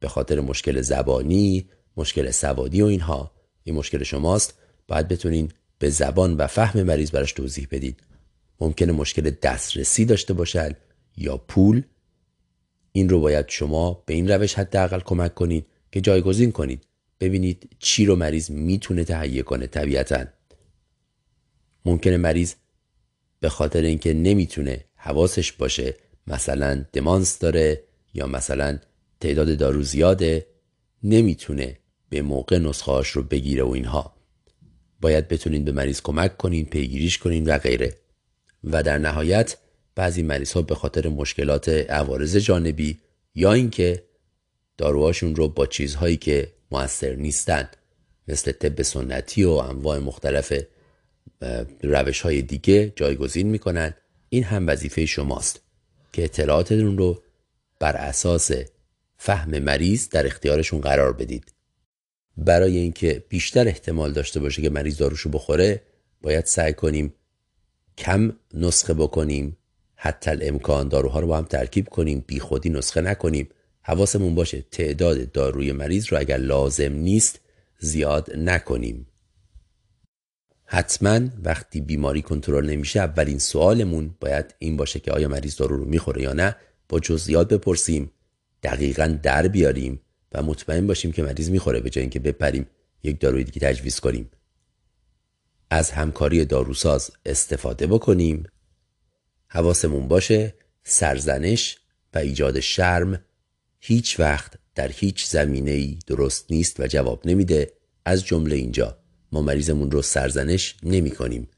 [0.00, 3.32] به خاطر مشکل زبانی مشکل سوادی و اینها.
[3.64, 4.54] این مشکل شماست.
[4.88, 8.00] باید بتونین به زبان و فهم مریض براش توضیح بدید
[8.62, 10.70] ممکنه مشکل دسترسی داشته باشن
[11.16, 11.82] یا پول.
[12.92, 16.86] این رو باید شما به این روش حداقل کمک کنید که جایگزین کنید.
[17.20, 20.24] ببینید چی رو مریض می‌تونه تهیه کنه طبیعتا.
[21.84, 22.54] ممکنه مریض
[23.40, 25.94] به خاطر اینکه نمی‌تونه حواسش باشه
[26.26, 27.84] مثلا دمانس داره
[28.14, 28.78] یا مثلا
[29.20, 30.46] تعداد دارو زیاده
[31.02, 31.78] نمی‌تونه
[32.08, 34.14] به موقع نسخهاش رو بگیره و اینها.
[35.00, 38.02] باید بتونین به مریض کمک کنین پیگیریش کنین و غیره.
[38.64, 39.56] و در نهایت
[39.94, 42.98] بعضی مریض ها به خاطر مشکلات عوارض جانبی
[43.34, 44.02] یا اینکه
[44.78, 47.76] داروهاشون رو با چیزهایی که موثر نیستند
[48.28, 50.52] مثل طب سنتی و انواع مختلف
[51.82, 53.94] روش های دیگه جایگزین می‌کنن
[54.28, 55.60] این هم وظیفه شماست
[56.12, 57.22] که اطلاعاتتون رو
[57.80, 58.50] بر اساس
[59.16, 61.54] فهم مریض در اختیارشون قرار بدید.
[62.36, 65.82] برای اینکه بیشتر احتمال داشته باشه که مریض داروشو بخوره
[66.22, 67.14] باید سعی کنیم
[67.98, 69.56] کم نسخه بکنیم.
[69.96, 72.24] حتی امکان داروها رو با هم ترکیب کنیم.
[72.26, 73.48] بی خودی نسخه نکنیم.
[73.82, 77.40] حواسمون باشه تعداد داروی مریض رو اگر لازم نیست
[77.78, 79.06] زیاد نکنیم.
[80.64, 85.84] حتما وقتی بیماری کنترل نمیشه اولین سوالمون باید این باشه که آیا مریض دارو رو
[85.84, 86.56] می‌خوره یا نه.
[86.88, 88.10] با جزئیات بپرسیم.
[88.62, 90.00] دقیقا در بیاریم
[90.32, 92.66] و مطمئن باشیم که مریض می‌خوره به جای اینکه بپریم.
[93.02, 94.30] یک داروی دیگه تجویز کنیم.
[95.72, 98.44] از همکاری داروساز استفاده بکنیم.
[99.48, 100.54] حواسمون باشه
[100.84, 101.78] سرزنش
[102.14, 103.24] و ایجاد شرم
[103.80, 107.72] هیچ وقت در هیچ زمینه ای درست نیست و جواب نمیده.
[108.04, 108.98] از جمله اینجا
[109.32, 111.48] ما مریضمون رو سرزنش نمی کنیم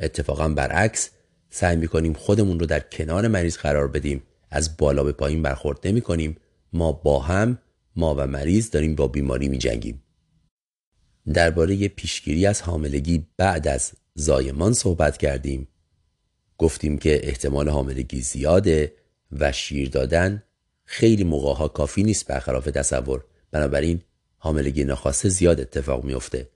[0.00, 1.10] اتفاقا برعکس
[1.50, 4.22] سعی می کنیم خودمون رو در کنار مریض قرار بدیم.
[4.50, 6.36] از بالا به پایین برخورد نمی کنیم
[6.72, 7.58] ما با هم
[7.96, 10.03] ما و مریض داریم با بیماری می جنگیم
[11.32, 15.68] درباره پیشگیری از حاملگی بعد از زایمان صحبت کردیم.
[16.58, 18.92] گفتیم که احتمال حاملگی زیاده
[19.32, 20.42] و شیر دادن
[20.84, 23.24] خیلی موقع کافی نیست برخلاف تصور.
[23.50, 24.02] بنابراین
[24.38, 26.48] حاملگی ناخواسته زیاد اتفاق میفته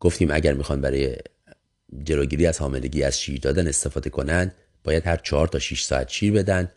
[0.00, 1.16] گفتیم اگر می‌خوان برای
[2.04, 4.54] جلوگیری از حاملگی از شیر دادن استفاده کنند
[4.84, 6.72] باید هر چهار تا 6 ساعت شیر بدن.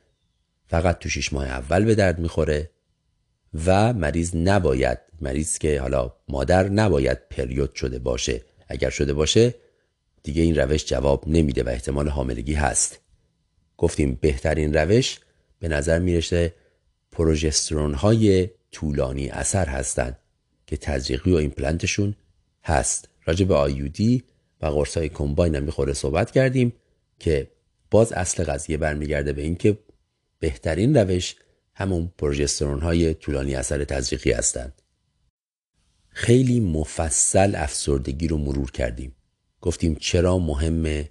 [0.68, 2.70] فقط تو 6 ماه اول به درد می‌خوره.
[3.66, 8.42] و مریض نباید مریض که حالا مادر نباید پریود شده باشه.
[8.68, 9.56] اگر شده باشه
[10.24, 13.00] دیگه این روش جواب نمیده و احتمال حاملگی هست.
[13.78, 15.20] گفتیم بهترین روش
[15.60, 16.54] به نظر می‌رسه
[17.12, 20.18] پروژسترون های طولانی اثر هستند
[20.68, 22.16] که تزریقی و ایمپلنتشون
[22.64, 23.10] هست.
[23.26, 24.24] راجع به آیودی
[24.62, 26.74] و قرص های کمباین هم می‌خوره صحبت کردیم
[27.20, 27.48] که
[27.92, 29.78] باز اصل قضیه برمیگرده به اینکه
[30.40, 31.36] بهترین روش
[31.76, 34.82] همون پروژسترون های طولانی اثر تزریقی هستند.
[36.10, 39.16] خیلی مفصل افسردگی رو مرور کردیم.
[39.62, 41.08] گفتیم چرا مهمه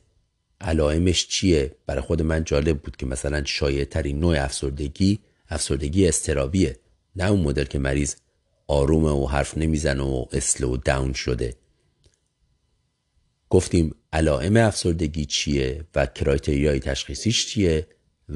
[0.60, 5.18] علائمش چیه؟ برای خود من جالب بود که مثلا شایع ترین نوع افسردگی
[5.48, 6.76] افسردگی استرابیه
[7.16, 8.14] نه اون مدل که مریض
[8.66, 11.56] آرومه و حرف نمی‌زنه و اسلو داون شده.
[13.51, 17.86] گفتیم علائم افسردگی چیه و کرایتریای تشخیصیش چیه؟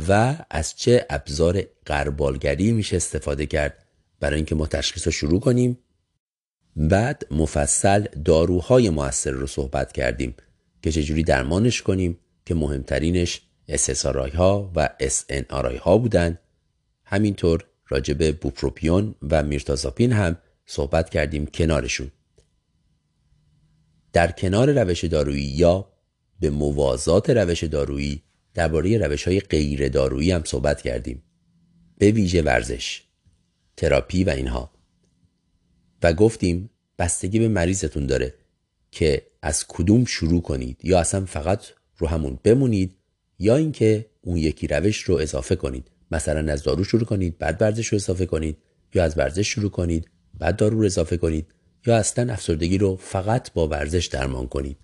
[0.08, 3.86] و از چه ابزار قربالگری میشه استفاده کرد
[4.20, 5.78] برای اینکه ما تشخیص رو شروع کنیم.
[6.76, 10.34] بعد مفصل داروهای موثر رو صحبت کردیم
[10.82, 16.38] که چجوری درمانش کنیم که مهمترینش SSRI ها و SNRI ها بودن.
[17.04, 20.36] همینطور راجب بوپروپیون و میرتازاپین هم
[20.66, 22.10] صحبت کردیم کنارشون.
[24.12, 25.92] در کنار روش دارویی یا
[26.40, 28.22] به موازات روش دارویی
[28.56, 31.22] درباره روش های غیر دارویی هم صحبت کردیم.
[31.98, 33.02] به ویژه ورزش
[33.76, 34.70] تراپی و اینها.
[36.02, 38.34] و گفتیم بستگی به مریضتون داره
[38.90, 41.64] که از کدوم شروع کنید یا اصلا فقط
[41.98, 42.96] رو همون بمونید
[43.38, 45.90] یا اینکه اون یکی روش رو اضافه کنید.
[46.10, 48.56] مثلا از دارو شروع کنید بعد ورزش رو اضافه کنید
[48.94, 51.46] یا از ورزش شروع کنید بعد دارو رو اضافه کنید
[51.86, 54.76] یا اصلا افسردگی رو فقط با ورزش درمان کنید.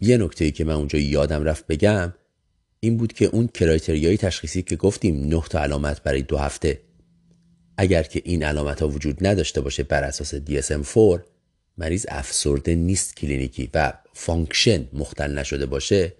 [0.00, 2.12] یه نکته که من اونجا یادم رفت بگم
[2.84, 6.80] این بود که اون criteria یی تشخیصی که گفتیم نه تا علامت برای دو هفته.
[7.76, 11.20] اگر که این علامت ها وجود نداشته باشه بر اساس DSM-4
[11.78, 16.12] مریض افسرده نیست clinically و function مختل نشده باشه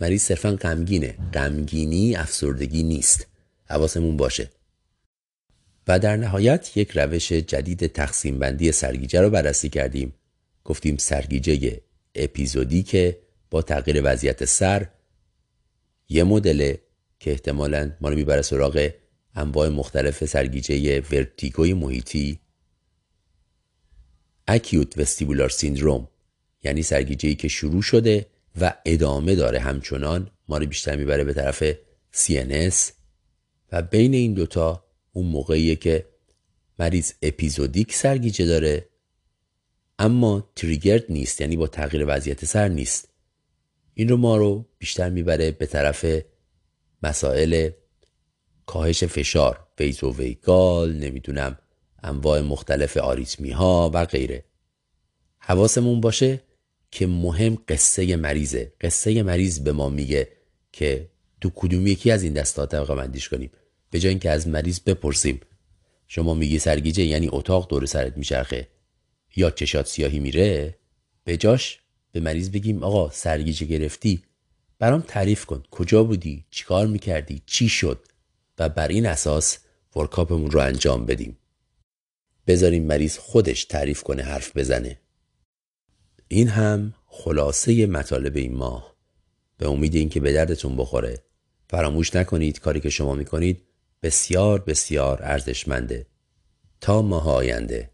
[0.00, 1.14] مریض صرفا غمگینه.
[1.32, 3.26] غمگینی افسردگی نیست.
[3.64, 4.50] حواسمون باشه.
[5.88, 10.14] و در نهایت یک روش جدید تقسیم بندی سرگیجه رو بررسی کردیم.
[10.64, 11.80] گفتیم سرگیجه
[12.14, 13.18] اپیزودی که
[13.50, 14.86] با تغییر وضعیت سر
[16.08, 16.74] یه مدل
[17.20, 18.90] که احتمالا ما رو می‌بره سراغ
[19.34, 22.40] انواع مختلف سرگیجه ورتیگوی محیطی
[24.48, 26.08] اکیوت وستیبولار سیندروم
[26.64, 28.26] یعنی سرگیجه که شروع شده
[43.94, 46.06] این رو ما رو بیشتر می‌بره به طرف
[47.02, 47.70] مسائل
[48.66, 51.58] کاهش فشار ویزو ویگال نمی‌دونم
[52.02, 54.44] انواع مختلف آریتمی ها و غیره.
[55.38, 56.40] حواسمون باشه
[56.90, 58.72] که مهم قصه مریضه.
[58.80, 60.28] قصه مریض به ما میگه
[60.72, 61.10] که
[61.40, 63.50] تو کدوم یکی از این دستا طبقه بندیش کنیم.
[63.90, 65.40] به جای اینکه از مریض بپرسیم.
[66.08, 68.68] شما میگی سرگیجه یعنی اتاق دور سرت میچرخه.
[69.36, 70.78] یا چشات سیاهی میره.
[71.24, 71.80] به جاش
[72.14, 74.22] به مریض بگیم آقا سرگیجه گرفتی.
[74.78, 78.06] برام تعریف کن کجا بودی؟ چیکار می‌کردی؟ چی شد؟
[78.58, 79.58] و بر این اساس
[79.96, 81.38] ورکاپمون رو انجام بدیم.
[82.46, 85.00] بذاریم مریض خودش تعریف کنه حرف بزنه.
[86.28, 88.96] این هم خلاصه مطالب این ماه.
[89.58, 91.24] به امید اینکه به دردتون بخوره
[91.68, 93.62] فراموش نکنید کاری که شما می‌کنید
[94.02, 96.06] بسیار بسیار ارزشمنده.
[96.80, 97.93] تا ماه آینده.